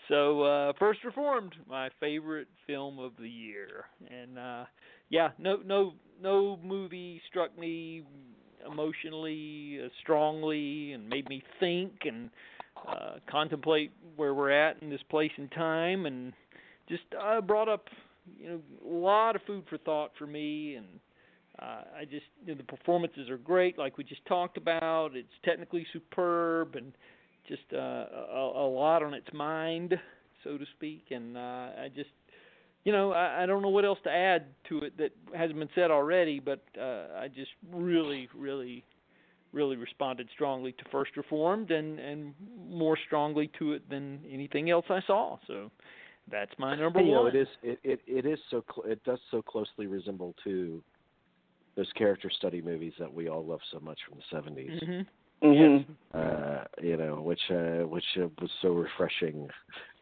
[0.07, 4.65] So, uh First Reformed, my favorite film of the year, and uh
[5.09, 8.03] yeah, no, no, no movie struck me
[8.69, 12.29] emotionally uh, strongly and made me think and
[12.87, 16.33] uh, contemplate where we're at in this place and time, and
[16.87, 17.85] just uh, brought up
[18.37, 20.87] you know a lot of food for thought for me and.
[21.61, 25.09] Uh, I just you know, the performances are great, like we just talked about.
[25.13, 26.93] It's technically superb and
[27.49, 29.93] just uh, a, a lot on its mind,
[30.45, 31.07] so to speak.
[31.11, 32.11] And uh, I just
[32.83, 35.69] you know, I, I don't know what else to add to it that hasn't been
[35.75, 38.85] said already, but uh, I just really, really,
[39.51, 42.33] really responded strongly to First Reformed, and and
[42.69, 45.37] more strongly to it than anything else I saw.
[45.47, 45.71] So
[46.31, 47.23] that's my number you one.
[47.23, 50.81] know, it is it, it it is so cl- it does so closely resemble to
[51.75, 54.83] those character study movies that we all love so much from the 70s.
[54.83, 55.47] Mm-hmm.
[55.47, 55.91] Mm-hmm.
[56.13, 59.47] Uh, you know, which uh, which uh, was so refreshing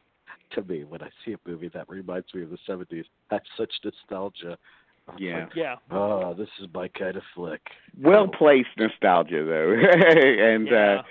[0.53, 3.03] to me when I see a movie that reminds me of the 70s.
[3.29, 4.57] I have such nostalgia.
[5.07, 5.39] I'm Yeah.
[5.43, 5.75] like, Yeah.
[5.91, 7.61] oh, this is my kind of flick.
[8.01, 9.73] Well placed nostalgia though,
[10.53, 10.99] and Yeah.
[10.99, 11.03] uh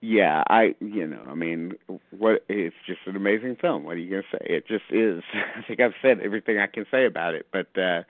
[0.00, 1.72] yeah, I you know, I mean,
[2.10, 3.84] what it's just an amazing film.
[3.84, 4.46] What are you gonna say?
[4.48, 5.22] It just is.
[5.56, 8.02] I think I've said everything I can say about it, but uh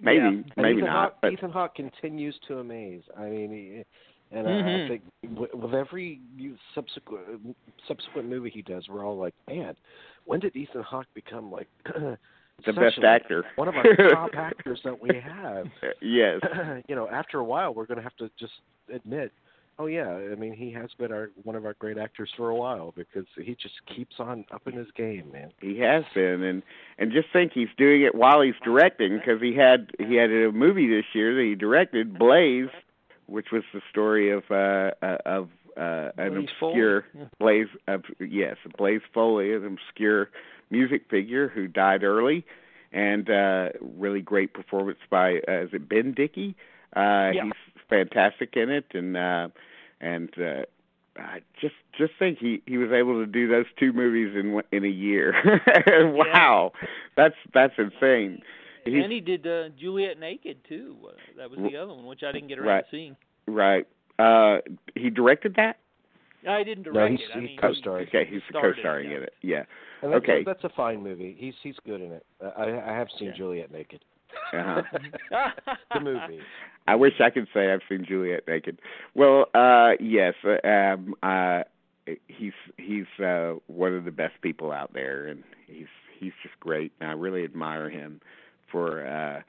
[0.00, 0.30] maybe Yeah.
[0.56, 0.92] Maybe Ethan not.
[1.10, 3.02] Hawke, but Ethan Hawke continues to amaze.
[3.18, 3.84] I mean, he,
[4.36, 4.84] and I, Mhm.
[4.84, 5.02] I think
[5.38, 6.20] with, with every
[6.74, 7.56] subsequent
[7.86, 9.76] subsequent movie he does, we're all like, man,
[10.24, 11.68] when did Ethan Hawke become like
[12.64, 13.44] the best actor.
[13.56, 15.66] one of our top actors that we have?
[16.00, 16.40] yes.
[16.88, 18.52] you know, after a while, we're going to have to just
[18.92, 19.30] admit,
[19.78, 22.54] oh yeah, I mean, he has been our one of our great actors for a
[22.54, 25.52] while because he just keeps on upping his game, man.
[25.60, 26.62] He has been, and
[26.98, 30.52] and just think he's doing it while he's directing because he had he had a
[30.52, 32.68] movie this year that he directed, Blaze,
[33.26, 37.24] which was the story of uh, uh of uh an Blaze obscure Yeah.
[37.38, 40.30] Blaze of yes, Blaze Foley, an obscure
[40.70, 42.44] music figure who died early,
[42.92, 46.54] and uh really great performance by uh, is it Ben Dickey?
[46.96, 47.44] Uh Yeah.
[47.44, 47.52] he's
[47.88, 49.48] fantastic in it and uh
[50.00, 50.62] and uh
[51.16, 54.64] I just just think he he was able to do those two movies in one-
[54.72, 55.32] in a year.
[56.12, 56.72] wow,
[57.16, 58.42] that's that's insane.
[58.84, 60.96] He's, and he did uh, Juliet Naked too.
[61.06, 62.84] Uh, that was the other one, which I didn't get around Right.
[62.84, 63.16] to seeing.
[63.46, 63.86] right.
[64.18, 64.58] Uh,
[64.94, 65.78] he directed that.
[66.48, 67.36] I didn't No, direct he's- it.
[67.36, 68.08] I he mean, co-starred.
[68.08, 69.16] Okay, he's co-starring yeah.
[69.16, 69.32] in it.
[69.40, 69.62] Yeah.
[70.02, 70.42] And that's, Okay.
[70.44, 71.34] that's a fine movie.
[71.38, 72.26] He's he's good in it.
[72.58, 73.34] I I have seen Yeah.
[73.36, 74.04] Juliet naked.
[74.52, 74.82] Uh-huh.
[75.94, 76.40] The movie.
[76.86, 78.78] I wish I could say I've seen Juliet naked.
[79.14, 81.62] Well, uh yes, uh, um uh
[82.28, 85.86] he's he's uh one of the best people out there and he's
[86.18, 88.20] he's just great and I really admire him
[88.70, 89.40] for uh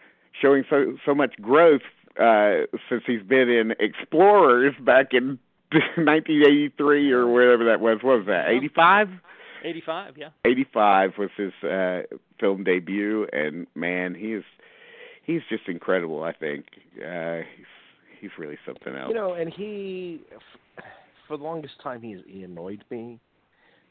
[0.41, 1.81] showing so so much growth
[2.19, 5.37] uh since he's been in Explorers back in
[5.71, 7.99] 1983 or whatever that was.
[8.01, 8.49] What was that?
[8.49, 9.09] 85?
[9.63, 10.29] 85, yeah.
[10.45, 12.03] 85 was his uh
[12.39, 14.43] film debut and man he is
[15.25, 16.65] he's just incredible i think
[17.05, 17.65] uh he's
[18.21, 20.21] he's really something else You know, and he,
[21.27, 23.19] for the longest time, he he annoyed me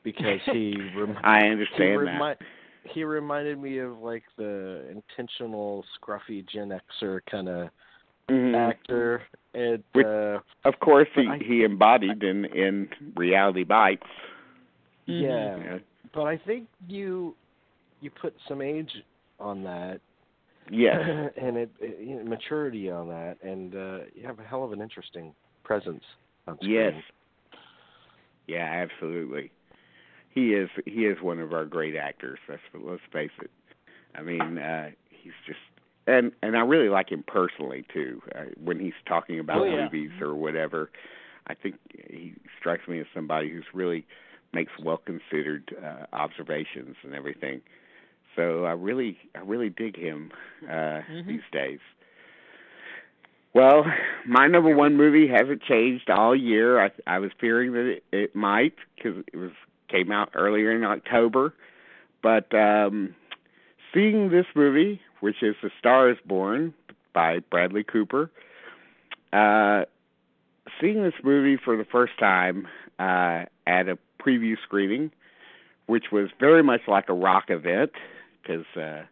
[0.02, 0.76] because he.
[0.96, 2.34] Rem- i he, understand remi-
[2.84, 7.68] he reminded me of like the intentional scruffy Gen Xer kind of
[8.28, 8.54] that Mhm.
[8.70, 14.06] actor, and Which- uh, of course he I- he embodied in in reality bites
[15.06, 15.56] yeah.
[15.58, 15.78] Yeah.
[16.14, 17.34] But I think you
[18.00, 18.90] you put some age
[19.38, 20.00] on that,
[20.70, 21.00] yes.
[21.36, 24.72] And it, it you know, maturity on that, and uh, you have a hell of
[24.72, 25.34] an interesting
[25.64, 26.02] presence
[26.46, 26.72] on screen.
[26.72, 26.94] yes.
[28.46, 29.50] Yeah absolutely.
[30.30, 33.50] He is he is one of our great actors let's let's face it.
[34.14, 35.58] I mean uh he's just
[36.06, 39.84] and and i really like him personally too uh, when he's talking about Oh, yeah.
[39.84, 40.90] movies or whatever.
[41.46, 41.76] I think
[42.08, 44.06] he strikes me as somebody who's really
[44.52, 47.60] makes well considered uh, observations and everything
[48.36, 50.30] so i really i really dig him
[50.68, 51.26] uh Mhm.
[51.26, 51.80] these days
[53.54, 53.84] well,
[54.26, 56.84] my number one movie hasn't changed all year.
[56.84, 59.52] I I was fearing that it, it might because it was
[59.88, 61.54] came out earlier in October,
[62.20, 63.14] but um,
[63.92, 66.74] seeing this movie, which is *The Star Is Born*
[67.12, 68.28] by Bradley Cooper,
[69.32, 69.84] uh,
[70.80, 72.66] seeing this movie for the first time
[72.98, 75.12] uh, at a preview screening,
[75.86, 77.92] which was very much like a rock event
[78.46, 79.02] because uh,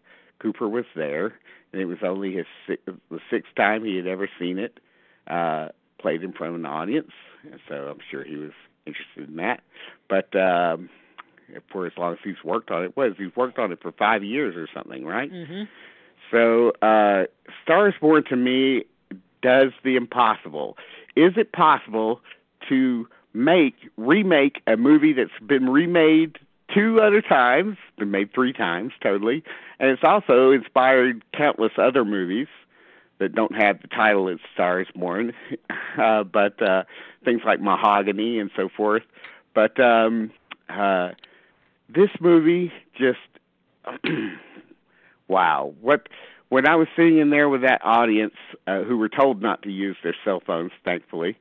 [0.40, 1.34] Cooper was there,
[1.72, 2.78] and it was only his si-
[3.10, 4.78] the sixth time he had ever seen it
[5.28, 5.68] uh,
[5.98, 7.12] played in front of an audience,
[7.50, 8.52] and so I'm sure he was
[8.86, 9.60] interested in that.
[10.08, 10.88] But um,
[11.70, 14.22] for as long as he's worked on it, was he's worked on it for five
[14.24, 15.32] years or something, right?
[15.32, 15.68] Mhm.
[16.30, 17.24] So, uh,
[17.62, 18.84] Star is Born to me
[19.42, 20.78] does the impossible.
[21.16, 22.20] Is it possible
[22.68, 26.38] to make remake a movie that's been remade
[26.74, 29.42] two other times, been made three times totally,
[29.78, 32.48] and it's also inspired countless other movies
[33.18, 35.32] that don't have the title "It's Stars Born,"
[35.98, 36.84] uh, but uh,
[37.24, 39.02] things like Mahogany and so forth.
[39.54, 40.32] But um,
[40.68, 41.10] uh,
[41.88, 43.18] this movie just
[45.28, 45.74] wow!
[45.80, 46.08] What
[46.48, 48.34] when I was sitting in there with that audience
[48.66, 51.36] uh, who were told not to use their cell phones, thankfully.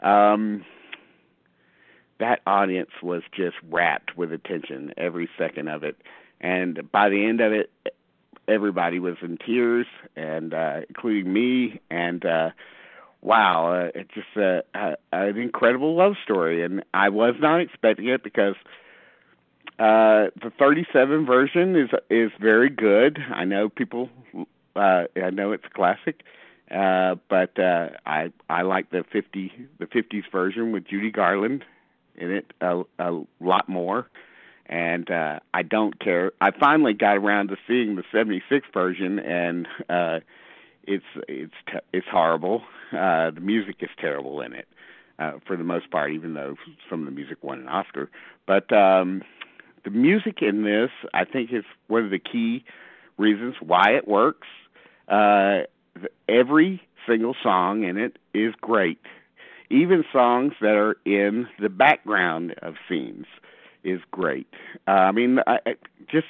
[0.00, 0.64] Um,
[2.18, 5.96] that audience was just wrapped with attention every second of it.
[6.40, 7.70] And by the end of it,
[8.48, 11.80] everybody was in tears, and uh, including me.
[11.90, 12.50] And uh,
[13.22, 16.62] wow, uh, it's just a, a, an incredible love story.
[16.64, 18.54] And I was not expecting it because
[19.78, 23.18] uh, the 37 version is is very good.
[23.32, 24.08] I know people.
[24.74, 26.22] Uh, I know it's a classic.
[26.70, 31.64] Uh, but uh, I I like the 50 the 50s version with Judy Garland
[32.18, 34.08] in it a, a lot more.
[34.66, 36.32] And uh, I don't care.
[36.40, 40.20] I finally got around to seeing the '76 version, and uh,
[40.84, 42.62] it's it's t- it's horrible.
[42.92, 44.66] Uh, the music is terrible in it,
[45.20, 46.56] uh, for the most part, even though
[46.90, 48.10] some of the music won an Oscar.
[48.44, 49.22] But um,
[49.84, 52.64] the music in this, I think, is one of the key
[53.18, 54.48] reasons why it works.
[55.06, 55.60] Uh,
[56.28, 58.98] every single song in it is great
[59.70, 63.26] even songs that are in the background of scenes
[63.84, 64.48] is great.
[64.86, 65.74] Uh, I mean, I, I
[66.10, 66.26] just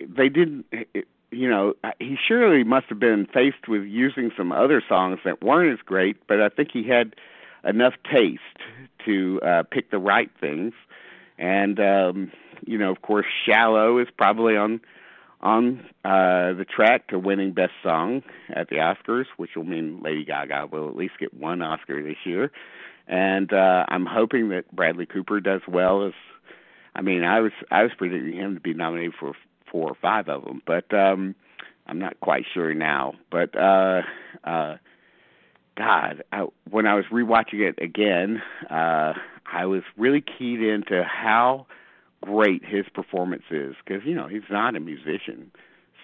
[0.00, 0.66] they didn't.
[1.32, 5.72] You know, he surely must have been faced with using some other songs that weren't
[5.72, 7.14] as great, but I think he had
[7.64, 8.40] enough taste
[9.04, 10.72] to uh, pick the right things.
[11.38, 12.32] And um,
[12.64, 14.80] you know, of course, "Shallow" is probably on
[15.46, 20.24] on uh, the track to winning Best Song at the Oscars, which will mean Lady
[20.24, 22.50] Gaga will at least get one Oscar this year.
[23.06, 26.04] And uh, I'm hoping that Bradley Cooper does well.
[26.04, 26.14] As
[26.96, 29.34] I mean, I was I was predicting him to be nominated for
[29.70, 31.36] four or five of them, but um,
[31.86, 33.14] I'm not quite sure now.
[33.30, 34.02] But uh,
[34.42, 34.76] uh,
[35.76, 39.12] God, I, when I was rewatching it again, uh,
[39.52, 41.66] I was really keyed into how
[42.22, 45.50] great his performance is because you know he's not a musician,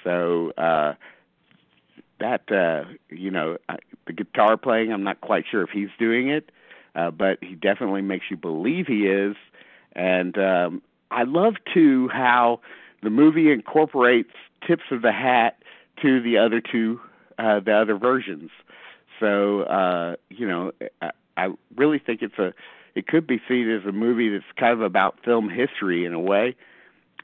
[0.04, 0.94] so uh,
[2.20, 3.58] that uh, you know
[4.06, 6.50] the guitar playing I'm not quite sure if he's doing it,
[6.94, 9.36] uh, but he definitely makes you believe he is,
[9.94, 12.60] and um, I love too how
[13.02, 14.32] the movie incorporates
[14.66, 15.58] tips of the hat
[16.02, 17.00] to the other two
[17.38, 18.50] uh, the other versions.
[19.20, 22.52] So uh, you know I, I really think it's a
[22.94, 26.20] it could be seen as a movie that's kind of about film history in a
[26.20, 26.56] way.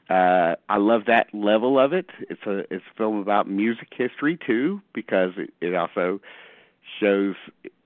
[0.09, 2.09] Uh, I love that level of it.
[2.29, 6.19] It's a it's a film about music history too, because it, it also
[6.99, 7.35] shows,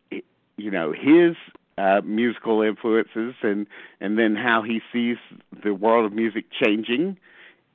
[0.09, 1.35] you know, his
[1.77, 3.67] uh, musical influences and
[3.99, 5.17] and then how he sees
[5.63, 7.17] the world of music changing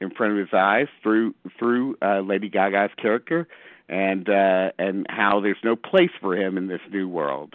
[0.01, 3.47] in front of his eyes through through uh, Lady Gaga's character,
[3.89, 7.55] and uh, and how there's no place for him in this new world.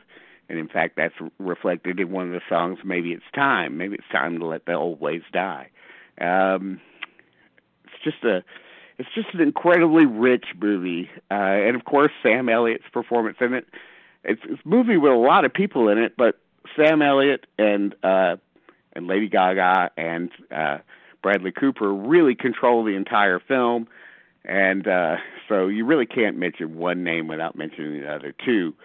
[0.53, 3.75] And in fact, that's reflected in one of the songs, Maybe It's Time.
[3.75, 5.71] Maybe it's time to let the old ways die.
[6.21, 6.79] Um,
[7.85, 8.43] it's just a
[8.99, 13.65] it's just an incredibly rich movie, uh, and of course Sam Elliott's performance in it.
[14.23, 16.39] It's, it's a movie with a lot of people in it, but
[16.75, 18.35] Sam Elliott and uh,
[18.95, 20.77] and Lady Gaga and uh,
[21.23, 23.87] Bradley Cooper really control the entire film,
[24.45, 25.15] and uh,
[25.49, 28.75] so you really can't mention one name without mentioning the other two.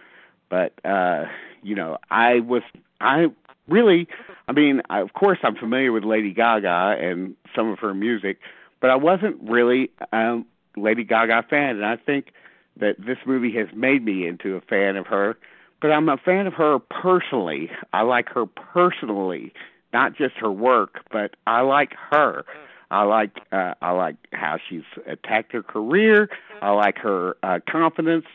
[0.49, 1.27] But uh,
[1.63, 2.63] you know, I was
[3.01, 3.27] I
[3.69, 4.09] really,
[4.49, 8.39] I mean, I, of course, I'm familiar with Lady Gaga and some of her music,
[8.81, 10.41] but I wasn't really a
[10.77, 12.33] Lady Gaga fan, and I think
[12.79, 15.37] that this movie has made me into a fan of her.
[15.81, 17.71] But I'm a fan of her personally.
[17.93, 19.53] I like her personally,
[19.93, 22.45] not just her work, but I like her.
[22.91, 26.31] I like uh, I like how she's attacked her career.
[26.63, 28.27] I like her uh, confidence.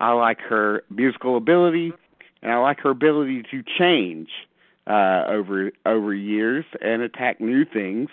[0.00, 1.92] I like her musical ability
[2.42, 4.28] and I like her ability to change
[4.86, 8.08] uh, over over years and attack new things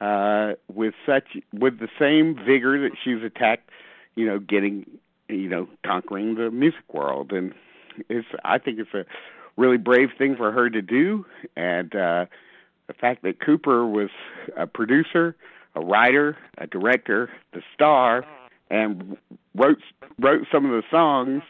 [0.00, 3.70] uh, with such with the same vigor that she's attacked,
[4.14, 4.86] you know, getting
[5.28, 7.54] you know conquering the music world, and
[8.08, 9.04] it's I think it's a
[9.56, 11.24] really brave thing for her to do,
[11.56, 12.26] and uh,
[12.88, 14.10] the fact that Cooper was
[14.56, 15.36] a producer,
[15.74, 18.24] a writer, a director, the star,
[18.70, 19.16] and
[19.54, 19.78] wrote
[20.18, 21.42] wrote some of the songs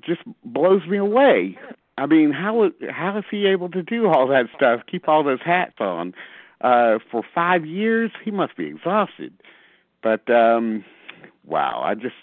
[0.00, 1.58] just blows me away.
[1.96, 4.80] I mean, how how is he able to do all that stuff?
[4.90, 6.14] Keep all those hats on
[6.60, 8.10] uh, for five years?
[8.24, 9.32] He must be exhausted.
[10.02, 10.84] But um,
[11.46, 12.14] wow, I just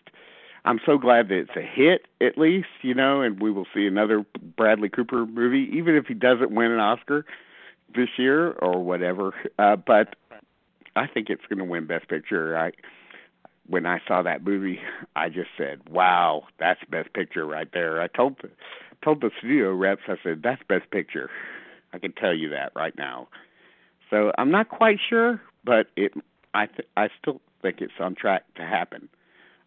[0.66, 3.88] I'm so glad that it's a hit at least, you know, and we will see
[3.88, 4.26] another
[4.58, 7.26] Bradley Cooper movie, even if he doesn't win an Oscar.
[7.96, 9.34] this year or whatever.
[9.58, 10.16] Uh, but
[10.96, 12.58] I think it's going to win Best Picture.
[12.58, 12.72] I
[13.72, 14.80] when I saw that movie,
[15.16, 18.38] I just said, "Wow, that's Best Picture right there." I told
[19.04, 21.30] told the studio reps, I said, "That's Best Picture."
[21.94, 23.28] I can tell you that right now.
[24.10, 26.14] So I'm not quite sure, but it
[26.54, 29.10] I th- I still think it's on track to happen.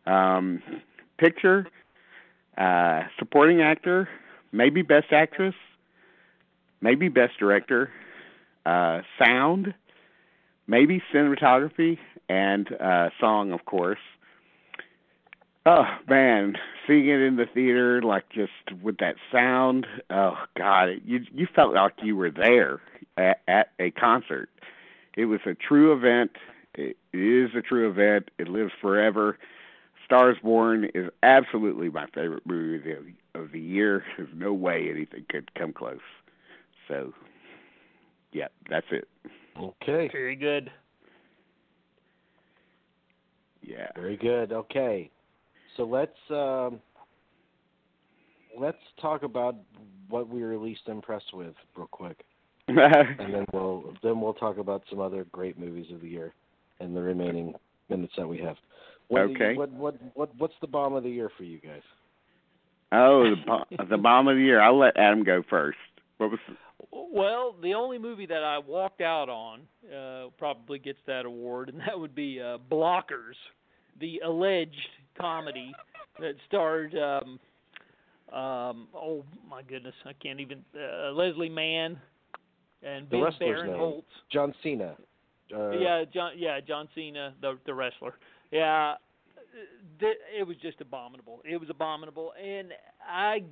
[0.06, 0.62] Um,
[1.18, 1.66] picture,
[2.58, 4.08] uh, supporting actor,
[4.52, 5.54] maybe best actress,
[6.82, 7.90] maybe best director,
[8.66, 9.74] uh, sound,
[10.66, 13.98] maybe cinematography, and uh, song, of course.
[15.66, 21.20] Oh man, seeing it in the theater, like just with that sound, oh god, you
[21.32, 22.80] you felt like you were there
[23.16, 24.50] at, at a concert.
[25.16, 26.32] It was a true event.
[26.74, 28.30] It is a true event.
[28.38, 29.38] It lives forever.
[30.04, 34.04] Stars Born is absolutely my favorite movie of the, of the year.
[34.16, 36.00] There's no way anything could come close.
[36.88, 37.14] So,
[38.32, 39.08] yeah, that's it.
[39.58, 40.08] Okay.
[40.12, 40.70] Very good.
[43.62, 43.88] Yeah.
[43.94, 44.52] Very good.
[44.52, 45.10] Okay.
[45.76, 46.80] So let's um,
[48.58, 49.56] let's talk about
[50.08, 52.24] what we were least impressed with real quick,
[52.68, 52.78] and
[53.32, 56.34] then we'll then we'll talk about some other great movies of the year
[56.80, 57.54] in the remaining
[57.88, 58.56] minutes that we have.
[59.08, 59.54] What do you- Okay.
[59.56, 61.82] what what what what's the bomb of the year for you guys?
[62.92, 64.60] Oh, the, bo- the bomb of the year.
[64.60, 65.78] I'll let Adam go first.
[66.18, 66.40] What was?
[66.92, 69.60] Well, the only movie that I walked out on
[69.94, 73.36] uh, probably gets that award, and that would be uh, Blockers,
[74.00, 74.74] the alleged
[75.18, 75.72] comedy
[76.20, 76.94] that starred.
[76.94, 77.38] Um,
[78.32, 80.64] um, oh my goodness, I can't even.
[80.74, 81.98] Uh, Leslie Mann
[82.82, 83.48] and The Ben.
[83.48, 84.02] Barinholtz.
[84.32, 84.96] John Cena.
[85.54, 86.32] Uh, yeah, John.
[86.36, 88.14] Yeah, John Cena, the the wrestler.
[88.50, 88.94] Yeah,
[90.00, 91.40] th- it was just abominable.
[91.44, 92.68] It was abominable, and
[93.08, 93.42] I.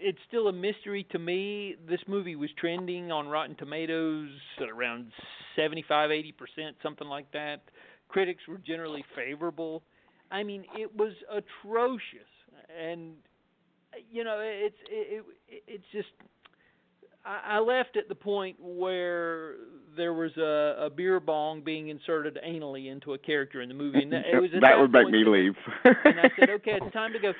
[0.00, 1.76] It's still a mystery to me.
[1.88, 4.28] This movie was trending on Rotten Tomatoes
[4.60, 5.10] at around
[5.54, 7.62] seventy-five, eighty percent, something like that.
[8.08, 9.82] Critics were generally favorable.
[10.30, 12.28] I mean, it was atrocious,
[12.80, 13.14] and
[14.10, 16.08] you know, it's it, it it's just
[17.24, 19.54] I I left at the point where
[19.96, 24.02] there was a, a beer bong being inserted anally into a character in the movie,
[24.02, 25.54] and that, it was that that would make me that- leave.
[25.84, 27.32] and I said, okay, it's time to go.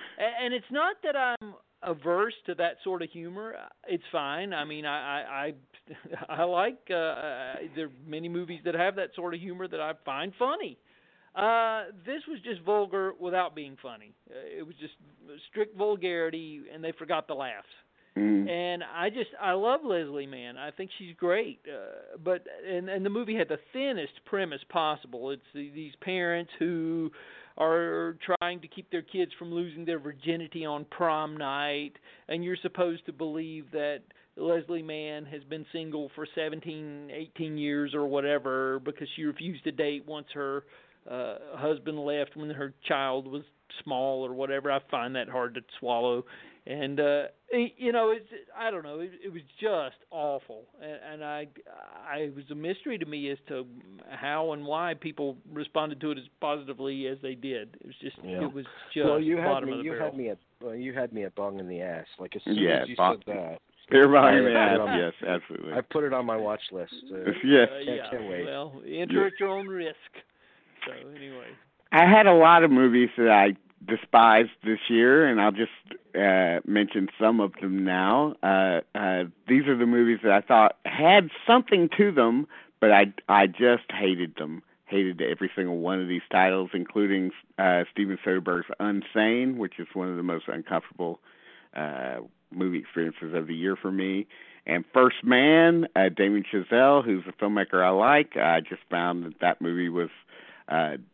[0.43, 1.55] And it's not that I'm
[1.87, 3.55] averse to that sort of humor.
[3.89, 4.53] It's fine.
[4.53, 5.55] I mean, I I I,
[6.41, 9.81] I like uh, uh, there are many movies that have that sort of humor that
[9.81, 10.79] I find funny.
[11.35, 14.15] Uh, this was just vulgar without being funny.
[14.31, 14.95] Uh, it was just
[15.51, 17.67] strict vulgarity, and they forgot the laughs.
[18.17, 18.49] Mm.
[18.49, 20.57] And I just I love Leslie Mann.
[20.57, 21.61] I think she's great.
[21.67, 25.31] Uh, but and and the movie had the thinnest premise possible.
[25.31, 27.11] It's the, these parents who
[27.59, 31.93] are trying to keep their kids from losing their virginity on prom night,
[32.29, 34.01] and you're supposed to believe that
[34.37, 39.73] Leslie Mann has been single for 17, 18 years or whatever because she refused to
[39.73, 40.65] date once her
[41.11, 43.43] uh husband left when her child was
[43.85, 44.71] small or whatever.
[44.73, 46.25] I find that hard to swallow.
[46.69, 47.23] And uh
[47.79, 48.27] you know, it's
[48.59, 50.65] I don't know, it, it was just awful.
[50.83, 51.47] And, and I
[52.11, 53.65] I it was a mystery to me as to
[54.11, 57.77] how and why people responded to it as positively as they did.
[57.81, 58.43] It was just Yeah.
[58.45, 59.73] it was just well, you had me.
[59.73, 60.07] of the You barrel.
[60.11, 62.07] had me at well, you had me at bong in the ass.
[62.19, 65.29] Like as soon Yeah, as you bong- said that, Beer bong in the ass, yes,
[65.29, 65.73] absolutely.
[65.73, 66.93] I put it on my watch list.
[67.13, 67.69] Uh, Yes.
[67.71, 68.11] Uh, can't, yeah.
[68.11, 68.45] can't wait.
[68.45, 69.95] Well, enter at your own risk.
[70.85, 71.47] So anyway.
[71.93, 73.57] I had a lot of movies that I
[73.87, 75.71] despised this year, and I'll just
[76.15, 78.35] uh, mention some of them now.
[78.43, 82.47] Uh, uh, these are the movies that I thought had something to them,
[82.81, 84.63] but I I just hated them.
[84.87, 90.09] Hated every single one of these titles, including uh, Steven Soderbergh's Unsane, which is one
[90.09, 91.19] of the most uncomfortable
[91.75, 92.19] uh,
[92.53, 94.29] movie experiences of the year for me.
[94.65, 98.37] And First Man, uh, Damien Chazelle, who's a filmmaker I like.
[98.37, 100.23] I just found that that movie was uh,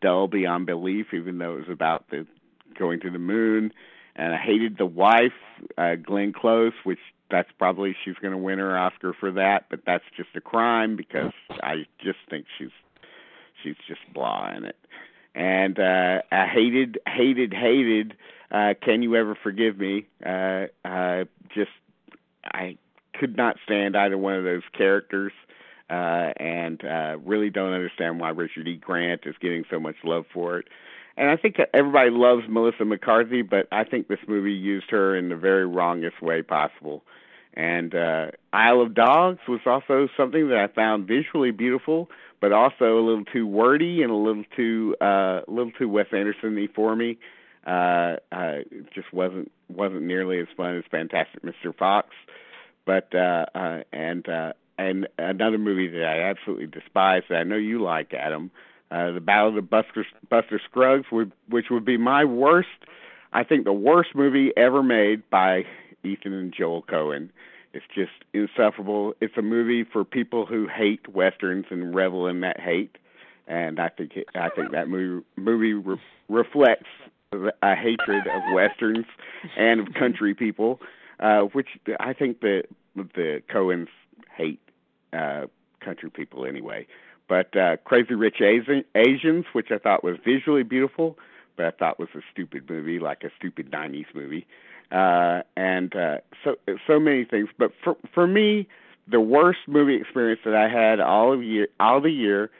[0.01, 2.27] dull beyond belief, even though it was about the
[2.79, 3.73] going to the moon.
[4.15, 5.33] And I hated the wife,
[5.79, 6.99] uh, Glenn Close, which
[7.31, 10.97] that's probably she's going to win her Oscar for that, but that's just a crime
[10.97, 12.71] because I just think she's
[13.63, 14.77] she's just blah in it.
[15.35, 18.15] And uh, I hated, hated, hated.
[18.51, 20.07] Uh, Can you ever forgive me?
[20.25, 21.25] Uh, uh,
[21.55, 21.71] just
[22.45, 22.77] I
[23.15, 25.33] could not stand either one of those characters,
[25.91, 28.77] uh, and uh, really don't understand why Richard E.
[28.77, 30.69] Grant is getting so much love for it.
[31.17, 35.17] And I think that everybody loves Melissa McCarthy, but I think this movie used her
[35.17, 37.03] in the very wrongest way possible.
[37.55, 42.09] And uh, Isle of Dogs was also something that I found visually beautiful,
[42.41, 46.07] but also a little too wordy and a little too uh, a little too Wes
[46.13, 47.19] Anderson-y for me.
[47.67, 51.77] Uh, uh, it just wasn't wasn't nearly as fun as Fantastic Mr.
[51.77, 52.09] Fox.
[52.87, 57.57] But uh, uh, and uh, and another movie that I absolutely despise that I know
[57.57, 58.51] you like, Adam,
[58.91, 62.69] uh, the Battle of Buster Buster Scruggs, which would be my worst.
[63.33, 65.65] I think the worst movie ever made by
[66.05, 67.31] Ethan and Joel Coen.
[67.73, 69.15] It's just insufferable.
[69.23, 72.99] It's a movie for people who hate westerns and revel in that hate,
[73.47, 75.97] and I think it, I think that movie movie re-
[76.29, 76.91] reflects
[77.63, 79.07] a hatred of westerns
[79.57, 80.81] and of country people,
[81.21, 81.69] uh, which
[81.99, 83.89] I think the the Coens
[84.35, 84.61] hate
[85.13, 85.47] uh,
[85.81, 86.87] country people anyway.
[87.29, 91.19] But uh, Crazy Rich Asian, Asians, which I thought was visually beautiful,
[91.57, 94.47] but I thought was a stupid movie, like a stupid '90s movie
[94.93, 97.49] uh, and uh, so so many things.
[97.59, 98.69] But for for me,
[99.09, 102.51] the worst movie experience that I had all of year all the year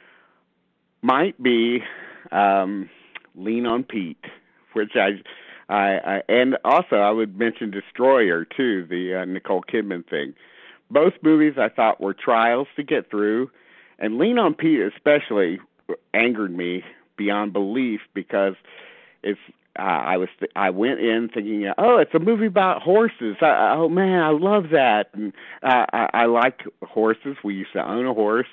[1.01, 1.79] might be
[2.31, 2.89] um,
[3.35, 4.25] Lean on Pete,
[4.73, 5.21] which I.
[5.69, 10.33] I, I and also I would mention Destroyer too, the uh, Nicole Kidman thing.
[10.93, 13.49] Both movies I thought were trials to get through,
[13.97, 15.59] and Lean on Pete especially
[16.13, 16.83] angered me
[17.17, 18.53] beyond belief because
[19.23, 19.39] it's
[19.77, 23.37] uh, I was th- I went in thinking, oh, it's a movie about horses.
[23.41, 25.33] I, oh man, I love that, and
[25.63, 27.37] uh, I, I like horses.
[27.43, 28.47] We used to own a horse,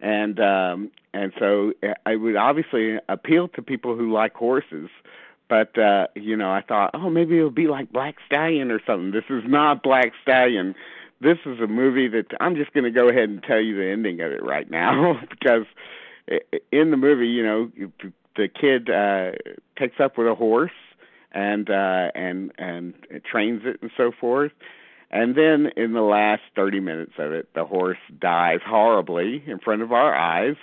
[0.00, 4.90] and um, and so uh, I would obviously appeal to people who like horses.
[5.48, 9.12] But uh, you know, I thought, oh, maybe it'll be like Black Stallion or something.
[9.12, 10.74] This is not Black Stallion.
[11.20, 13.90] This is a movie that I'm just going to go ahead and tell you the
[13.90, 15.66] ending of it right now because
[16.72, 17.70] in the movie, you know,
[18.36, 19.32] the kid uh,
[19.78, 20.70] takes up with a horse
[21.32, 22.94] and uh, and and
[23.30, 24.52] trains it and so forth.
[25.10, 29.82] And then in the last 30 minutes of it, the horse dies horribly in front
[29.82, 30.56] of our eyes.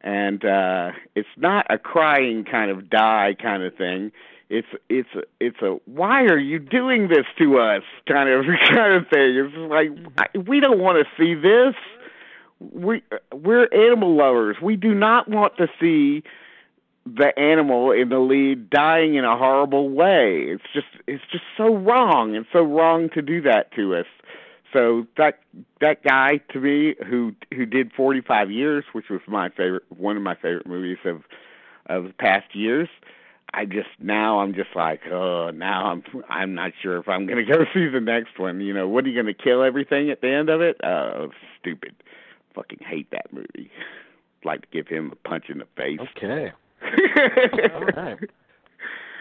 [0.00, 4.12] And uh, it's not a crying kind of die kind of thing.
[4.48, 8.94] It's it's a, it's a why are you doing this to us kind of kind
[8.94, 9.36] of thing.
[9.36, 11.74] It's like we don't want to see this.
[12.60, 13.02] We
[13.34, 14.56] we're animal lovers.
[14.62, 16.22] We do not want to see
[17.06, 20.44] the animal in the lead dying in a horrible way.
[20.48, 24.06] It's just it's just so wrong It's so wrong to do that to us.
[24.72, 25.40] So that
[25.80, 30.22] that guy to me who who did 45 years, which was my favorite one of
[30.22, 31.22] my favorite movies of
[31.86, 32.88] of past years.
[33.52, 37.44] I just now I'm just like, oh, now I'm I'm not sure if I'm going
[37.44, 38.60] to go see the next one.
[38.60, 40.76] You know, what are you going to kill everything at the end of it?
[40.84, 41.94] Oh, stupid.
[42.54, 43.70] Fucking hate that movie.
[44.44, 46.00] like to give him a punch in the face.
[46.16, 46.52] Okay.
[47.74, 48.18] All right.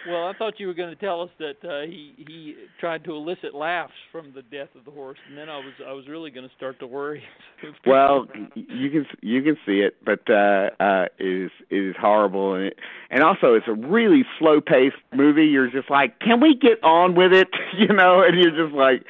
[0.07, 3.15] Well, I thought you were going to tell us that uh, he he tried to
[3.15, 6.29] elicit laughs from the death of the horse, and then I was I was really
[6.29, 7.23] going to start to worry.
[7.85, 12.53] well, you can you can see it, but uh, uh, it is it is horrible,
[12.55, 12.79] and it,
[13.09, 15.45] and also it's a really slow paced movie.
[15.45, 17.47] You're just like, can we get on with it?
[17.77, 19.03] You know, and you're just like,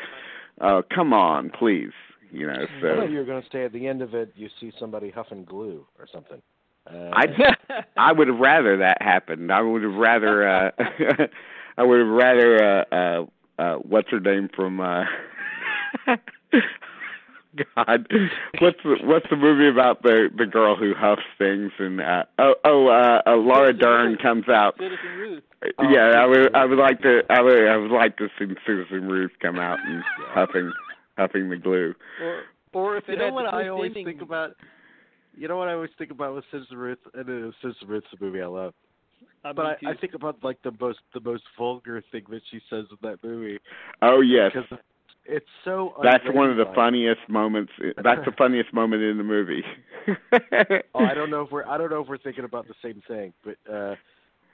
[0.60, 1.92] oh, come on, please.
[2.32, 4.34] You know, so I thought you were going to say at the end of it,
[4.36, 6.42] you see somebody huffing glue or something.
[6.88, 7.26] Uh, I
[7.98, 9.52] I would have rather that happened.
[9.52, 10.72] I would have rather uh
[11.78, 13.26] I would have rather uh uh
[13.62, 15.06] uh what's her name from uh
[17.76, 18.08] God,
[18.60, 22.56] what's the what's the movie about the the girl who huffs things and uh oh
[22.66, 24.76] oh uh, uh Laura Dern comes out.
[24.78, 25.44] Citizen Ruth.
[25.80, 29.08] Yeah, I would I would like to I would I would like to see Citizen
[29.08, 30.72] Ruth come out and huffing
[31.18, 31.96] huffing the glue.
[32.22, 32.44] Or
[32.74, 34.56] or if you it know what the I always think about
[35.38, 38.08] you know what I always think about with Citizen Ruth, and it is Citizen Ruth's
[38.20, 38.74] a movie I love.
[39.44, 42.60] I but I, I think about like the most the most vulgar thing that she
[42.70, 43.60] says in that movie
[44.02, 44.52] Oh yes.
[44.54, 44.80] because
[45.28, 45.94] it's so.
[46.04, 47.72] That's one of the funniest moments.
[48.04, 49.64] That's the funniest moment in the movie.
[50.94, 53.02] Oh, I don't know if we're I don't know if we're thinking about the same
[53.08, 53.96] thing, but uh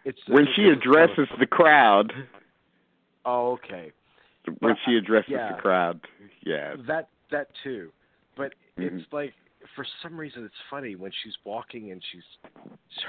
[0.05, 2.11] it's when it's she just kind of- addresses the crowd.
[3.25, 3.91] Oh, okay.
[4.45, 5.51] When Well, she addresses yeah.
[5.55, 6.01] the crowd.
[6.43, 6.75] Yeah.
[6.87, 7.91] That that too,
[8.35, 8.99] but Mhm.
[9.01, 9.33] it's like
[9.75, 12.23] for some reason it's funny when she's walking and she's,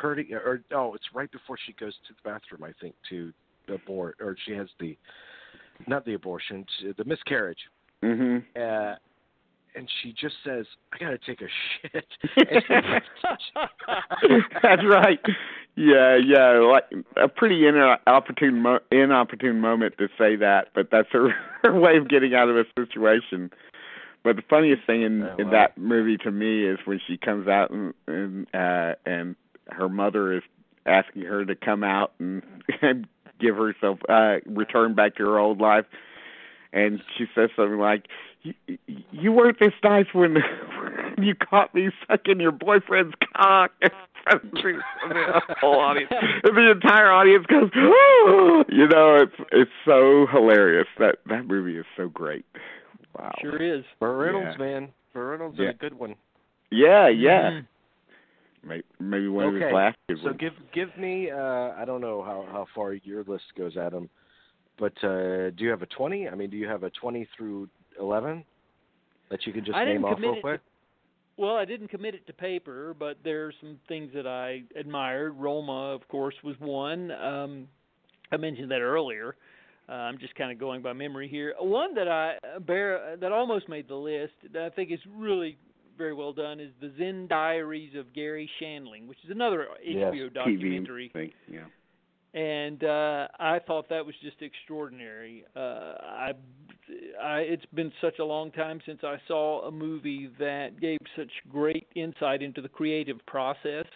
[0.01, 3.33] hurting or oh it's right before she goes to the bathroom I think to
[3.73, 4.97] abort or she has the
[5.87, 6.65] not the abortion
[6.97, 7.59] the miscarriage
[8.03, 8.43] Mhm.
[8.57, 8.97] uh,
[9.75, 11.49] and she just says I gotta take a
[11.83, 12.07] shit.
[14.63, 15.21] That's right.
[15.75, 16.85] Yeah, yeah, like
[17.17, 21.31] a pretty inopportune mo- inopportune moment to say that, but that's her,
[21.63, 23.51] her way of getting out of a situation.
[24.25, 27.71] But the funniest thing in in that movie to me is when she comes out
[27.71, 29.37] and and uh and
[29.69, 30.43] her mother is
[30.87, 32.43] asking her to come out and,
[32.83, 33.07] and
[33.41, 35.87] give herself uh return back to her old life
[36.73, 38.07] and she says something like
[38.43, 38.55] you,
[39.13, 40.37] you weren't this nice when
[41.19, 43.73] you caught me sucking your boyfriend's cock
[44.31, 46.13] the whole audience.
[46.45, 48.65] And the entire audience goes, oh!
[48.69, 50.87] you know, it's it's so hilarious.
[50.99, 52.45] That that movie is so great.
[53.19, 53.33] Wow.
[53.41, 53.85] Sure is.
[54.01, 54.65] Burt Reynolds, Yeah.
[54.65, 54.93] man.
[55.15, 55.69] Reynolds Yeah.
[55.71, 56.15] is a good one.
[56.71, 57.51] Yeah, yeah.
[57.51, 57.67] Mhm.
[58.65, 60.37] Maybe, maybe one of his Okay, last good So ones.
[60.39, 61.31] give give me.
[61.31, 64.09] Uh, I don't know how how far your list goes, Adam,
[64.79, 66.29] but uh, do you have a twenty?
[66.29, 67.69] I mean, do you have a twenty through
[67.99, 68.45] eleven
[69.31, 70.61] that you can just I name off real it quick?
[71.37, 75.33] Well, I didn't commit it to paper, but there are some things that I admired.
[75.37, 77.11] Roma, of course, was one.
[77.11, 77.69] Um,
[78.31, 79.35] I mentioned that earlier.
[79.89, 81.55] Uh, I'm just kind of going by memory here.
[81.59, 85.59] One that I uh, bear that almost made the list that I think is really
[85.99, 90.15] very well done is the Zen Diaries of Garry Shandling, which is another HBO Yes,
[90.15, 91.33] HBO TV documentary thing.
[91.51, 91.61] Yeah.
[92.35, 95.45] and uh, I thought that was just extraordinary.
[95.55, 95.61] Uh,
[96.01, 96.33] I,
[97.23, 101.31] I, it's been such a long time since I saw a movie that gave such
[101.51, 103.87] great insight into the creative process,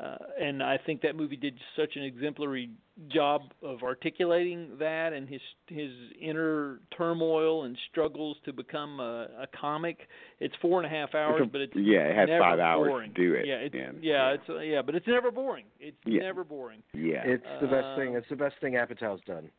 [0.00, 2.70] uh, and I think that movie did such an exemplary
[3.08, 5.90] job of articulating that and his his
[6.20, 9.98] inner turmoil and struggles to become a, a comic.
[10.40, 13.08] It's four and a half hours, a- but it's yeah, it has never five hours
[13.08, 15.64] to do it, Yeah, it's, and- yeah, it's uh, yeah, but it's never boring.
[15.80, 16.22] It's Yeah.
[16.22, 16.82] never boring.
[16.92, 17.22] Yeah.
[17.24, 18.14] It's the best thing.
[18.14, 19.50] Uh, It's the best thing Apatow's done.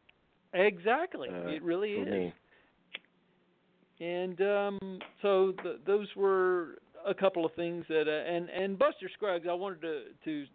[0.53, 1.29] Exactly.
[1.29, 2.13] Uh, it really for is.
[2.13, 2.33] me.
[3.99, 9.09] And um, so th- those were a couple of things that, uh, and and Buster
[9.13, 10.45] Scruggs, I wanted to to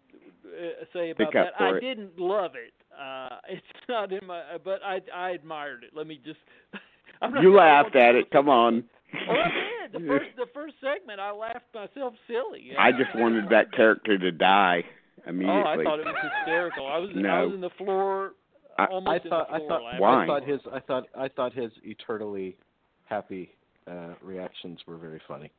[0.45, 1.53] uh, say about that.
[1.59, 1.79] I it.
[1.81, 2.73] didn't love it.
[2.99, 5.91] Uh, it's not in my, but I I admired it.
[5.95, 6.39] Let me just.
[7.21, 8.31] I'm not You laughed at it.
[8.31, 8.83] Come on.
[9.29, 10.01] Oh, I did.
[10.01, 12.71] The first the first segment, I laughed myself silly.
[12.77, 14.83] I just wanted that character to die
[15.27, 15.61] immediately.
[15.63, 16.87] Oh, I thought it was hysterical.
[16.87, 18.33] I was I was in the floor,
[18.77, 19.99] I- almost I thought in I the floor thought laughing.
[20.01, 20.23] Why?
[20.23, 22.57] I thought his I thought I thought his eternally
[23.05, 23.51] happy
[23.87, 25.51] uh, reactions were very funny.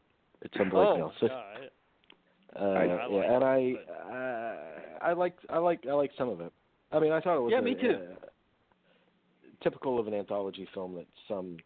[0.43, 1.12] It's Oh, unbelievable.
[1.20, 1.70] So, God.
[2.60, 6.28] uh, I yeah, like and it, I uh, I like I like I like some
[6.28, 6.52] of it.
[6.90, 7.94] I mean, I thought it was Yeah, a, me too.
[7.94, 8.27] uh,
[9.62, 11.56] typical of an anthology film that some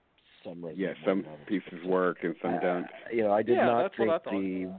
[0.45, 1.47] some resonate Yeah, some than others.
[1.49, 2.87] pieces work and some Uh, don't.
[3.13, 4.33] You know, I did Yeah, not that's think I thought.
[4.33, 4.73] the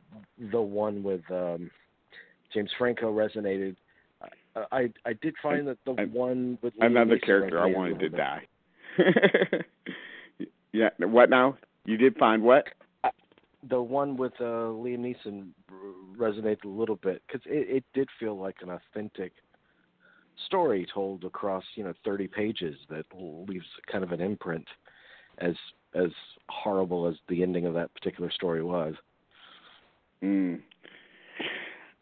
[0.52, 1.70] the one with um,
[2.54, 3.76] James Franco resonated.
[4.22, 4.30] I
[4.72, 8.00] I, I did find that the And one with Liam Another Neeson character I wanted
[8.00, 8.48] to die.
[10.74, 10.90] yeah.
[11.00, 11.58] What now?
[11.86, 12.66] You did find what?
[13.70, 15.50] The one with uh, Liam Neeson
[16.16, 19.34] resonated a little bit because it, it did feel like an authentic
[20.46, 24.68] story told across you know 30 pages that leaves kind of an imprint
[25.40, 25.56] as
[25.96, 26.12] as
[26.50, 28.94] horrible as the ending of that particular story was.
[30.24, 30.62] Mm.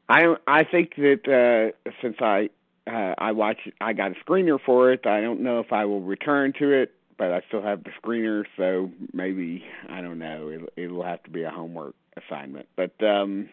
[0.10, 2.50] I I think that uh, since I
[2.88, 5.06] uh, I watch I got a screener for it.
[5.06, 8.44] I don't know if I will return to it, but I still have the screener,
[8.58, 10.50] so maybe I don't know.
[10.50, 12.68] It'll, it'll have to be a homework assignment.
[12.76, 13.50] But um,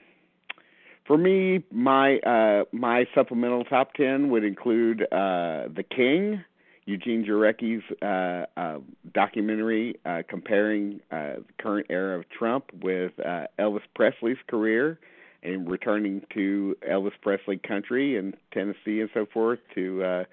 [1.07, 6.45] for me, my uh, my supplemental top ten would include uh, The King,
[6.85, 8.79] Eugene Jarecki's uh, uh,
[9.13, 14.99] documentary uh, comparing uh, the current era of Trump with uh, Elvis Presley's career
[15.43, 20.25] and returning to Elvis Presley country and Tennessee and so forth to uh,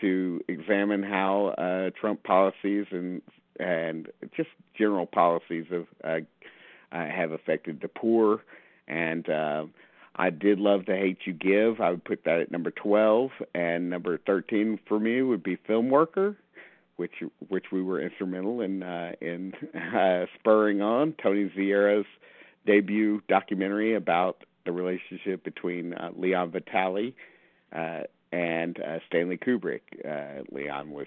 [0.00, 3.22] to examine how uh, Trump policies and
[3.58, 6.18] and just general policies of uh,
[6.92, 8.42] uh, have affected the poor.
[8.86, 9.66] And uh,
[10.14, 11.80] I did love the hate you give.
[11.80, 15.90] I would put that at number twelve, and number thirteen for me would be Film
[15.90, 16.36] Worker,
[16.96, 22.06] which which we were instrumental in uh, in uh, spurring on Tony Zierra's
[22.66, 27.14] debut documentary about the relationship between uh, Leon Vitali
[27.74, 28.00] uh,
[28.36, 29.80] and uh, Stanley Kubrick.
[30.04, 31.06] Uh, Leon was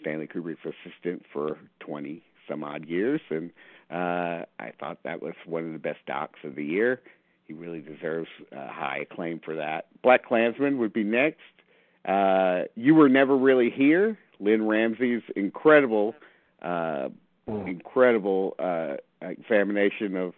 [0.00, 3.50] Stanley Kubrick's assistant for 20 some odd years, and
[3.90, 7.00] uh, I thought that was one of the best docs of the year.
[7.48, 9.86] He really deserves uh, high acclaim for that.
[10.04, 11.40] BlacKkKlansman would be next.
[12.04, 14.16] Uh, you were never really here.
[14.38, 16.14] Lynne Ramsay's incredible,
[16.62, 17.08] uh,
[17.46, 20.34] incredible uh, examination of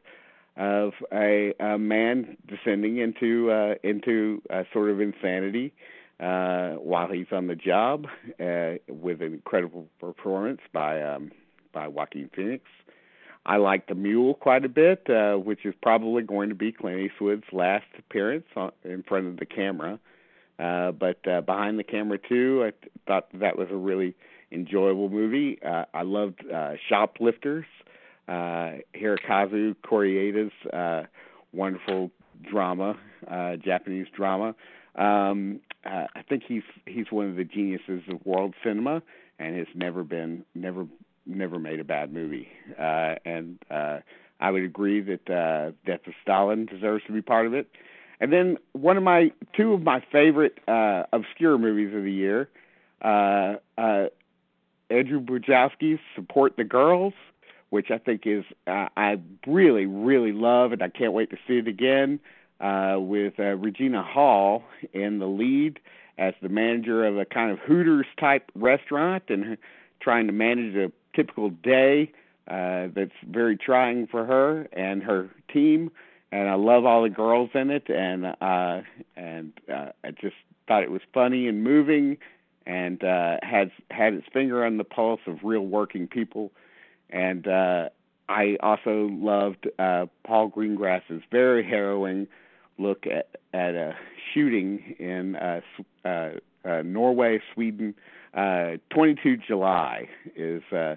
[0.57, 5.75] of a, a man descending into uh, into a sort of insanity
[6.21, 8.07] uh, while he's on the job,
[8.41, 11.31] uh, with an incredible performance by um,
[11.73, 12.65] by Joaquin Phoenix.
[13.47, 17.01] I like the Mule quite a bit, uh, which is probably going to be Clint
[17.01, 19.99] Eastwood's last appearance on, in front of the camera.
[20.59, 24.15] Uh, but uh, behind the camera too, I th- thought that was a really
[24.53, 25.59] enjoyable movie.
[25.63, 27.67] Uh, I loved uh, Shoplifters,
[28.29, 31.03] uh, Hirokazu Koreeda's uh,
[31.53, 32.11] wonderful
[32.49, 32.97] drama,
[33.31, 34.55] uh, Japanese drama.
[34.95, 39.03] Um, uh, I think he's he's one of the geniuses of world cinema,
[39.39, 40.87] and has never been never
[41.27, 42.49] never made a bad movie.
[42.79, 43.99] Uh, and uh,
[44.41, 47.69] I would agree that uh, Death of Stalin deserves to be part of it.
[48.21, 52.49] And then one of my two of my favorite uh, obscure movies of the year,
[53.03, 54.07] uh, uh,
[54.91, 57.15] Andrew Bujalski's "Support the Girls,"
[57.71, 61.59] which I think is uh, I really really love, and I can't wait to see
[61.59, 62.21] it again
[62.65, 64.65] uh, with uh, Regina Hall
[64.95, 65.79] in the lead
[66.17, 69.59] as the manager of a kind of Hooters type restaurant and
[70.01, 72.11] trying to manage a typical day
[72.49, 75.91] uh, that's very trying for her and her team.
[76.33, 78.81] And I love all the girls in it, and uh,
[79.15, 80.35] and uh, I just
[80.67, 82.17] thought it was funny and moving,
[82.67, 86.51] and uh, had had its finger on the pulse of real working people.
[87.11, 87.91] And uh,
[88.29, 92.27] I also loved uh, Paul Greengrass's very harrowing
[92.79, 93.95] look at at a
[94.33, 95.61] shooting in uh,
[96.05, 96.31] uh,
[96.65, 97.95] uh, Norway, Sweden.
[98.35, 100.97] Uh, 22 July is uh,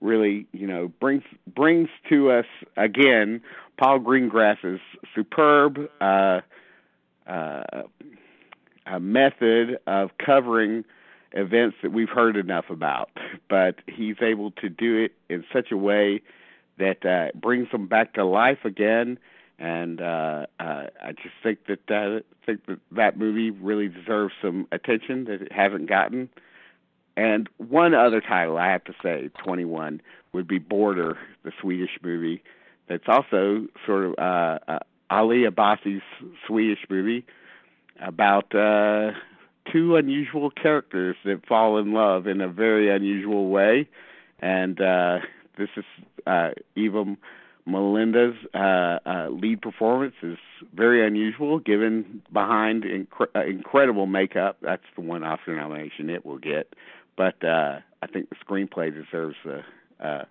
[0.00, 3.40] really you know brings brings to us again
[3.78, 4.80] Paul Greengrass's
[5.14, 6.40] superb uh,
[7.26, 7.62] uh,
[8.86, 10.84] a method of covering
[11.32, 13.10] events that we've heard enough about,
[13.48, 16.22] but he's able to do it in such a way
[16.78, 19.18] that uh, brings them back to life again.
[19.58, 24.66] And uh, uh, I just think that uh, think that that movie really deserves some
[24.70, 26.28] attention that it hasn't gotten.
[27.16, 30.02] And one other title I have to say, 21,
[30.32, 32.42] would be Border, the Swedish movie.
[32.88, 34.78] That's also sort of uh, uh,
[35.08, 36.02] Ali Abbasi's
[36.46, 37.24] Swedish movie
[38.00, 39.12] about uh,
[39.72, 43.88] two unusual characters that fall in love in a very unusual way.
[44.40, 45.20] And uh,
[45.56, 45.84] this is
[46.26, 47.16] uh, Eva
[47.66, 50.38] Melander's uh, uh, lead performance is
[50.72, 54.58] very unusual, given behind uh, incredible makeup.
[54.62, 56.74] That's the one Oscar nomination it will get.
[57.16, 60.24] But uh, I think the screenplay deserves uh, uh,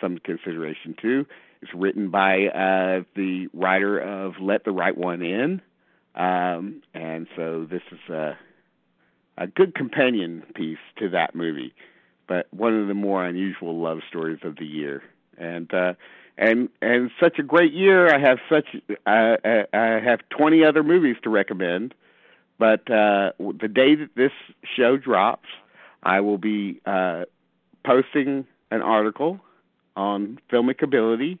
[0.00, 1.26] some consideration too.
[1.62, 5.62] It's written by uh, the writer of Let the Right One In,
[6.14, 8.36] um, and so this is a,
[9.38, 11.72] a good companion piece to that movie,
[12.28, 15.02] but one of the more unusual love stories of the year.
[15.36, 15.94] And uh,
[16.38, 18.14] and and such a great year.
[18.14, 18.68] I have such
[19.06, 19.36] uh,
[19.72, 21.92] I have 20 other movies to recommend,
[22.58, 24.32] but uh, the day that this
[24.76, 25.48] show drops,
[26.02, 27.24] I will be uh,
[27.84, 29.40] posting an article
[29.96, 31.38] on Filmicability,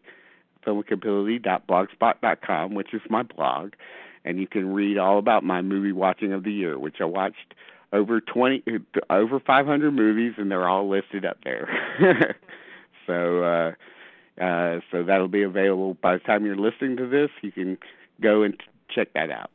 [0.66, 3.74] filmicability.blogspot.com, which is my blog,
[4.24, 7.54] and you can read all about my movie watching of the year, which I watched
[7.92, 8.64] over 20
[9.08, 11.66] over 500 movies and they're all listed up there.
[13.06, 13.72] so uh
[14.40, 17.78] uh so that'll be available by the time you're listening to this, you can
[18.20, 18.56] go and
[18.90, 19.50] check that out.